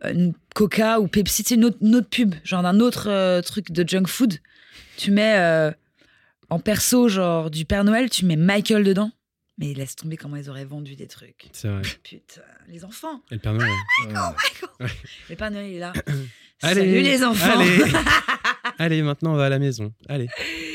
une 0.03 0.34
Coca 0.55 0.99
ou 0.99 1.07
Pepsi, 1.07 1.43
sais, 1.43 1.55
une 1.55 1.65
autre, 1.65 1.77
une 1.81 1.95
autre 1.95 2.10
pub, 2.10 2.34
genre 2.43 2.63
d'un 2.63 2.79
autre 2.79 3.07
euh, 3.07 3.41
truc 3.41 3.71
de 3.71 3.88
junk 3.88 4.07
food. 4.07 4.34
Tu 4.97 5.12
mets 5.12 5.36
euh, 5.38 5.71
en 6.49 6.60
perso, 6.60 7.07
genre 7.07 7.49
du 7.51 7.65
Père 7.65 7.84
Noël, 7.84 8.10
tu 8.10 8.25
mets 8.25 8.36
Michael 8.36 8.84
dedans. 8.84 9.12
Mais 9.57 9.73
laisse 9.73 9.95
tomber 9.95 10.17
comment 10.17 10.38
ils 10.38 10.49
auraient 10.49 10.65
vendu 10.65 10.95
des 10.95 11.07
trucs. 11.07 11.49
C'est 11.51 11.67
vrai. 11.67 11.81
Putain, 12.03 12.41
les 12.67 12.84
enfants. 12.84 13.21
Et 13.29 13.36
le 13.36 13.39
Père 13.39 13.53
Noël. 13.53 13.69
Ouais. 14.79 14.88
Le 15.29 15.36
Père 15.36 15.51
Noël 15.51 15.71
est 15.73 15.79
là. 15.79 15.93
Allez, 16.63 16.81
Salut 16.81 17.01
les 17.01 17.23
enfants. 17.23 17.60
Allez. 17.60 17.84
Allez, 18.77 19.01
maintenant 19.01 19.34
on 19.34 19.36
va 19.36 19.45
à 19.45 19.49
la 19.49 19.60
maison. 19.60 19.93
Allez, 20.07 20.27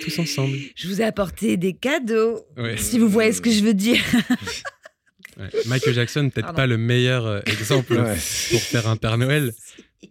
tous 0.04 0.18
ensemble. 0.18 0.56
Je 0.74 0.88
vous 0.88 1.00
ai 1.00 1.04
apporté 1.04 1.56
des 1.56 1.72
cadeaux. 1.74 2.44
Ouais. 2.56 2.76
Si 2.76 2.98
vous 2.98 3.08
voyez 3.08 3.32
ce 3.32 3.40
que 3.40 3.50
je 3.50 3.62
veux 3.62 3.74
dire. 3.74 4.02
Ouais. 5.38 5.48
Michael 5.66 5.94
Jackson, 5.94 6.30
peut-être 6.30 6.54
pas 6.54 6.66
le 6.66 6.78
meilleur 6.78 7.26
euh, 7.26 7.40
exemple 7.46 7.92
Ouais. 7.94 8.14
pour 8.50 8.60
faire 8.60 8.88
un 8.88 8.96
Père 8.96 9.18
Noël. 9.18 9.52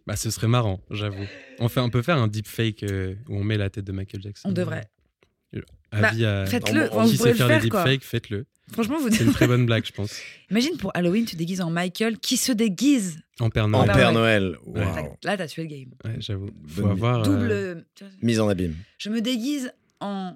Bah, 0.07 0.15
ce 0.15 0.29
serait 0.29 0.47
marrant, 0.47 0.81
j'avoue. 0.91 1.25
On, 1.59 1.67
fait, 1.69 1.79
on 1.79 1.89
peut 1.89 2.01
faire 2.01 2.17
un 2.17 2.27
deepfake 2.27 2.83
euh, 2.83 3.15
où 3.29 3.37
on 3.37 3.43
met 3.43 3.57
la 3.57 3.69
tête 3.69 3.85
de 3.85 3.91
Michael 3.91 4.21
Jackson. 4.21 4.49
On 4.49 4.51
devrait. 4.51 4.85
Avis 5.91 6.25
à... 6.25 6.45
Faites-le. 6.45 6.89
on- 6.91 7.05
vous 7.05 7.15
pourrez 7.15 7.17
sait 7.17 7.29
le 7.29 7.35
faire 7.35 7.47
des 7.47 7.53
faire, 7.61 7.69
quoi. 7.69 7.83
deepfakes, 7.83 8.03
faites-le. 8.03 8.45
Franchement, 8.73 8.97
vous 8.99 9.09
C'est 9.11 9.23
une 9.23 9.31
très 9.31 9.47
bonne 9.47 9.65
blague, 9.65 9.85
je 9.85 9.91
pense. 9.93 10.19
Imagine 10.51 10.75
pour 10.77 10.91
Halloween, 10.95 11.23
tu 11.25 11.35
déguises 11.35 11.61
en 11.61 11.69
Michael 11.69 12.17
qui 12.17 12.35
se 12.35 12.51
déguise. 12.51 13.19
En 13.39 13.49
Père 13.49 13.65
En 13.65 13.69
Noël. 13.69 13.85
Père 13.87 13.95
Père 13.95 14.11
Noël. 14.13 14.57
Là, 15.23 15.37
t'as 15.37 15.47
tué 15.47 15.61
le 15.63 15.69
game. 15.69 15.91
Ouais, 16.03 16.15
j'avoue. 16.19 16.49
Faut 16.67 16.81
Bonne 16.81 16.91
avoir. 16.91 17.19
euh, 17.19 17.23
Double. 17.75 17.85
tu 17.95 18.03
vois, 18.03 18.13
Mise 18.21 18.39
en 18.39 18.49
abîme. 18.49 18.75
Je 18.97 19.09
me 19.09 19.21
déguise 19.21 19.71
en 20.01 20.35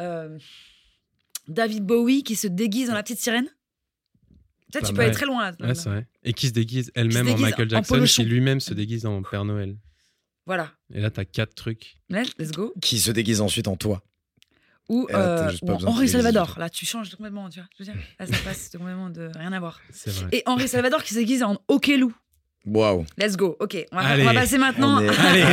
euh, 0.00 0.38
David 1.46 1.84
Bowie 1.84 2.24
qui 2.24 2.34
se 2.34 2.46
déguise 2.48 2.90
en 2.90 2.94
la 2.94 3.02
petite 3.02 3.20
sirène. 3.20 3.48
Tu 4.72 4.78
sais, 4.78 4.80
Pas 4.80 4.86
tu 4.86 4.92
peux 4.92 4.96
mal. 4.98 5.06
aller 5.06 5.14
très 5.14 5.26
loin 5.26 5.50
là. 5.50 5.56
Ouais, 5.60 5.74
c'est 5.74 5.88
vrai. 5.88 6.06
Et 6.24 6.32
qui 6.32 6.48
se 6.48 6.52
déguise 6.52 6.90
elle-même 6.94 7.28
en 7.28 7.38
Michael 7.38 7.70
Jackson, 7.70 8.02
qui 8.04 8.24
lui-même 8.24 8.60
se 8.60 8.74
déguise 8.74 9.06
en 9.06 9.22
Père 9.22 9.44
Noël. 9.44 9.76
Voilà. 10.46 10.72
Et 10.92 11.00
là, 11.00 11.10
t'as 11.10 11.24
quatre 11.24 11.54
trucs. 11.54 11.96
Let's 12.08 12.32
let's 12.38 12.52
go. 12.52 12.72
Qui 12.80 12.98
se 12.98 13.10
déguise 13.10 13.40
ensuite 13.40 13.68
en 13.68 13.76
toi. 13.76 14.02
Ou, 14.88 15.08
là, 15.08 15.50
t'as 15.58 15.72
euh, 15.72 15.74
ou 15.74 15.86
Henri 15.86 16.08
Salvador. 16.08 16.54
Là, 16.58 16.70
tu 16.70 16.86
changes 16.86 17.10
complètement, 17.10 17.48
tu 17.48 17.58
vois. 17.58 17.68
Je 17.76 17.82
veux 17.84 17.92
dire, 17.92 18.00
là, 18.20 18.26
ça 18.26 18.36
passe 18.44 18.70
complètement 18.70 19.10
de 19.10 19.30
rien 19.34 19.52
à 19.52 19.58
voir. 19.58 19.80
Vrai. 20.06 20.28
Et 20.30 20.42
Henri 20.46 20.68
Salvador 20.68 21.02
qui 21.02 21.14
se 21.14 21.18
déguise 21.18 21.42
en 21.42 21.60
Okelou. 21.66 22.14
Waouh. 22.66 23.04
Let's 23.16 23.36
go. 23.36 23.56
Ok, 23.60 23.76
on 23.92 23.96
va, 23.96 24.02
Allez. 24.02 24.22
on 24.22 24.26
va 24.26 24.34
passer 24.34 24.58
maintenant. 24.58 24.96
On 24.98 25.00
est- 25.00 25.08
Allez. 25.08 25.44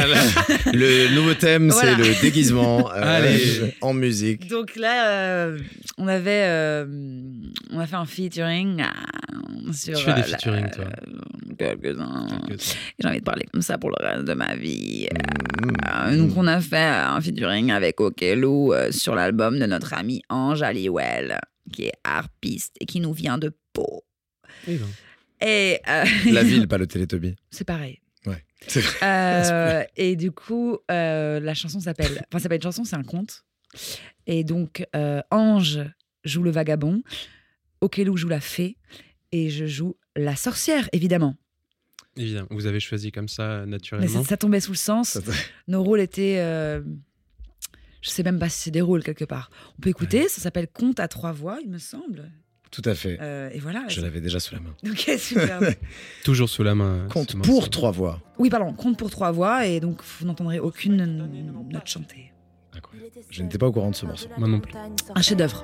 Le 0.73 1.15
nouveau 1.15 1.34
thème, 1.36 1.69
Voilà. 1.69 1.91
c'est 1.95 1.97
le 2.15 2.21
déguisement 2.21 2.91
euh, 2.91 3.02
Allez. 3.04 3.76
en 3.82 3.93
musique. 3.93 4.47
Donc 4.47 4.76
là, 4.76 5.08
euh, 5.10 5.60
on 5.99 6.08
avait, 6.08 6.45
euh, 6.47 6.86
on 7.71 7.80
a 7.80 7.86
fait 7.86 7.95
un 7.95 8.06
featuring 8.06 8.84
sur. 9.71 9.95
Tu 9.97 10.04
fais 10.06 10.13
des 10.15 10.21
euh, 10.21 10.23
featuring, 10.23 10.69
toi. 10.71 10.86
Quelques-uns. 11.58 12.28
J'ai 12.99 13.08
envie 13.08 13.19
de 13.19 13.23
parler 13.23 13.45
comme 13.54 13.62
ça 13.62 13.78
pour 13.78 13.91
le 13.91 13.95
reste 14.04 14.26
de 14.26 14.34
ma 14.34 14.56
vie. 14.56 15.08
Mm. 15.62 15.71
Euh, 16.12 16.17
donc 16.17 16.32
on 16.36 16.47
a 16.47 16.60
fait 16.62 16.78
un 16.78 17.21
featuring 17.21 17.71
avec 17.71 18.02
Okelou 18.02 18.73
euh, 18.73 18.91
sur 18.91 19.13
l'album 19.13 19.60
de 19.60 19.65
notre 19.67 19.93
ami 19.93 20.23
Ange 20.30 20.63
Aliwell, 20.63 21.39
qui 21.71 21.84
est 21.86 21.93
harpiste 22.04 22.76
et 22.82 22.86
qui 22.88 22.99
nous 22.99 23.13
vient 23.13 23.38
de 23.38 23.52
Pau. 23.71 24.04
Ben. 24.67 24.80
Et 25.45 25.79
euh, 25.88 26.06
La 26.32 26.43
ville, 26.43 26.67
pas 26.67 26.77
le 26.77 26.88
Télétobie. 26.88 27.36
c'est 27.51 27.65
pareil. 27.65 27.99
Ouais. 28.25 28.43
C'est 28.67 28.79
vrai. 28.82 28.97
Euh, 29.03 29.84
et 29.97 30.15
du 30.15 30.32
coup, 30.32 30.77
euh, 30.89 31.39
la 31.39 31.53
chanson 31.53 31.79
s'appelle. 31.79 32.25
Enfin, 32.29 32.39
c'est 32.39 32.49
pas 32.49 32.56
une 32.56 32.62
chanson, 32.62 32.84
c'est 32.86 32.95
un 32.95 33.03
conte. 33.03 33.43
Et 34.27 34.43
donc, 34.43 34.86
euh, 34.95 35.21
Ange 35.32 35.79
joue 36.23 36.43
le 36.43 36.51
vagabond, 36.51 37.01
Okelou 37.82 38.15
joue 38.15 38.29
la 38.29 38.39
fée, 38.39 38.77
et 39.34 39.49
je 39.49 39.65
joue 39.65 39.97
la 40.15 40.36
sorcière, 40.38 40.88
évidemment. 40.93 41.36
Évidemment. 42.15 42.47
Vous 42.51 42.67
avez 42.67 42.79
choisi 42.79 43.12
comme 43.12 43.27
ça, 43.27 43.62
Mais 43.65 43.71
naturellement. 43.71 44.08
ça, 44.23 44.29
ça 44.29 44.38
tombait 44.38 44.60
sous 44.62 44.71
le 44.71 44.77
sens. 44.77 45.19
Nos 45.67 45.84
rôles 45.84 45.99
étaient. 45.99 46.38
euh, 46.38 46.82
je 48.01 48.10
sais 48.10 48.23
même 48.23 48.38
pas 48.39 48.47
si 48.49 48.60
c'est 48.62 48.71
des 48.71 48.82
rôles 48.82 49.03
quelque 49.03 49.25
part. 49.25 49.49
On 49.77 49.82
peut 49.82 49.89
écouter, 49.89 50.29
ça 50.29 50.39
s'appelle 50.39 50.67
Conte 50.67 50.99
à 50.99 51.08
trois 51.08 51.32
voix, 51.32 51.58
il 51.63 51.69
me 51.69 51.79
semble. 51.79 52.32
Tout 52.73 52.81
à 52.86 52.95
fait. 52.95 53.19
Euh, 53.21 53.51
et 53.53 53.59
voilà. 53.59 53.83
Je 53.88 54.01
l'avais 54.01 54.19
déjà 54.19 54.39
sous 54.39 54.55
la 54.55 54.59
main. 54.59 54.73
Ok, 54.89 55.12
super. 55.19 55.59
Toujours 56.23 56.49
sous 56.49 56.63
la 56.63 56.73
main. 56.73 57.05
Compte 57.07 57.31
ce 57.33 57.38
pour 57.38 57.69
trois 57.69 57.91
voix. 57.91 58.19
oui, 58.39 58.49
pardon, 58.49 58.73
Conte 58.73 58.97
pour 58.97 59.12
trois 59.12 59.31
voix, 59.31 59.67
et 59.67 59.79
donc 59.79 60.01
vous 60.19 60.25
n'entendrez 60.25 60.59
aucune 60.59 60.97
note 61.71 61.88
chantée. 61.88 62.31
Incroyable. 62.75 63.12
Je 63.29 63.43
n'étais 63.43 63.59
pas 63.59 63.67
au 63.67 63.71
courant 63.71 63.91
de 63.91 63.95
ce 63.95 64.07
morceau. 64.07 64.27
Moi 64.39 64.47
non 64.47 64.59
plus. 64.59 64.73
Un 65.13 65.21
chef-d'œuvre. 65.21 65.63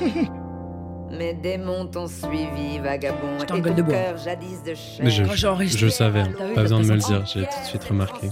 Mes 1.16 1.32
démons 1.32 1.86
t'ont 1.86 2.08
suivi, 2.08 2.80
vagabond, 2.80 3.38
Je 3.38 3.44
et 3.44 3.46
ton 3.46 3.74
de 3.74 3.82
bois. 3.82 3.94
cœur 3.94 4.16
jadis 4.18 4.62
de 4.64 4.74
chair. 4.74 5.04
Mais 5.04 5.10
je, 5.10 5.88
savais, 5.88 6.24
pas 6.54 6.62
besoin 6.62 6.80
de 6.80 6.86
me 6.86 6.94
le 6.94 6.98
dire, 6.98 7.24
j'ai 7.24 7.42
tout 7.42 7.60
de 7.60 7.66
suite 7.66 7.84
remarqué. 7.84 8.28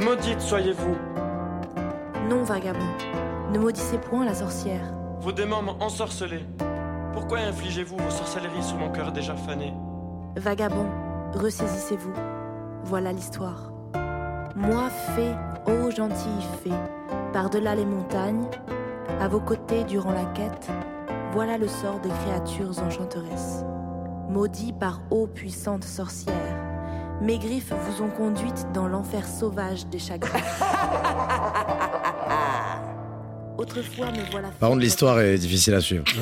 Maudite 0.00 0.40
soyez-vous, 0.40 0.96
Non, 2.28 2.42
vagabond, 2.42 2.84
ne 3.52 3.58
maudissez 3.58 3.98
point 3.98 4.26
la 4.26 4.34
sorcière. 4.34 4.92
Vos 5.28 5.32
démons 5.32 5.60
m'ont 5.60 5.76
ensorcelé. 5.82 6.40
Pourquoi 7.12 7.40
infligez-vous 7.40 7.98
vos 7.98 8.10
sorcelleries 8.10 8.62
sur 8.62 8.78
mon 8.78 8.90
cœur 8.90 9.12
déjà 9.12 9.36
fané 9.36 9.74
Vagabond, 10.36 10.86
ressaisissez-vous. 11.34 12.14
Voilà 12.84 13.12
l'histoire. 13.12 13.70
Moi, 14.56 14.88
fée, 14.88 15.34
ô 15.70 15.90
gentille 15.90 16.46
fée, 16.64 16.72
par-delà 17.34 17.74
les 17.74 17.84
montagnes, 17.84 18.48
à 19.20 19.28
vos 19.28 19.40
côtés 19.40 19.84
durant 19.84 20.12
la 20.12 20.24
quête, 20.24 20.70
voilà 21.32 21.58
le 21.58 21.68
sort 21.68 22.00
des 22.00 22.08
créatures 22.08 22.82
enchanteresses. 22.82 23.66
Maudits 24.30 24.72
par 24.72 25.02
ô 25.10 25.26
puissante 25.26 25.84
sorcière, 25.84 26.56
mes 27.20 27.38
griffes 27.38 27.74
vous 27.74 28.02
ont 28.02 28.08
conduite 28.08 28.66
dans 28.72 28.88
l'enfer 28.88 29.26
sauvage 29.26 29.88
des 29.88 29.98
chagrins. 29.98 30.40
Autrefois, 33.58 34.12
me 34.12 34.30
voilà. 34.30 34.48
Par 34.50 34.70
contre, 34.70 34.80
l'histoire 34.82 35.20
est 35.20 35.36
difficile 35.36 35.74
à 35.74 35.80
suivre. 35.80 36.04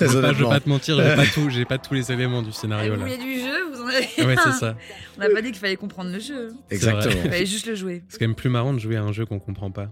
Je 0.00 0.04
Très 0.04 0.06
pas, 0.06 0.12
je 0.12 0.16
veux 0.18 0.24
honnêtement. 0.24 0.48
pas 0.50 0.60
te 0.60 0.68
mentir, 0.68 0.96
j'ai 0.96 1.16
pas 1.16 1.26
tout, 1.34 1.50
j'ai 1.50 1.64
pas 1.64 1.78
tous 1.78 1.94
les 1.94 2.12
éléments 2.12 2.42
du 2.42 2.52
scénario 2.52 2.94
Vous 2.94 3.00
voulez 3.00 3.16
du 3.18 3.40
jeu 3.40 3.70
Vous 3.72 3.80
en 3.82 3.86
avez 3.86 4.24
Ouais, 4.26 4.36
c'est 4.36 4.52
ça. 4.52 4.76
On 5.16 5.20
n'a 5.20 5.30
pas 5.30 5.42
dit 5.42 5.50
qu'il 5.50 5.58
fallait 5.60 5.76
comprendre 5.76 6.10
le 6.12 6.18
jeu. 6.20 6.54
Exactement. 6.70 7.22
Il 7.24 7.30
fallait 7.30 7.46
juste 7.46 7.66
le 7.66 7.74
jouer. 7.74 8.02
C'est 8.08 8.18
quand 8.18 8.26
même 8.26 8.36
plus 8.36 8.48
marrant 8.50 8.72
de 8.72 8.78
jouer 8.78 8.96
à 8.96 9.02
un 9.02 9.12
jeu 9.12 9.26
qu'on 9.26 9.38
comprend 9.40 9.70
pas. 9.70 9.88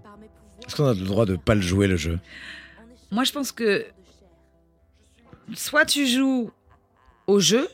Est-ce 0.66 0.76
qu'on 0.76 0.86
a 0.86 0.94
le 0.94 1.00
droit 1.04 1.26
de 1.26 1.36
pas 1.36 1.54
le 1.54 1.60
jouer, 1.60 1.86
le 1.86 1.96
jeu 1.96 2.18
Moi, 3.10 3.24
je 3.24 3.32
pense 3.32 3.50
que 3.52 3.84
soit 5.54 5.84
tu 5.86 6.06
joues 6.06 6.50
au 7.26 7.40
jeu, 7.40 7.68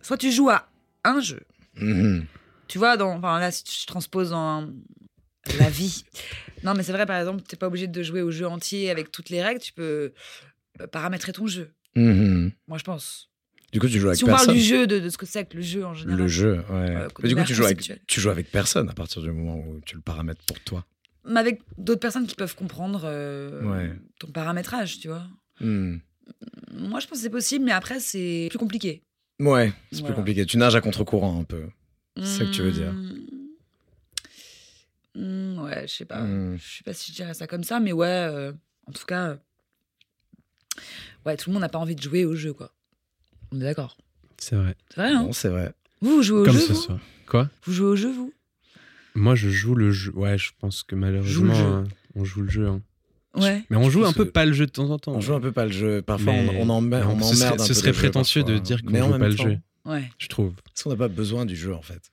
soit 0.00 0.16
tu 0.18 0.30
joues 0.30 0.50
à 0.50 0.68
un 1.04 1.20
jeu. 1.20 1.40
Mhm. 1.76 2.24
Tu 2.68 2.78
vois, 2.78 2.96
dans, 2.96 3.16
enfin, 3.16 3.38
là, 3.40 3.50
si 3.50 3.62
je 3.82 3.86
transpose 3.86 4.30
dans 4.30 4.68
la 5.58 5.68
vie. 5.70 6.04
Non, 6.62 6.74
mais 6.74 6.82
c'est 6.82 6.92
vrai, 6.92 7.06
par 7.06 7.18
exemple, 7.18 7.42
tu 7.48 7.54
n'es 7.54 7.58
pas 7.58 7.66
obligé 7.66 7.86
de 7.86 8.02
jouer 8.02 8.22
au 8.22 8.30
jeu 8.30 8.46
entier 8.46 8.90
avec 8.90 9.10
toutes 9.12 9.30
les 9.30 9.42
règles. 9.42 9.60
Tu 9.60 9.72
peux 9.72 10.12
euh, 10.80 10.86
paramétrer 10.90 11.32
ton 11.32 11.46
jeu. 11.46 11.70
Mhm. 11.96 12.52
Moi, 12.68 12.78
je 12.78 12.84
pense. 12.84 13.30
Du 13.72 13.80
coup, 13.80 13.88
tu 13.88 13.98
joues 13.98 14.06
avec 14.06 14.18
Si 14.18 14.24
on 14.24 14.28
parle 14.28 14.38
personne. 14.38 14.54
du 14.54 14.60
jeu, 14.62 14.86
de, 14.86 14.98
de 15.00 15.08
ce 15.08 15.18
que 15.18 15.26
c'est 15.26 15.44
que 15.44 15.56
le 15.56 15.62
jeu 15.62 15.84
en 15.84 15.94
général. 15.94 16.20
Le 16.20 16.28
jeu, 16.28 16.56
ouais. 16.70 16.90
Euh, 16.96 17.08
Mais 17.22 17.28
du 17.28 17.34
coup, 17.36 17.42
tu 17.44 17.54
joues, 17.54 17.64
avec, 17.64 17.92
tu 18.06 18.20
joues 18.20 18.30
avec 18.30 18.50
personne 18.50 18.88
à 18.88 18.92
partir 18.92 19.20
du 19.20 19.30
moment 19.32 19.56
où 19.58 19.80
tu 19.84 19.96
le 19.96 20.00
paramètres 20.00 20.42
pour 20.46 20.60
toi. 20.60 20.84
Mais 21.28 21.40
avec 21.40 21.60
d'autres 21.78 22.00
personnes 22.00 22.26
qui 22.26 22.34
peuvent 22.36 22.54
comprendre 22.54 23.02
euh, 23.04 23.62
Ouais. 23.64 23.92
ton 24.20 24.28
paramétrage, 24.28 25.00
tu 25.00 25.08
vois. 25.08 25.26
Hmm. 25.60 25.96
Moi, 26.72 27.00
je 27.00 27.06
pense 27.06 27.18
que 27.18 27.22
c'est 27.24 27.30
possible, 27.30 27.64
mais 27.64 27.72
après, 27.72 27.98
c'est 28.00 28.46
plus 28.50 28.58
compliqué. 28.58 29.02
Ouais, 29.40 29.72
c'est 29.90 30.04
plus 30.04 30.14
compliqué. 30.14 30.46
Tu 30.46 30.56
nages 30.56 30.76
à 30.76 30.80
contre-courant 30.80 31.40
un 31.40 31.44
peu. 31.44 31.64
C'est 32.16 32.24
ça 32.26 32.44
que 32.44 32.50
tu 32.50 32.62
veux 32.62 32.70
dire. 32.70 32.94
Hmm, 35.14 35.58
ouais, 35.60 35.86
je 35.86 35.92
sais 35.94 36.04
pas. 36.04 36.20
Hmm. 36.22 36.56
Je 36.58 36.76
sais 36.78 36.84
pas 36.84 36.92
si 36.92 37.10
je 37.12 37.16
dirais 37.16 37.34
ça 37.34 37.46
comme 37.46 37.64
ça, 37.64 37.80
mais 37.80 37.92
ouais, 37.92 38.06
euh, 38.08 38.52
en 38.86 38.92
tout 38.92 39.04
cas, 39.06 39.28
euh, 39.28 39.36
ouais, 41.26 41.36
tout 41.36 41.50
le 41.50 41.54
monde 41.54 41.62
n'a 41.62 41.68
pas 41.68 41.78
envie 41.78 41.94
de 41.96 42.02
jouer 42.02 42.24
au 42.24 42.34
jeu, 42.34 42.52
quoi. 42.52 42.72
On 43.52 43.60
est 43.60 43.64
d'accord. 43.64 43.96
C'est 44.38 44.56
vrai. 44.56 44.74
C'est 44.94 45.00
vrai, 45.00 45.12
hein 45.12 45.28
c'est 45.32 45.48
vrai. 45.48 45.72
Vous, 46.00 46.16
vous 46.16 46.22
jouez 46.22 46.40
au 46.40 46.44
Comme 46.44 46.54
jeu, 46.54 46.60
ce 46.60 46.72
vous 46.72 46.80
soir. 46.80 46.98
Quoi? 47.28 47.48
Vous 47.64 47.72
jouez 47.72 47.86
au 47.86 47.96
jeu, 47.96 48.12
vous? 48.12 48.32
Moi, 49.14 49.34
je 49.36 49.48
joue 49.48 49.74
le 49.76 49.90
jeu. 49.92 50.12
Ouais, 50.14 50.36
je 50.36 50.50
pense 50.58 50.82
que 50.82 50.96
malheureusement, 50.96 51.54
euh, 51.54 51.84
on 52.16 52.24
joue 52.24 52.42
le 52.42 52.50
jeu. 52.50 52.66
hein. 52.66 52.82
Ouais. 53.36 53.64
Mais 53.70 53.76
on 53.76 53.88
joue 53.90 54.04
un 54.04 54.12
peu 54.12 54.28
pas 54.30 54.44
le 54.44 54.52
jeu 54.52 54.66
de 54.66 54.70
temps 54.70 54.90
en 54.90 54.98
temps. 54.98 55.12
On 55.12 55.20
joue 55.20 55.34
un 55.34 55.40
peu 55.40 55.52
pas 55.52 55.66
le 55.66 55.72
jeu. 55.72 56.02
Parfois, 56.02 56.32
Mais- 56.32 56.48
on, 56.60 56.68
on, 56.68 56.94
on 56.94 57.22
ce 57.22 57.34
serait- 57.36 57.46
emmerde 57.46 57.60
un 57.60 57.64
ce 57.64 57.68
peu 57.68 57.74
serait 57.74 57.92
jeu, 57.92 57.98
prétentieux 57.98 58.42
de 58.44 58.58
dire 58.58 58.82
qu'on 58.82 58.94
joue 58.94 59.18
pas 59.18 59.28
le 59.28 59.34
temps, 59.36 59.44
jeu. 59.44 59.58
Ouais. 59.84 60.10
Je 60.18 60.28
trouve. 60.28 60.52
Est-ce 60.74 60.84
qu'on 60.84 60.90
n'a 60.90 60.96
pas 60.96 61.08
besoin 61.08 61.46
du 61.46 61.56
jeu, 61.56 61.74
en 61.74 61.82
fait 61.82 62.10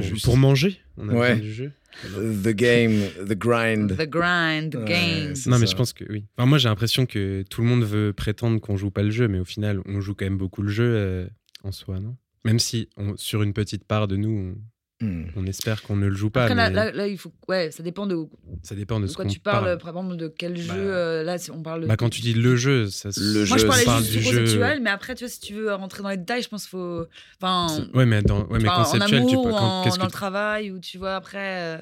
Pour, 0.00 0.08
Juste. 0.08 0.24
pour 0.24 0.36
manger, 0.36 0.78
on 0.96 1.08
a 1.08 1.14
Ouais. 1.14 1.36
du 1.38 1.52
jeu. 1.52 1.72
The 2.04 2.48
game, 2.50 3.02
the 3.28 3.34
grind. 3.36 3.96
The 3.96 4.08
grind, 4.08 4.70
the 4.72 4.76
Ouais, 4.76 4.84
game. 4.84 5.34
Non, 5.46 5.58
mais 5.58 5.66
ça. 5.66 5.72
je 5.72 5.76
pense 5.76 5.92
que 5.92 6.04
oui. 6.08 6.24
Enfin, 6.36 6.46
moi, 6.46 6.58
j'ai 6.58 6.68
l'impression 6.68 7.04
que 7.06 7.42
tout 7.50 7.62
le 7.62 7.66
monde 7.68 7.84
veut 7.84 8.12
prétendre 8.12 8.60
qu'on 8.60 8.76
joue 8.76 8.90
pas 8.90 9.02
le 9.02 9.10
jeu, 9.10 9.26
mais 9.28 9.38
au 9.40 9.44
final, 9.44 9.80
on 9.86 10.00
joue 10.00 10.14
quand 10.14 10.24
même 10.24 10.38
beaucoup 10.38 10.62
le 10.62 10.70
jeu 10.70 10.84
euh, 10.96 11.26
en 11.64 11.72
soi, 11.72 11.98
non? 12.00 12.16
Même 12.44 12.58
si 12.58 12.88
on- 12.96 13.16
sur 13.16 13.42
une 13.42 13.52
petite 13.52 13.84
part 13.84 14.06
de 14.08 14.16
nous, 14.16 14.30
Hmm. 14.52 14.56
On, 15.02 15.24
on 15.36 15.46
espère 15.46 15.82
qu'on 15.82 15.96
ne 15.96 16.06
le 16.06 16.14
joue 16.14 16.30
pas. 16.30 16.44
Après, 16.44 16.54
là, 16.54 16.68
mais 16.70 16.74
là, 16.76 16.90
là, 16.92 17.06
il 17.06 17.16
faut. 17.18 17.32
Ouais, 17.48 17.70
ça 17.70 17.82
dépend 17.82 18.06
de, 18.06 18.16
ça 18.62 18.74
dépend 18.74 18.98
de 19.00 19.06
de 19.06 19.10
ce 19.10 19.16
quoi 19.16 19.24
tu 19.24 19.38
parles, 19.40 19.64
parle. 19.64 19.78
par 19.78 19.88
exemple, 19.88 20.16
de 20.16 20.28
quel 20.28 20.54
Bah, 20.54 20.60
jeu. 20.60 20.72
euh, 20.76 21.22
là, 21.22 21.36
on 21.52 21.62
parle 21.62 21.82
de. 21.82 21.86
Bah, 21.86 21.96
quand 21.96 22.10
tu 22.10 22.20
dis 22.20 22.34
le 22.34 22.56
jeu, 22.56 22.88
ça 22.88 23.10
se- 23.12 23.20
Le 23.20 23.46
Moi, 23.46 23.56
je 23.56 23.62
jeu, 23.62 23.66
parlais 23.68 23.82
on 23.82 23.86
parle 23.86 24.02
juste 24.04 24.12
du 24.12 24.18
du 24.18 24.24
jeu. 24.24 24.40
conceptuel, 24.40 24.80
mais 24.82 24.90
après, 24.90 25.14
tu 25.14 25.24
vois, 25.24 25.30
si 25.30 25.40
tu 25.40 25.54
veux 25.54 25.72
rentrer 25.74 26.02
dans 26.02 26.08
les 26.10 26.16
détails, 26.18 26.42
je 26.42 26.48
pense 26.48 26.62
qu'il 26.64 26.70
faut. 26.70 27.06
Enfin. 27.40 27.88
Ouais, 27.94 28.06
mais, 28.06 28.22
dans, 28.22 28.46
ouais, 28.48 28.58
mais 28.60 28.68
enfin, 28.68 28.80
en 28.82 28.84
conceptuel, 28.84 29.08
tu 29.26 29.32
amour 29.34 29.42
peux. 29.44 29.50
ou 29.50 29.52
quand- 29.54 29.80
en- 29.80 29.84
qu'est-ce 29.84 29.96
dans 29.98 30.02
que 30.02 30.06
le 30.08 30.12
travail, 30.12 30.70
ou 30.70 30.78
tu 30.80 30.98
vois, 30.98 31.14
après. 31.16 31.62
euh, 31.62 31.78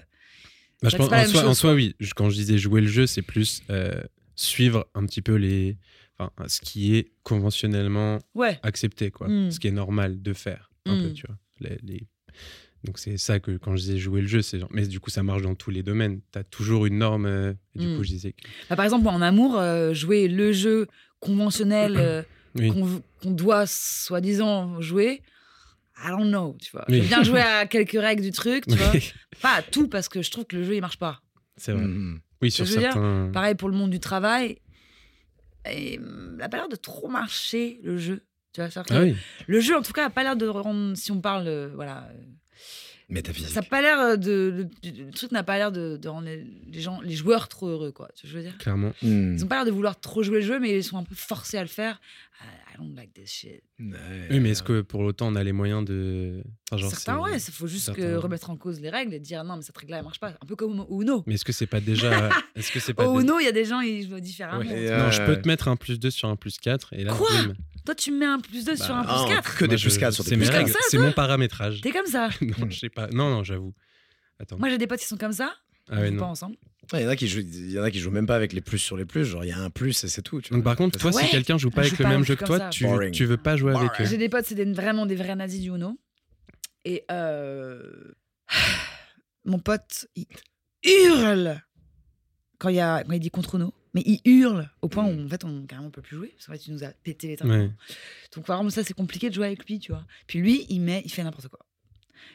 Bah, 0.82 0.90
je 0.90 0.96
pense, 0.96 1.12
en, 1.12 1.24
soi, 1.26 1.44
en 1.48 1.54
soi, 1.54 1.72
oui. 1.74 1.96
Je- 1.98 2.12
Quand 2.14 2.30
je 2.30 2.36
disais 2.36 2.56
jouer 2.56 2.80
le 2.80 2.86
jeu, 2.86 3.06
c'est 3.06 3.22
plus 3.22 3.62
euh, 3.70 4.00
suivre 4.36 4.86
un 4.94 5.04
petit 5.06 5.22
peu 5.22 5.34
les, 5.34 5.76
enfin, 6.20 6.30
ce 6.46 6.60
qui 6.60 6.94
est 6.94 7.10
conventionnellement 7.24 8.18
Ouais. 8.36 8.60
accepté, 8.62 9.10
quoi. 9.10 9.28
Mm. 9.28 9.50
Ce 9.50 9.58
qui 9.58 9.66
est 9.66 9.72
normal 9.72 10.22
de 10.22 10.32
faire, 10.32 10.70
un 10.86 10.94
Mm. 10.94 11.02
peu, 11.02 11.12
tu 11.14 11.26
vois. 11.26 11.36
Les, 11.60 11.78
les- 11.82 12.06
Donc 12.84 12.98
c'est 12.98 13.18
ça 13.18 13.40
que 13.40 13.56
quand 13.56 13.74
je 13.76 13.82
disais 13.82 13.98
jouer 13.98 14.20
le 14.20 14.28
jeu, 14.28 14.40
c'est 14.42 14.60
genre... 14.60 14.68
mais 14.72 14.86
du 14.86 15.00
coup 15.00 15.10
ça 15.10 15.22
marche 15.22 15.42
dans 15.42 15.54
tous 15.54 15.70
les 15.70 15.82
domaines. 15.82 16.20
T'as 16.30 16.44
toujours 16.44 16.86
une 16.86 16.98
norme. 16.98 17.26
euh, 17.26 17.52
et 17.74 17.78
du 17.80 17.86
Mm. 17.88 17.96
coup 17.96 18.04
je 18.04 18.08
disais 18.08 18.32
que 18.32 18.40
Bah, 18.70 18.76
par 18.76 18.84
exemple, 18.84 19.08
en 19.08 19.20
amour, 19.20 19.58
euh, 19.58 19.92
jouer 19.94 20.28
le 20.28 20.52
jeu 20.52 20.86
conventionnel 21.20 21.96
euh, 21.96 22.22
Oui. 22.54 22.68
qu'on 22.70 23.02
qu'on 23.20 23.30
doit 23.32 23.66
soi-disant 23.66 24.80
jouer, 24.80 25.22
I 26.00 26.10
don't 26.10 26.28
know, 26.28 26.56
tu 26.62 26.70
vois. 26.70 26.84
Oui. 26.88 26.98
Je 26.98 27.02
veux 27.02 27.08
bien 27.08 27.22
jouer 27.24 27.40
à 27.40 27.66
quelques 27.66 28.00
règles 28.00 28.22
du 28.22 28.30
truc, 28.30 28.64
tu 28.66 28.76
vois. 28.76 28.92
Pas 29.42 29.54
à 29.56 29.62
tout, 29.62 29.88
parce 29.88 30.08
que 30.08 30.22
je 30.22 30.30
trouve 30.30 30.44
que 30.44 30.56
le 30.56 30.62
jeu, 30.62 30.76
il 30.76 30.80
marche 30.80 30.98
pas. 30.98 31.20
c'est 31.56 31.72
vrai. 31.72 31.84
Hmm. 31.84 32.20
Oui 32.40 32.52
sur 32.52 32.64
je 32.64 32.74
veux 32.74 32.78
dire, 32.78 32.92
certains. 32.92 33.30
Pareil 33.32 33.56
pour 33.56 33.68
le 33.68 33.74
monde 33.76 33.90
du 33.90 33.98
travail. 33.98 34.58
Et, 35.68 35.94
il 35.94 36.40
a 36.42 36.48
pas 36.48 36.58
l'air 36.58 36.68
de 36.68 36.76
trop 36.76 37.08
marcher, 37.08 37.80
le 37.82 37.98
jeu. 37.98 38.22
Tu 38.52 38.60
vois, 38.62 38.70
Ah 38.90 39.00
oui. 39.02 39.16
Le 39.48 39.60
jeu, 39.60 39.76
en 39.76 39.82
tout 39.82 39.92
cas, 39.92 40.06
a 40.06 40.10
pas 40.10 40.22
l'air 40.22 40.36
de 40.36 40.46
rendre, 40.46 40.96
si 40.96 41.10
on 41.10 41.20
parle, 41.20 41.48
euh, 41.48 41.70
voilà, 41.74 42.08
euh, 42.12 42.22
Métaphysique. 43.10 43.50
ça 43.50 43.60
a 43.60 43.62
pas 43.62 43.80
l'air 43.80 44.18
de, 44.18 44.68
le, 44.84 45.04
le 45.04 45.10
truc 45.12 45.32
n'a 45.32 45.42
pas 45.42 45.56
l'air 45.56 45.72
de, 45.72 45.96
de 45.96 46.08
rendre 46.08 46.26
les, 46.26 46.44
les 46.70 46.80
gens, 46.80 47.00
les 47.00 47.14
joueurs 47.14 47.48
trop 47.48 47.68
heureux, 47.68 47.90
quoi. 47.90 48.08
Tu 48.08 48.12
vois 48.12 48.16
ce 48.16 48.22
que 48.22 48.28
je 48.28 48.36
veux 48.36 48.42
dire? 48.42 48.58
Clairement. 48.58 48.92
Hmm. 49.02 49.34
Ils 49.34 49.44
ont 49.44 49.48
pas 49.48 49.56
l'air 49.56 49.64
de 49.64 49.70
vouloir 49.70 49.98
trop 49.98 50.22
jouer 50.22 50.40
le 50.40 50.46
jeu, 50.46 50.60
mais 50.60 50.76
ils 50.76 50.84
sont 50.84 50.98
un 50.98 51.04
peu 51.04 51.14
forcés 51.14 51.56
à 51.56 51.62
le 51.62 51.68
faire. 51.68 52.00
Don't 52.78 52.94
like 52.94 53.12
this 53.12 53.28
shit. 53.28 53.62
Ouais. 53.80 53.96
Oui, 54.30 54.40
mais 54.40 54.50
est-ce 54.50 54.62
que 54.62 54.82
pour 54.82 55.00
autant 55.00 55.28
on 55.28 55.34
a 55.34 55.42
les 55.42 55.52
moyens 55.52 55.84
de. 55.84 56.44
Enfin, 56.70 56.80
genre, 56.80 56.90
Certains, 56.90 57.18
ouais, 57.18 57.36
il 57.36 57.52
faut 57.52 57.66
juste 57.66 57.92
que 57.92 58.14
remettre 58.14 58.50
en 58.50 58.56
cause 58.56 58.80
les 58.80 58.90
règles 58.90 59.14
et 59.14 59.18
dire 59.18 59.42
non, 59.42 59.56
mais 59.56 59.62
cette 59.62 59.76
règle-là, 59.76 59.98
elle 59.98 60.04
marche 60.04 60.20
pas. 60.20 60.28
Un 60.28 60.46
peu 60.46 60.54
comme 60.54 60.80
au 60.80 61.02
Uno. 61.02 61.24
Mais 61.26 61.34
est-ce 61.34 61.44
que 61.44 61.52
c'est 61.52 61.66
pas 61.66 61.80
déjà. 61.80 62.30
Est-ce 62.54 62.70
que 62.70 62.78
c'est 62.78 62.94
pas. 62.94 63.08
Au 63.08 63.20
Uno, 63.20 63.40
il 63.40 63.44
y 63.44 63.48
a 63.48 63.52
des 63.52 63.64
gens, 63.64 63.80
ils 63.80 64.08
jouent 64.08 64.20
différemment. 64.20 64.60
Ouais. 64.60 64.96
Non, 64.96 65.10
je 65.10 65.20
euh, 65.20 65.26
peux 65.26 65.40
te 65.40 65.48
mettre 65.48 65.68
un 65.68 65.76
plus 65.76 65.98
2 65.98 66.10
sur 66.10 66.28
un 66.28 66.36
plus 66.36 66.58
4 66.58 66.92
et 66.92 67.04
là. 67.04 67.14
Quoi. 67.14 67.28
Toi, 67.84 67.94
tu 67.94 68.12
me 68.12 68.18
mets 68.18 68.26
un 68.26 68.38
plus 68.38 68.64
2 68.64 68.76
sur 68.76 68.94
un 68.94 69.04
ah, 69.06 69.24
plus 69.24 69.34
4. 69.34 69.56
Que 69.56 69.64
Moi, 69.64 69.68
des 69.68 69.78
je- 69.78 69.88
plus 69.88 69.98
4 69.98 70.14
sur 70.14 70.24
des 70.24 70.30
C'est 70.30 70.36
plus 70.36 70.44
mes 70.44 70.50
4. 70.50 70.56
règles, 70.56 70.70
ça, 70.70 70.78
c'est 70.88 70.98
mon 70.98 71.12
paramétrage. 71.12 71.80
T'es 71.80 71.90
comme 71.90 72.06
ça. 72.06 72.28
non, 72.40 72.68
je 72.68 72.78
sais 72.78 72.90
pas. 72.90 73.08
Non, 73.08 73.30
non, 73.30 73.44
j'avoue. 73.44 73.74
Attends. 74.38 74.58
Moi, 74.58 74.68
j'ai 74.68 74.78
des 74.78 74.86
potes 74.86 75.00
qui 75.00 75.06
sont 75.06 75.16
comme 75.16 75.32
ça. 75.32 75.54
ah 75.88 75.94
on 75.94 76.00
ouais, 76.00 76.10
joue 76.10 76.18
pas 76.18 76.26
ensemble. 76.26 76.56
Il 76.94 77.00
y 77.02 77.06
en 77.06 77.08
a 77.08 77.16
qui 77.16 77.28
jouent, 77.28 77.40
il 77.40 77.70
y 77.72 77.78
en 77.78 77.82
a 77.82 77.90
qui 77.90 77.98
jouent 78.00 78.10
même 78.10 78.26
pas 78.26 78.36
avec 78.36 78.52
les 78.52 78.60
plus 78.62 78.78
sur 78.78 78.96
les 78.96 79.04
plus. 79.04 79.24
Genre, 79.24 79.44
il 79.44 79.48
y 79.48 79.52
a 79.52 79.58
un 79.58 79.70
plus 79.70 80.04
et 80.04 80.08
c'est 80.08 80.22
tout. 80.22 80.40
tu 80.40 80.52
Donc 80.52 80.62
vois. 80.62 80.72
par 80.72 80.76
contre, 80.76 80.98
toi, 80.98 81.10
Ouais. 81.14 81.22
si 81.24 81.30
quelqu'un 81.30 81.58
joue 81.58 81.70
pas 81.70 81.82
avec 81.82 81.92
joue 81.92 81.98
le 81.98 82.04
pas 82.04 82.10
même 82.10 82.24
jeu 82.24 82.34
que 82.36 82.44
toi, 82.44 82.58
ça. 82.58 82.68
tu, 82.70 82.84
Boring. 82.84 83.12
tu 83.12 83.24
veux 83.26 83.36
pas 83.36 83.56
jouer 83.56 83.74
avec 83.74 83.90
eux. 84.00 84.04
J'ai 84.06 84.16
des 84.16 84.28
potes, 84.28 84.46
c'est 84.46 84.54
des- 84.54 84.64
vraiment 84.72 85.04
des 85.06 85.14
vrais 85.16 85.36
nazis 85.36 85.60
du 85.60 85.68
Uno. 85.68 85.98
Et 86.84 87.04
euh, 87.10 87.82
mon 89.44 89.58
pote, 89.58 90.06
il 90.16 90.26
hurle 90.84 91.60
quand 92.58 92.68
il, 92.70 92.76
y 92.76 92.80
a, 92.80 93.04
quand 93.04 93.12
il 93.12 93.20
dit 93.20 93.30
contre 93.30 93.56
Uno. 93.56 93.72
Mais 93.94 94.02
il 94.04 94.20
hurle 94.26 94.70
au 94.82 94.88
point 94.88 95.04
où 95.06 95.24
en 95.24 95.28
fait 95.28 95.44
on 95.44 95.64
carrément 95.66 95.90
peut 95.90 96.02
plus 96.02 96.16
jouer 96.16 96.28
parce 96.36 96.46
qu'en 96.46 96.52
fait 96.52 96.58
tu 96.58 96.70
nous 96.72 96.84
as 96.84 96.88
pété 96.90 97.26
les 97.28 97.36
tympans. 97.36 97.50
Ouais. 97.58 97.70
Donc 98.36 98.44
par 98.44 98.56
exemple 98.58 98.72
ça 98.74 98.84
c'est 98.84 98.92
compliqué 98.92 99.30
de 99.30 99.34
jouer 99.34 99.46
avec 99.46 99.64
lui 99.66 99.78
tu 99.78 99.92
vois. 99.92 100.04
Puis 100.26 100.40
lui 100.40 100.66
il 100.68 100.80
met 100.80 101.00
il 101.06 101.10
fait 101.10 101.22
n'importe 101.24 101.48
quoi. 101.48 101.60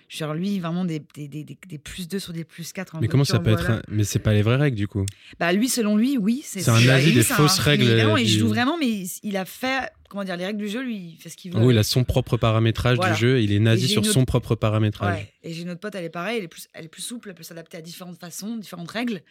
Genre 0.10 0.34
lui 0.34 0.60
vraiment 0.60 0.86
des, 0.86 1.00
des, 1.16 1.28
des, 1.28 1.44
des- 1.44 1.58
des 1.68 1.78
plus 1.78 2.08
2 2.08 2.20
sur 2.20 2.34
des 2.34 2.44
plus 2.44 2.72
4. 2.74 2.98
Mais 3.02 3.08
comment 3.08 3.24
ça 3.24 3.40
peut 3.40 3.52
être 3.52 3.70
un- 3.72 3.82
Mais 3.88 4.04
c'est 4.04 4.20
pas 4.20 4.34
les 4.34 4.42
vraies 4.42 4.58
règles 4.58 4.78
du 4.78 4.88
coup. 4.88 5.06
Bah 5.40 5.52
lui 5.54 5.70
selon 5.70 5.98
lui 5.98 6.18
oui. 6.18 6.42
C'est 6.46 6.68
un 6.70 6.80
nazi 6.82 7.08
lui, 7.08 7.14
des 7.16 7.32
un- 7.32 7.36
fausses 7.36 7.60
règles, 7.60 7.86
mais 7.86 8.02
euh, 8.04 8.20
il 8.20 8.26
du- 8.28 8.40
joue 8.40 8.48
vraiment 8.48 8.78
mais 8.78 9.04
il, 9.24 9.38
a 9.38 9.46
fait 9.46 9.90
comment 10.10 10.24
dire 10.24 10.38
les 10.38 10.46
règles 10.46 10.60
du 10.60 10.68
jeu 10.70 10.82
lui 10.84 10.96
il 10.96 11.18
fait 11.20 11.30
ce 11.30 11.38
qu'il 11.38 11.52
veut. 11.52 11.58
En 11.58 11.62
gros, 11.62 11.72
il 11.72 11.78
a 11.78 11.84
son 11.84 12.04
propre 12.04 12.38
paramétrage 12.38 12.98
Voilà. 12.98 13.14
du 13.16 13.20
jeu, 13.20 13.42
il 13.42 13.52
est 13.52 13.60
nazi 13.60 13.88
sur 13.88 14.06
son 14.06 14.26
propre 14.26 14.56
paramétrage. 14.56 15.16
Ouais. 15.20 15.34
Et 15.44 15.54
j'ai 15.54 15.64
une 15.64 15.72
autre 15.72 15.80
pote, 15.80 15.96
elle 15.96 16.06
est 16.06 16.10
pareille, 16.10 16.38
elle 16.38 16.44
est 16.46 16.48
plus, 16.48 16.68
elle 16.74 16.86
est 16.86 16.90
plus 16.90 17.02
souple, 17.02 17.30
elle 17.30 17.36
peut 17.36 17.44
s'adapter 17.44 17.78
à 17.78 17.82
différentes 17.82 18.20
façons, 18.20 18.58
différentes 18.58 18.92
règles. 18.92 19.22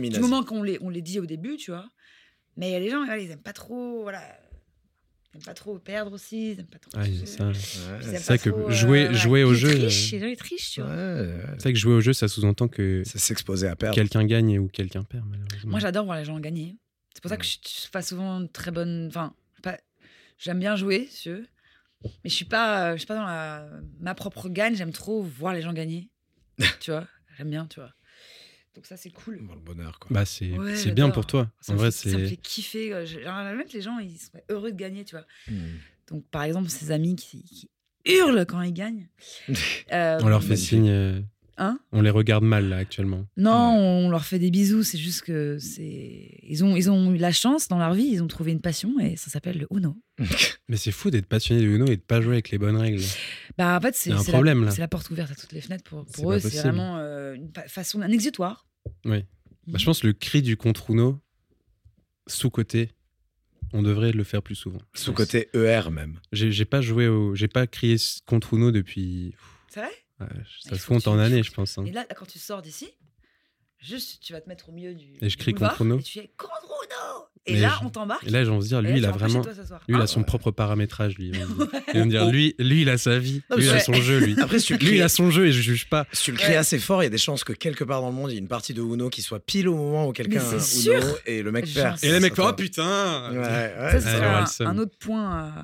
Les 0.00 0.08
Du 0.08 0.20
moment 0.20 0.42
qu'on 0.42 0.62
les, 0.62 0.78
on 0.80 0.88
les 0.88 1.02
dit 1.02 1.20
au 1.20 1.26
début, 1.26 1.56
tu 1.56 1.70
vois. 1.70 1.86
Mais 2.56 2.70
il 2.70 2.72
y 2.72 2.76
a 2.76 2.80
les 2.80 2.90
gens, 2.90 3.04
ils 3.04 3.30
aiment 3.30 3.38
pas 3.42 3.52
trop, 3.52 4.02
voilà. 4.02 4.22
Ils 5.34 5.44
pas 5.44 5.54
trop 5.54 5.78
perdre 5.78 6.12
aussi, 6.12 6.52
ils 6.52 6.66
pas 6.66 6.78
trop. 6.78 6.90
Ah, 6.96 7.02
a 7.02 7.26
ça. 7.26 7.52
C'est 8.02 8.26
pas 8.26 8.38
que 8.38 8.50
trop, 8.50 8.70
jouer- 8.70 9.04
voilà. 9.04 9.12
jouer 9.18 9.44
au 9.44 9.52
Ils 9.52 9.56
jeu, 9.58 9.68
trichent, 9.70 10.14
euh, 10.14 10.18
les 10.26 10.36
trichent, 10.36 10.70
tu 10.72 10.80
vois. 10.80 10.90
Ouais, 10.90 10.96
ouais. 10.96 11.44
C'est 11.56 11.62
vrai 11.62 11.72
que 11.72 11.78
jouer 11.78 11.94
au 11.94 12.00
jeu, 12.00 12.12
ça 12.12 12.26
sous-entend 12.26 12.66
que 12.68 13.02
C'est 13.06 13.18
s'exposer 13.18 13.68
à 13.68 13.76
perdre. 13.76 13.94
quelqu'un 13.94 14.24
gagne 14.24 14.58
ou 14.58 14.66
quelqu'un 14.68 15.04
perd, 15.04 15.24
malheureusement. 15.28 15.70
Moi, 15.70 15.78
j'adore 15.80 16.04
voir 16.04 16.18
les 16.18 16.24
gens 16.24 16.38
gagner. 16.40 16.76
C'est 17.14 17.22
pour 17.22 17.28
ça 17.28 17.36
que 17.36 17.44
je 17.44 17.58
suis 17.62 17.90
pas 17.90 18.02
souvent 18.02 18.44
très 18.48 18.70
bonne. 18.72 19.06
Enfin, 19.08 19.34
pas- 19.62 19.78
j'aime 20.38 20.58
bien 20.58 20.74
jouer, 20.74 21.06
si 21.10 21.22
tu 21.22 21.30
veux. 21.30 21.46
Mais 22.24 22.30
je 22.30 22.34
suis 22.34 22.44
pas, 22.46 22.88
euh, 22.88 22.92
je 22.94 22.98
suis 22.98 23.06
pas 23.06 23.14
dans 23.16 23.26
la, 23.26 23.68
ma 24.00 24.14
propre 24.14 24.48
gagne. 24.48 24.74
J'aime 24.74 24.92
trop 24.92 25.22
voir 25.22 25.52
les 25.54 25.62
gens 25.62 25.72
gagner. 25.72 26.08
tu 26.80 26.90
vois, 26.90 27.06
j'aime 27.36 27.50
bien, 27.50 27.66
tu 27.66 27.78
vois. 27.78 27.92
Donc 28.74 28.86
ça, 28.86 28.96
c'est 28.96 29.10
cool. 29.10 29.44
Dans 29.46 29.54
le 29.54 29.60
bonheur, 29.60 29.98
quoi. 29.98 30.08
Bah, 30.12 30.24
c'est 30.24 30.56
Ouais, 30.56 30.92
bien 30.92 31.10
pour 31.10 31.26
toi. 31.26 31.50
Ça 31.60 31.72
en 31.72 31.74
me 31.74 31.80
vrai, 31.80 31.90
fait- 31.90 32.10
ça 32.10 32.18
me 32.18 32.26
fait 32.26 32.36
kiffer. 32.36 32.92
euh, 32.92 33.04
à 33.26 33.44
la 33.44 33.52
limite, 33.52 33.72
les 33.72 33.82
gens, 33.82 33.98
ils 33.98 34.16
sont 34.18 34.38
heureux 34.48 34.70
de 34.72 34.76
gagner, 34.76 35.04
tu 35.04 35.16
vois. 35.16 35.26
Hmm. 35.48 35.76
Donc, 36.08 36.24
par 36.30 36.44
exemple, 36.44 36.68
ses 36.68 36.90
amis 36.92 37.16
qui, 37.16 37.42
qui 37.44 37.70
hurlent 38.04 38.46
quand 38.46 38.60
ils 38.62 38.72
gagnent. 38.72 39.08
Euh, 39.92 40.20
On 40.22 40.28
leur 40.28 40.44
fait 40.44 40.56
signe. 40.56 41.24
Hein 41.62 41.78
On 41.92 42.00
les 42.00 42.08
regarde 42.08 42.42
mal, 42.42 42.70
là, 42.70 42.78
actuellement. 42.78 43.26
Non, 43.36 43.76
on 43.76 44.08
leur 44.08 44.24
fait 44.24 44.38
des 44.38 44.50
bisous. 44.50 44.82
C'est 44.82 44.96
juste 44.96 45.20
que 45.20 45.58
c'est. 45.58 46.38
Ils 46.42 46.64
ont, 46.64 46.74
ils 46.74 46.90
ont 46.90 47.12
eu 47.12 47.18
la 47.18 47.32
chance 47.32 47.68
dans 47.68 47.78
leur 47.78 47.92
vie. 47.92 48.06
Ils 48.06 48.22
ont 48.22 48.26
trouvé 48.28 48.50
une 48.50 48.62
passion 48.62 48.98
et 48.98 49.16
ça 49.16 49.30
s'appelle 49.30 49.58
le 49.58 49.66
Uno. 49.70 49.94
Mais 50.70 50.78
c'est 50.78 50.90
fou 50.90 51.10
d'être 51.10 51.26
passionné 51.26 51.60
de 51.60 51.66
Uno 51.66 51.84
et 51.86 51.96
de 51.96 52.00
pas 52.00 52.22
jouer 52.22 52.32
avec 52.32 52.50
les 52.50 52.56
bonnes 52.56 52.78
règles. 52.78 53.02
Bah, 53.58 53.76
en 53.76 53.80
fait, 53.82 53.94
c'est 53.94 54.10
un 54.10 54.22
c'est 54.22 54.32
problème, 54.32 54.60
la, 54.60 54.66
là. 54.66 54.70
c'est 54.72 54.80
la 54.80 54.88
porte 54.88 55.10
ouverte 55.10 55.32
à 55.32 55.34
toutes 55.34 55.52
les 55.52 55.60
fenêtres 55.60 55.84
pour, 55.84 56.06
C'est 56.08 56.22
pour 56.22 56.30
pas 56.30 56.36
eux. 56.36 56.38
C'est 56.38 56.48
possible. 56.48 56.62
vraiment 56.62 56.96
euh, 56.96 57.34
une 57.34 57.52
façon, 57.68 58.00
un 58.00 58.10
exutoire. 58.10 58.66
Oui. 59.04 59.22
Bah, 59.66 59.78
je 59.78 59.84
pense 59.84 60.00
que 60.00 60.06
le 60.06 60.14
cri 60.14 60.40
du 60.40 60.56
contre 60.56 60.90
Uno, 60.90 61.20
sous-côté, 62.26 62.92
on 63.74 63.82
devrait 63.82 64.12
le 64.12 64.24
faire 64.24 64.42
plus 64.42 64.54
souvent. 64.54 64.80
Sous 64.94 65.12
côté 65.12 65.48
ER 65.52 65.90
même. 65.92 66.20
J'ai 66.32 66.64
pas 66.64 66.80
joué 66.80 67.06
au. 67.06 67.34
J'ai 67.34 67.48
pas 67.48 67.66
crié 67.66 67.96
contre 68.24 68.54
Uno 68.54 68.70
depuis. 68.72 69.34
C'est 69.68 69.80
vrai? 69.80 69.90
Ouais, 70.20 70.26
ça 70.68 70.76
se 70.78 70.86
compte 70.86 71.06
en 71.08 71.14
tu- 71.16 71.20
années, 71.22 71.42
je 71.42 71.52
pense. 71.52 71.78
hein. 71.78 71.84
Et 71.86 71.92
là, 71.92 72.04
quand 72.16 72.26
tu 72.26 72.38
sors 72.38 72.62
d'ici, 72.62 72.88
juste 73.78 74.20
tu 74.22 74.32
vas 74.32 74.40
te 74.40 74.48
mettre 74.48 74.68
au 74.68 74.72
milieu 74.72 74.94
du. 74.94 75.16
Et 75.20 75.28
je 75.30 75.36
crie 75.38 75.54
contre 75.54 75.82
Uno 75.82 75.98
Et 75.98 76.02
tu 76.02 76.20
fais 76.20 76.30
contre 76.36 76.62
Uno 76.84 77.24
Et 77.46 77.54
Mais 77.54 77.60
là, 77.60 77.74
je- 77.80 77.86
on 77.86 77.90
t'embarque. 77.90 78.26
Et 78.26 78.30
là, 78.30 78.44
j'ai 78.44 78.50
envie 78.50 78.64
de 78.64 78.68
dire, 78.68 78.78
et 78.80 78.82
là, 78.82 78.90
lui, 78.90 78.98
il 78.98 79.06
a 79.06 79.10
vraiment. 79.12 79.40
toi. 79.42 79.52
Lui, 79.88 79.94
il 79.94 79.94
Ah, 79.96 80.02
a 80.02 80.06
son 80.06 80.22
propre 80.24 80.50
paramétrage, 80.50 81.16
lui. 81.16 81.32
Ils 81.32 81.34
vont 81.98 82.06
dire, 82.06 82.28
lui, 82.30 82.54
lui, 82.58 82.82
il 82.82 82.90
a 82.90 82.98
sa 82.98 83.18
vie. 83.18 83.40
Non, 83.50 83.56
Lui, 83.56 83.64
il 83.64 83.70
a 83.70 83.80
son 83.80 83.94
jeu, 83.94 84.18
lui. 84.18 84.38
Après, 84.38 84.58
si 84.58 84.66
tu 84.66 84.72
le 84.74 84.78
Lui, 84.90 84.96
il 84.96 85.02
a 85.02 85.08
son 85.08 85.30
jeu 85.30 85.46
et 85.46 85.52
je 85.52 85.62
juge 85.62 85.88
pas. 85.88 86.06
si 86.12 86.24
tu 86.24 86.32
le 86.32 86.36
cries 86.36 86.50
Ouais. 86.50 86.56
assez 86.56 86.78
fort, 86.78 87.02
il 87.02 87.06
y 87.06 87.08
a 87.08 87.10
des 87.10 87.16
chances 87.18 87.42
que 87.42 87.54
quelque 87.54 87.82
part 87.82 88.02
dans 88.02 88.10
le 88.10 88.14
monde, 88.14 88.30
il 88.30 88.34
y 88.34 88.36
ait 88.36 88.40
une 88.40 88.46
partie 88.48 88.74
de 88.74 88.82
Uno 88.82 89.08
qui 89.08 89.22
soit 89.22 89.40
pile 89.40 89.68
au 89.68 89.74
moment 89.76 90.06
où 90.06 90.12
quelqu'un 90.12 90.40
c'est 90.40 90.56
Uno 90.90 91.00
sûr. 91.00 91.18
et 91.24 91.42
le 91.42 91.50
mec 91.50 91.64
Genre, 91.64 91.82
perd. 91.84 91.96
c'est 91.98 92.08
Et 92.08 92.10
Ça, 92.20 92.28
font, 92.28 92.34
ça- 92.36 92.48
oh 92.50 92.52
putain 92.52 93.32
Ouais, 93.32 93.38
ouais. 93.38 93.44
Ça, 93.44 93.90
ce 93.90 93.94
Ouais, 93.94 94.00
serait 94.12 94.26
alors, 94.26 94.48
un, 94.60 94.78
autre 94.78 94.98
point 94.98 95.54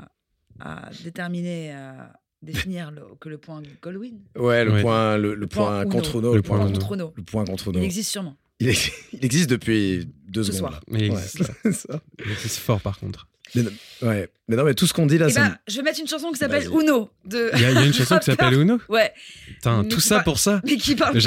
à, 0.61 0.91
déterminer, 1.05 1.75
à 1.75 2.15
définir 2.47 2.91
le- 2.91 3.03
que 3.21 3.29
le 3.29 3.37
point 3.39 3.63
Goldwyn. 3.83 4.15
Ouais, 4.37 4.65
le 4.65 4.73
Ouais. 4.73 4.83
point, 4.83 5.19
le, 5.19 5.35
le 5.35 5.47
point 5.47 5.85
contre 5.87 6.17
Uno. 6.17 6.31
Le 6.31 6.37
le 6.37 6.43
point 6.43 6.59
contre 6.67 6.93
Uno. 6.95 7.13
Le 7.17 7.23
point 7.23 7.45
contre 7.45 7.69
Uno. 7.69 7.79
Il 7.81 7.85
existe 7.85 8.11
sûrement. 8.11 8.37
Il, 8.61 8.69
ex- 8.69 8.91
il 9.13 9.25
existe 9.25 9.51
depuis 9.51 10.09
deux 10.29 10.43
Ce 10.45 10.53
secondes. 10.53 10.71
soir. 10.71 10.81
Mais 10.89 11.01
il 11.01 11.13
existe, 11.13 11.41
Ouais, 11.41 11.47
c'est 11.65 11.73
ça. 11.75 12.01
il 12.25 12.33
existe 12.33 12.57
fort, 12.59 12.81
par 12.81 12.99
contre. 12.99 13.29
Mais, 13.55 13.63
non- 13.63 13.71
ouais. 14.09 14.29
mais 14.49 14.57
non, 14.57 14.65
mais 14.65 14.75
tout 14.75 14.87
ce 14.89 14.93
qu'on 14.93 15.07
dit 15.07 15.19
là, 15.19 15.27
Eh 15.29 15.33
ça 15.33 15.41
ben, 15.43 15.49
me- 15.51 15.57
je 15.69 15.77
vais 15.77 15.83
mettre 15.83 16.01
une 16.01 16.09
chanson 16.09 16.31
qui 16.33 16.39
s'appelle. 16.39 16.67
Uno. 16.69 17.11
De... 17.25 17.51
Il 17.55 17.61
y, 17.61 17.65
a, 17.65 17.71
il 17.71 17.75
y 17.75 17.79
a 17.79 17.85
une 17.87 17.93
chanson 17.95 18.19
qui 18.19 18.25
s'appelle 18.25 18.55
Uno? 18.55 18.81
Ouais, 18.89 19.13
Putain, 19.47 19.85
tout 19.85 20.01
ça 20.01 20.21
pour 20.21 20.39
ça? 20.39 20.61
mais 20.65 20.77
qui 20.77 20.97
parle 20.97 21.13
pas 21.13 21.19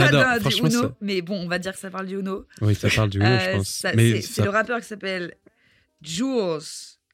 du 0.49 0.57
Uno. 0.59 0.70
ça- 0.70 0.95
Mais 1.01 1.22
bon, 1.22 1.39
on 1.43 1.47
va 1.47 1.59
dire 1.59 1.72
que 1.74 1.80
ça 1.80 1.89
parle 1.89 2.07
du 2.07 2.20
Uno. 2.20 2.45
Oui, 2.61 2.76
ça 2.76 2.89
parle 2.89 3.09
du 3.09 3.20
Uno, 3.20 3.26
Euh, 3.28 3.39
je 3.39 3.57
pense. 3.57 3.70
c'est 3.70 4.22
ça- 4.22 4.28
c'est 4.34 4.43
le 4.43 4.49
rappeur 4.49 4.80
qui 4.82 4.88
s'appelle 4.88 5.34
Jules, 6.01 6.59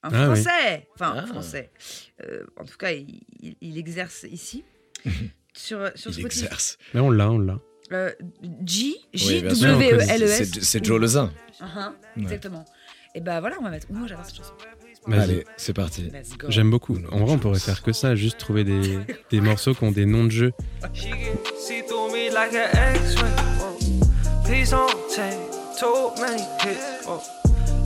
un 0.06 0.10
Ah 0.14 0.30
oui. 0.30 0.42
français. 0.42 0.88
Enfin, 0.96 1.14
Ah. 1.18 1.26
français. 1.28 1.72
Euh, 2.24 2.44
en 2.58 2.66
tout 2.66 2.78
cas, 2.78 2.92
il, 2.92 3.22
il- 3.42 3.58
il 3.62 3.78
exerce 3.78 4.26
ici. 4.30 4.64
sur, 5.54 5.90
sur 5.96 6.12
il 6.12 6.20
Spotify. 6.22 6.44
exerce. 6.44 6.78
Mais 6.94 7.00
on 7.00 7.10
l'a, 7.12 7.32
on 7.32 7.40
l'a. 7.40 7.60
Euh, 7.92 8.12
J, 8.66 8.96
J. 9.14 9.42
W, 9.44 9.94
E, 9.94 10.00
L, 10.10 10.24
E, 10.24 10.28
C'est- 10.28 10.42
S. 10.58 10.64
C'est 10.64 10.84
Joe 10.84 11.00
Lezin. 11.00 11.32
Uh-huh, 11.62 11.92
Exactement. 12.22 12.66
Et 13.14 13.22
bah 13.22 13.40
voilà, 13.40 13.56
on 13.60 13.64
va 13.64 13.70
mettre 13.70 13.88
Uno, 13.92 14.08
j'adore 14.08 14.26
cette 14.26 14.36
chanson. 14.38 14.54
Allez, 15.12 15.46
c'est 15.56 15.74
parti. 15.74 16.10
Let's 16.12 16.36
go. 16.36 16.48
J'aime 16.50 16.72
beaucoup. 16.72 16.98
En 17.12 17.20
vrai, 17.20 17.34
on 17.34 17.38
pourrait 17.38 17.60
faire 17.60 17.84
que 17.84 17.94
ça, 17.94 18.16
juste 18.16 18.40
trouver 18.40 18.64
des, 18.64 18.98
des 19.32 19.40
morceaux 19.40 19.76
qui 19.76 19.84
ont 19.84 19.92
des 19.92 20.06
noms 20.08 20.24
de 20.26 20.32
jeux. 20.32 20.52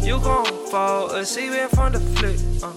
You 0.01 0.19
gon' 0.19 0.45
fall 0.71 1.11
asleep 1.11 1.51
in 1.51 1.69
front 1.69 1.95
of 1.95 2.03
the 2.03 2.19
flick. 2.19 2.63
Uh. 2.63 2.71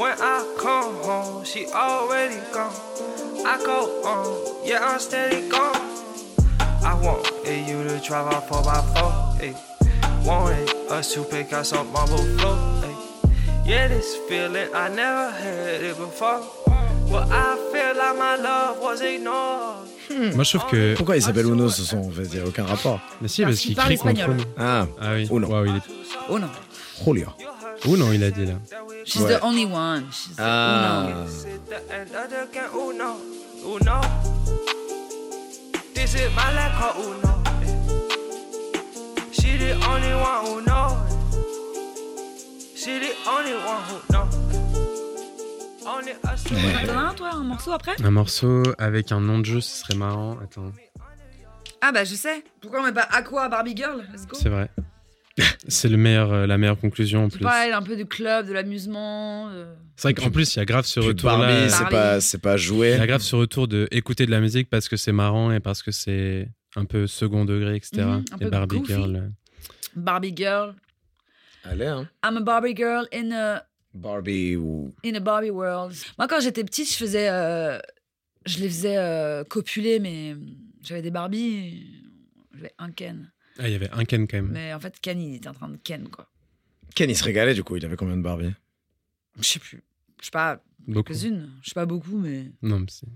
When 0.00 0.12
I 0.18 0.56
come 0.58 0.94
home, 1.02 1.44
she 1.44 1.66
already 1.66 2.40
gone. 2.52 2.72
I 3.44 3.60
go 3.64 4.02
on, 4.04 4.66
yeah, 4.66 4.78
I'm 4.80 4.98
steady 4.98 5.48
gone. 5.48 5.76
I 6.82 6.94
want 6.94 7.28
eh, 7.44 7.66
you 7.68 7.84
to 7.84 8.00
drive 8.00 8.32
out 8.32 8.48
4 8.48 8.62
by 8.62 8.80
4 8.98 9.36
hey. 9.40 9.54
Want 10.24 10.58
it, 10.58 10.74
us 10.90 11.12
to 11.14 11.24
pick 11.24 11.52
out 11.52 11.66
some 11.66 11.92
marble 11.92 12.16
floor 12.16 12.56
hey. 12.82 13.30
Yeah, 13.66 13.88
this 13.88 14.16
feeling, 14.28 14.74
I 14.74 14.88
never 14.88 15.30
had 15.30 15.82
it 15.82 15.96
before 15.98 16.42
But 17.10 17.28
I 17.30 17.56
feel 17.70 17.96
like 17.98 18.16
my 18.16 18.36
love 18.36 18.80
was 18.80 19.02
ignored 19.02 19.89
Moi, 20.34 20.44
je 20.44 20.56
trouve 20.58 20.70
que. 20.70 20.94
Pourquoi 20.96 21.16
il 21.16 21.22
s'appelle 21.22 21.46
Uno 21.46 21.68
ce 21.68 21.82
son 21.82 21.98
En 21.98 22.10
fait, 22.10 22.24
il 22.24 22.34
n'y 22.34 22.40
a 22.40 22.46
aucun 22.46 22.64
rapport. 22.64 23.00
Mais 23.20 23.28
si, 23.28 23.42
Parce 23.42 23.52
parce 23.54 23.60
qu'il 23.60 23.68
qu'il 23.68 23.76
parle 23.76 23.88
crie 23.88 23.96
contre 23.98 24.10
espagnol. 24.20 24.36
nous. 24.38 24.44
Ah, 24.58 24.86
Ah 25.00 25.12
oui. 25.14 25.28
Uno. 25.30 25.46
Waouh, 25.48 25.66
il 25.66 25.76
est. 25.76 25.80
Oh 26.28 26.38
non. 26.38 26.48
Julio. 27.04 27.26
Ou 27.86 27.96
non, 27.96 28.12
il 28.12 28.22
a 28.24 28.30
dit 28.30 28.44
là. 28.44 28.54
She's 29.06 29.22
Ouais. 29.22 29.38
the 29.38 29.42
only 29.44 29.64
one. 29.64 30.04
She's 30.12 30.36
the 30.36 30.40
Ah. 30.42 31.06
Uno. 31.08 31.24
This 31.24 31.34
is 31.38 31.44
the 31.68 31.94
end 31.94 32.10
of 32.14 32.28
the 32.28 32.52
game, 32.52 32.70
Uno, 32.74 33.16
Uno 33.64 34.00
This 35.94 36.14
is 36.14 36.28
my 36.36 36.52
life 36.52 36.72
called 36.78 37.06
Uno 37.06 37.42
She 39.32 39.56
the 39.56 39.72
only 39.88 40.12
one 40.14 40.44
who 40.44 40.60
know 40.62 40.96
She 42.76 42.98
the 42.98 43.12
only 43.26 43.54
one 43.54 43.82
who 43.88 44.12
know 44.12 44.20
Only 44.20 44.28
us 44.28 44.29
two 44.29 44.29
T'en 46.86 46.96
as 46.96 47.00
un, 47.10 47.14
toi, 47.14 47.30
un 47.34 47.42
morceau 47.42 47.72
après? 47.72 47.92
Un 48.02 48.10
morceau 48.10 48.62
avec 48.78 49.12
un 49.12 49.20
nom 49.20 49.38
de 49.38 49.44
jeu, 49.44 49.60
ce 49.60 49.80
serait 49.84 49.94
marrant. 49.96 50.38
Attends, 50.42 50.72
Ah 51.80 51.92
bah 51.92 52.04
je 52.04 52.14
sais. 52.14 52.44
Pourquoi 52.60 52.80
on 52.80 52.84
met 52.84 52.92
pas 52.92 53.02
Aqua 53.10 53.48
Barbie 53.48 53.76
Girl? 53.76 54.04
Let's 54.12 54.26
go. 54.26 54.36
c'est 54.40 54.48
vrai. 54.48 54.68
C'est 55.68 55.88
le 55.88 55.96
meilleur, 55.96 56.32
euh, 56.32 56.46
la 56.46 56.58
meilleure 56.58 56.78
conclusion 56.78 57.24
en 57.24 57.30
C'est 57.30 57.36
plus. 57.36 57.44
pareil, 57.44 57.72
un 57.72 57.82
peu 57.82 57.96
du 57.96 58.04
club, 58.04 58.46
de 58.48 58.52
l'amusement. 58.52 59.48
euh. 59.50 59.74
C'est 59.96 60.08
vrai 60.08 60.14
qu'en 60.14 60.30
plus, 60.30 60.54
il 60.54 60.58
y 60.58 60.62
a 60.62 60.64
grave 60.66 60.84
ce 60.84 61.00
retour 61.00 61.30
Barbie, 61.30 61.46
là. 61.46 61.68
c'est 61.68 61.78
Barbie. 61.82 61.94
pas, 61.94 62.20
c'est 62.20 62.38
pas 62.42 62.56
Il 62.58 62.78
y 62.78 62.92
a 62.92 63.06
grave 63.06 63.22
ce 63.22 63.36
retour 63.36 63.66
de 63.68 63.88
écouter 63.90 64.26
de 64.26 64.30
la 64.30 64.40
musique 64.40 64.68
parce 64.68 64.88
que 64.88 64.96
c'est 64.96 65.12
marrant 65.12 65.50
et 65.52 65.60
parce 65.60 65.82
que 65.82 65.92
c'est 65.92 66.48
un 66.76 66.84
peu 66.84 67.06
second 67.06 67.44
degré, 67.46 67.76
etc. 67.76 68.02
Mhm, 68.02 68.24
un 68.32 68.36
et 68.36 68.44
peu 68.44 68.50
Barbie 68.50 68.78
goofy. 68.80 68.92
Girl. 68.92 69.16
euh, 69.16 69.28
Barbie 69.96 70.34
Girl. 70.36 70.74
Allez, 71.64 71.86
hein. 71.86 72.08
I'm 72.24 72.36
a 72.36 72.40
Barbie 72.40 72.74
Girl 72.76 73.06
in 73.14 73.30
a, 73.32 73.62
Barbie 73.94 74.56
ou. 74.56 74.94
in 75.04 75.14
a 75.14 75.20
Barbie 75.20 75.50
world. 75.50 75.94
Moi, 76.18 76.28
quand 76.28 76.40
j'étais 76.40 76.64
petite, 76.64 76.90
je 76.90 76.96
faisais. 76.96 77.28
euh, 77.28 77.78
je 78.46 78.58
les 78.58 78.68
faisais 78.68 78.96
euh, 78.96 79.44
copuler, 79.44 79.98
mais 80.00 80.36
j'avais 80.82 81.02
des 81.02 81.10
Barbies. 81.10 81.86
J'avais 82.54 82.72
un 82.78 82.90
Ken. 82.90 83.30
Ah, 83.58 83.68
il 83.68 83.72
y 83.72 83.74
avait 83.74 83.90
un 83.90 84.04
Ken 84.04 84.26
quand 84.26 84.36
même. 84.38 84.50
Mais 84.52 84.72
en 84.72 84.80
fait, 84.80 84.98
Ken, 85.00 85.20
il 85.20 85.34
était 85.36 85.48
en 85.48 85.54
train 85.54 85.68
de 85.68 85.76
Ken, 85.76 86.08
quoi. 86.08 86.26
Ken, 86.94 87.10
il 87.10 87.16
se 87.16 87.24
régalait 87.24 87.54
du 87.54 87.62
coup. 87.64 87.76
Il 87.76 87.84
avait 87.84 87.96
combien 87.96 88.16
de 88.16 88.22
Barbie 88.22 88.52
Je 89.38 89.42
sais 89.46 89.58
plus. 89.58 89.82
Je 90.20 90.26
sais 90.26 90.30
pas, 90.30 90.62
Beaucoup. 90.86 91.12
quelques-unes. 91.12 91.50
Je 91.62 91.68
sais 91.68 91.74
pas 91.74 91.86
beaucoup, 91.86 92.16
mais. 92.18 92.50
Non, 92.62 92.80
mais 92.80 92.86
c'est- 92.88 93.06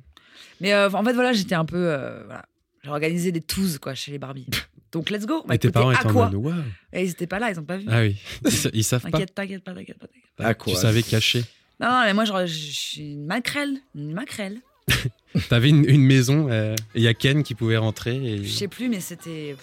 Mais 0.61 0.73
euh, 0.75 0.91
en 0.91 1.05
fait, 1.05 1.13
voilà, 1.13 1.33
j'étais 1.33 1.55
un 1.55 1.65
peu. 1.65 1.77
euh, 1.91 2.25
voilà. 2.25 2.45
J'ai 2.85 2.91
organisé 2.91 3.33
des 3.33 3.41
tours, 3.41 3.81
quoi, 3.81 3.95
chez 3.95 4.13
les 4.13 4.19
Barbies. 4.19 4.47
Donc, 4.93 5.11
let's 5.11 5.25
go. 5.27 5.45
Et 5.51 5.59
tes 5.59 5.71
parents 5.71 5.91
étaient 5.91 6.07
en 6.07 6.13
mode 6.13 6.35
waouh. 6.35 6.55
Et 6.93 7.03
ils 7.05 7.11
étaient 7.11 7.27
pas 7.27 7.39
là, 7.39 7.51
ils 7.51 7.59
ont 7.59 7.65
pas 7.65 7.79
vu. 7.79 7.87
Ah 7.91 8.01
oui, 8.03 8.17
ils, 8.45 8.53
sa- 8.53 8.69
ils 8.73 8.85
savent 8.85 9.03
pas. 9.03 9.11
T'inquiète, 9.11 9.35
t'inquiète 9.35 9.65
pas, 9.65 9.73
t'inquiète 9.75 9.99
pas, 9.99 10.07
t'inquiète 10.07 10.31
pas. 10.37 10.45
À 10.45 10.55
quoi 10.55 10.73
Tu 10.73 10.79
savais 10.79 11.03
cacher. 11.03 11.45
Non, 11.81 11.89
non, 11.89 12.03
mais 12.05 12.15
moi, 12.15 12.25
genre, 12.25 12.47
je 12.47 12.53
suis 12.55 13.13
une 13.15 13.27
maquerelle. 13.27 13.79
Une 13.97 14.13
maquerelle. 14.13 14.61
T'avais 15.49 15.71
une, 15.71 15.85
une 15.89 16.05
maison 16.05 16.49
euh, 16.51 16.75
et 16.95 16.99
il 16.99 17.03
y 17.03 17.09
a 17.09 17.15
Ken 17.15 17.43
qui 17.43 17.55
pouvait 17.55 17.77
rentrer. 17.79 18.15
Et... 18.17 18.45
Je 18.45 18.53
sais 18.53 18.69
plus, 18.69 18.89
mais 18.89 19.01
c'était. 19.01 19.57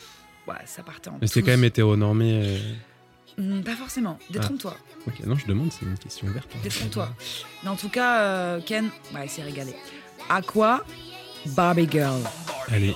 Ouais, 0.48 0.56
ça 0.66 0.82
partait 0.84 1.10
en. 1.10 1.18
Mais 1.22 1.28
c'était 1.28 1.44
quand 1.44 1.52
même 1.52 1.64
hétéronormé. 1.64 2.42
euh. 2.44 2.58
Hmm, 3.38 3.62
pas 3.62 3.76
forcément. 3.76 4.18
Détrompe-toi. 4.32 4.76
Ok, 5.08 5.26
non, 5.26 5.36
je 5.36 5.46
demande, 5.48 5.72
c'est 5.72 5.86
une 5.86 5.98
question 5.98 6.28
ouverte. 6.28 6.50
Détrompe-toi. 6.64 7.16
Mais 7.64 7.70
en 7.70 7.76
tout 7.78 7.88
cas, 7.90 8.22
euh, 8.24 8.62
Ken, 8.66 8.90
ouais, 9.16 9.26
il 9.26 9.30
s'est 9.30 9.44
régalé. 9.44 9.74
Aqua, 10.28 10.84
Barbie 11.48 11.88
Girl. 11.90 12.22
Allez, 12.72 12.94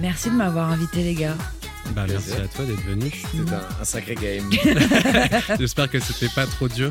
Merci 0.00 0.28
de 0.30 0.34
m'avoir 0.34 0.70
invité, 0.70 1.02
les 1.02 1.14
gars. 1.14 1.36
bah, 1.94 2.04
merci 2.08 2.32
à 2.32 2.48
toi 2.48 2.64
d'être 2.64 2.82
venu. 2.84 3.10
C'était 3.10 3.54
un, 3.54 3.80
un 3.80 3.84
sacré 3.84 4.14
game. 4.14 4.50
J'espère 5.58 5.90
que 5.90 6.00
c'était 6.00 6.28
pas 6.34 6.46
trop 6.46 6.68
dur 6.68 6.90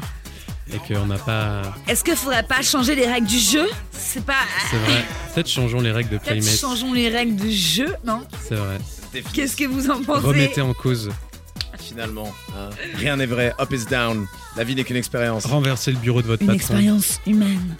et 0.71 0.77
qu'on 0.93 1.05
n'a 1.05 1.17
pas. 1.17 1.61
Est-ce 1.87 2.03
qu'il 2.03 2.15
faudrait 2.15 2.43
pas 2.43 2.61
changer 2.61 2.95
les 2.95 3.05
règles 3.07 3.27
du 3.27 3.39
jeu? 3.39 3.67
C'est 3.91 4.23
pas. 4.25 4.33
C'est 4.69 4.77
vrai. 4.77 5.03
Peut-être 5.33 5.49
changeons 5.49 5.81
les 5.81 5.91
règles 5.91 6.09
de 6.09 6.17
Peut-être 6.17 6.37
Playmate. 6.39 6.59
changeons 6.59 6.93
les 6.93 7.09
règles 7.09 7.35
du 7.35 7.51
jeu, 7.51 7.93
non? 8.05 8.21
C'est 8.47 8.55
vrai. 8.55 8.77
Qu'est-ce 9.33 9.55
que 9.55 9.65
vous 9.65 9.89
en 9.89 10.01
pensez? 10.03 10.25
Remettez 10.25 10.61
en 10.61 10.73
cause. 10.73 11.09
Finalement, 11.79 12.33
hein. 12.57 12.69
rien 12.95 13.17
n'est 13.17 13.25
vrai. 13.25 13.53
Up 13.59 13.71
is 13.71 13.85
down. 13.85 14.25
La 14.55 14.63
vie 14.63 14.73
n'est 14.75 14.83
qu'une 14.83 14.95
expérience. 14.95 15.45
Renversez 15.45 15.91
le 15.91 15.97
bureau 15.97 16.21
de 16.21 16.27
votre 16.27 16.41
Une 16.41 16.47
patron. 16.47 16.59
expérience 16.59 17.19
humaine. 17.27 17.75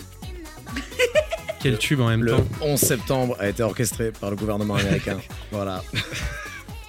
Quel 1.62 1.78
tube 1.78 2.02
en 2.02 2.10
même 2.10 2.24
Le 2.24 2.34
temps. 2.34 2.46
11 2.62 2.80
septembre 2.80 3.38
a 3.40 3.48
été 3.48 3.64
orchestré 3.64 4.12
par 4.12 4.30
le 4.30 4.36
gouvernement 4.36 4.76
américain. 4.76 5.18
voilà. 5.52 5.82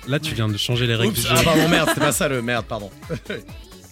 Là, 0.08 0.18
tu 0.18 0.34
viens 0.34 0.48
de 0.48 0.56
changer 0.58 0.86
les 0.88 0.96
règles 0.96 1.12
Oups, 1.12 1.22
du 1.22 1.28
jeu. 1.28 1.34
ah 1.38 1.42
pardon, 1.44 1.68
merde, 1.68 1.88
c'était 1.88 2.00
pas 2.00 2.12
ça 2.12 2.28
le 2.28 2.42
merde, 2.42 2.66
pardon. 2.66 2.90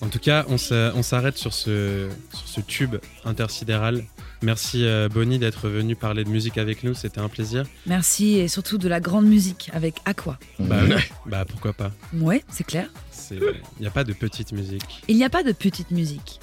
En 0.02 0.08
tout 0.08 0.18
cas, 0.18 0.44
on 0.48 0.58
s'a- 0.58 0.92
on 0.96 1.02
s'arrête 1.02 1.38
sur 1.38 1.54
ce, 1.54 2.08
sur 2.34 2.48
ce 2.48 2.60
tube 2.60 2.96
intersidéral. 3.24 4.04
Merci 4.42 4.84
euh, 4.84 5.08
Bonnie 5.08 5.38
d'être 5.38 5.68
venu 5.68 5.94
parler 5.94 6.24
de 6.24 6.28
musique 6.28 6.58
avec 6.58 6.82
nous, 6.82 6.92
c'était 6.94 7.20
un 7.20 7.28
plaisir. 7.28 7.64
Merci 7.86 8.38
et 8.38 8.48
surtout 8.48 8.76
de 8.78 8.88
la 8.88 8.98
grande 8.98 9.26
musique 9.26 9.70
avec 9.72 9.94
Aqua. 10.04 10.38
Bah, 10.58 10.80
oui. 10.84 10.94
bah 11.26 11.44
pourquoi 11.44 11.72
pas. 11.72 11.92
Ouais, 12.14 12.42
c'est 12.50 12.64
clair. 12.64 12.88
Il 13.30 13.38
n'y 13.80 13.86
a 13.86 13.90
pas 13.90 14.02
de 14.02 14.12
petite 14.12 14.50
musique. 14.52 15.02
Il 15.06 15.16
n'y 15.16 15.24
a 15.24 15.30
pas 15.30 15.44
de 15.44 15.52
petite 15.52 15.92
musique. 15.92 16.40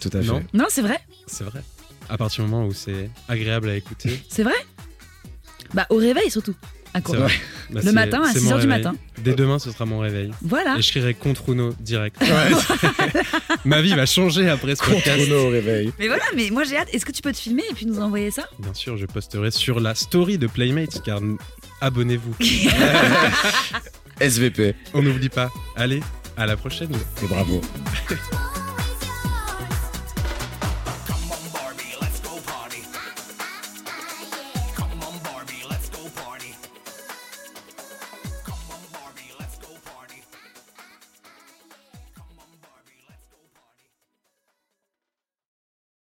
Tout 0.00 0.10
à 0.12 0.20
fait. 0.22 0.28
Non, 0.28 0.42
Non, 0.54 0.66
c'est 0.70 0.82
vrai 0.82 1.00
c'est 1.26 1.44
vrai. 1.44 1.62
À 2.08 2.16
partir 2.16 2.44
du 2.44 2.50
moment 2.50 2.66
où 2.66 2.72
c'est 2.72 3.10
agréable 3.28 3.68
à 3.70 3.74
écouter. 3.76 4.22
C'est 4.28 4.42
vrai 4.44 4.54
Bah, 5.74 5.86
au 5.90 5.96
réveil 5.96 6.30
surtout. 6.30 6.54
Bah, 6.94 7.80
Le 7.84 7.92
matin, 7.92 8.22
à 8.22 8.32
c'est 8.32 8.40
6 8.40 8.44
mon 8.44 8.50
heures 8.52 8.58
du 8.58 8.66
réveil. 8.66 8.82
matin. 8.84 8.96
Dès 9.22 9.34
demain, 9.34 9.58
ce 9.58 9.70
sera 9.70 9.86
mon 9.86 9.98
réveil. 10.00 10.30
Voilà. 10.42 10.76
Et 10.78 10.82
je 10.82 10.90
crierai 10.90 11.14
contre 11.14 11.48
Uno 11.50 11.72
direct. 11.80 12.16
Ma 13.64 13.80
vie 13.80 13.94
va 13.94 14.04
changer 14.06 14.48
après 14.50 14.76
ce 14.76 14.82
podcast. 14.84 15.18
Chrono 15.26 15.46
au 15.46 15.50
réveil. 15.50 15.92
Mais 15.98 16.08
voilà, 16.08 16.24
mais 16.36 16.50
moi 16.50 16.64
j'ai 16.64 16.76
hâte. 16.76 16.88
Est-ce 16.92 17.06
que 17.06 17.12
tu 17.12 17.22
peux 17.22 17.32
te 17.32 17.38
filmer 17.38 17.62
et 17.70 17.74
puis 17.74 17.86
nous 17.86 17.98
envoyer 18.00 18.30
ça? 18.30 18.44
Bien 18.58 18.74
sûr, 18.74 18.96
je 18.98 19.06
posterai 19.06 19.50
sur 19.50 19.80
la 19.80 19.94
story 19.94 20.36
de 20.38 20.46
Playmates 20.46 21.02
car 21.02 21.20
abonnez-vous. 21.80 22.34
SVP. 24.20 24.74
On 24.94 25.02
n'oublie 25.02 25.28
pas. 25.30 25.50
Allez, 25.76 26.00
À 26.36 26.46
la 26.46 26.56
prochaine. 26.56 26.92
Et 27.22 27.26
bravo. 27.26 27.60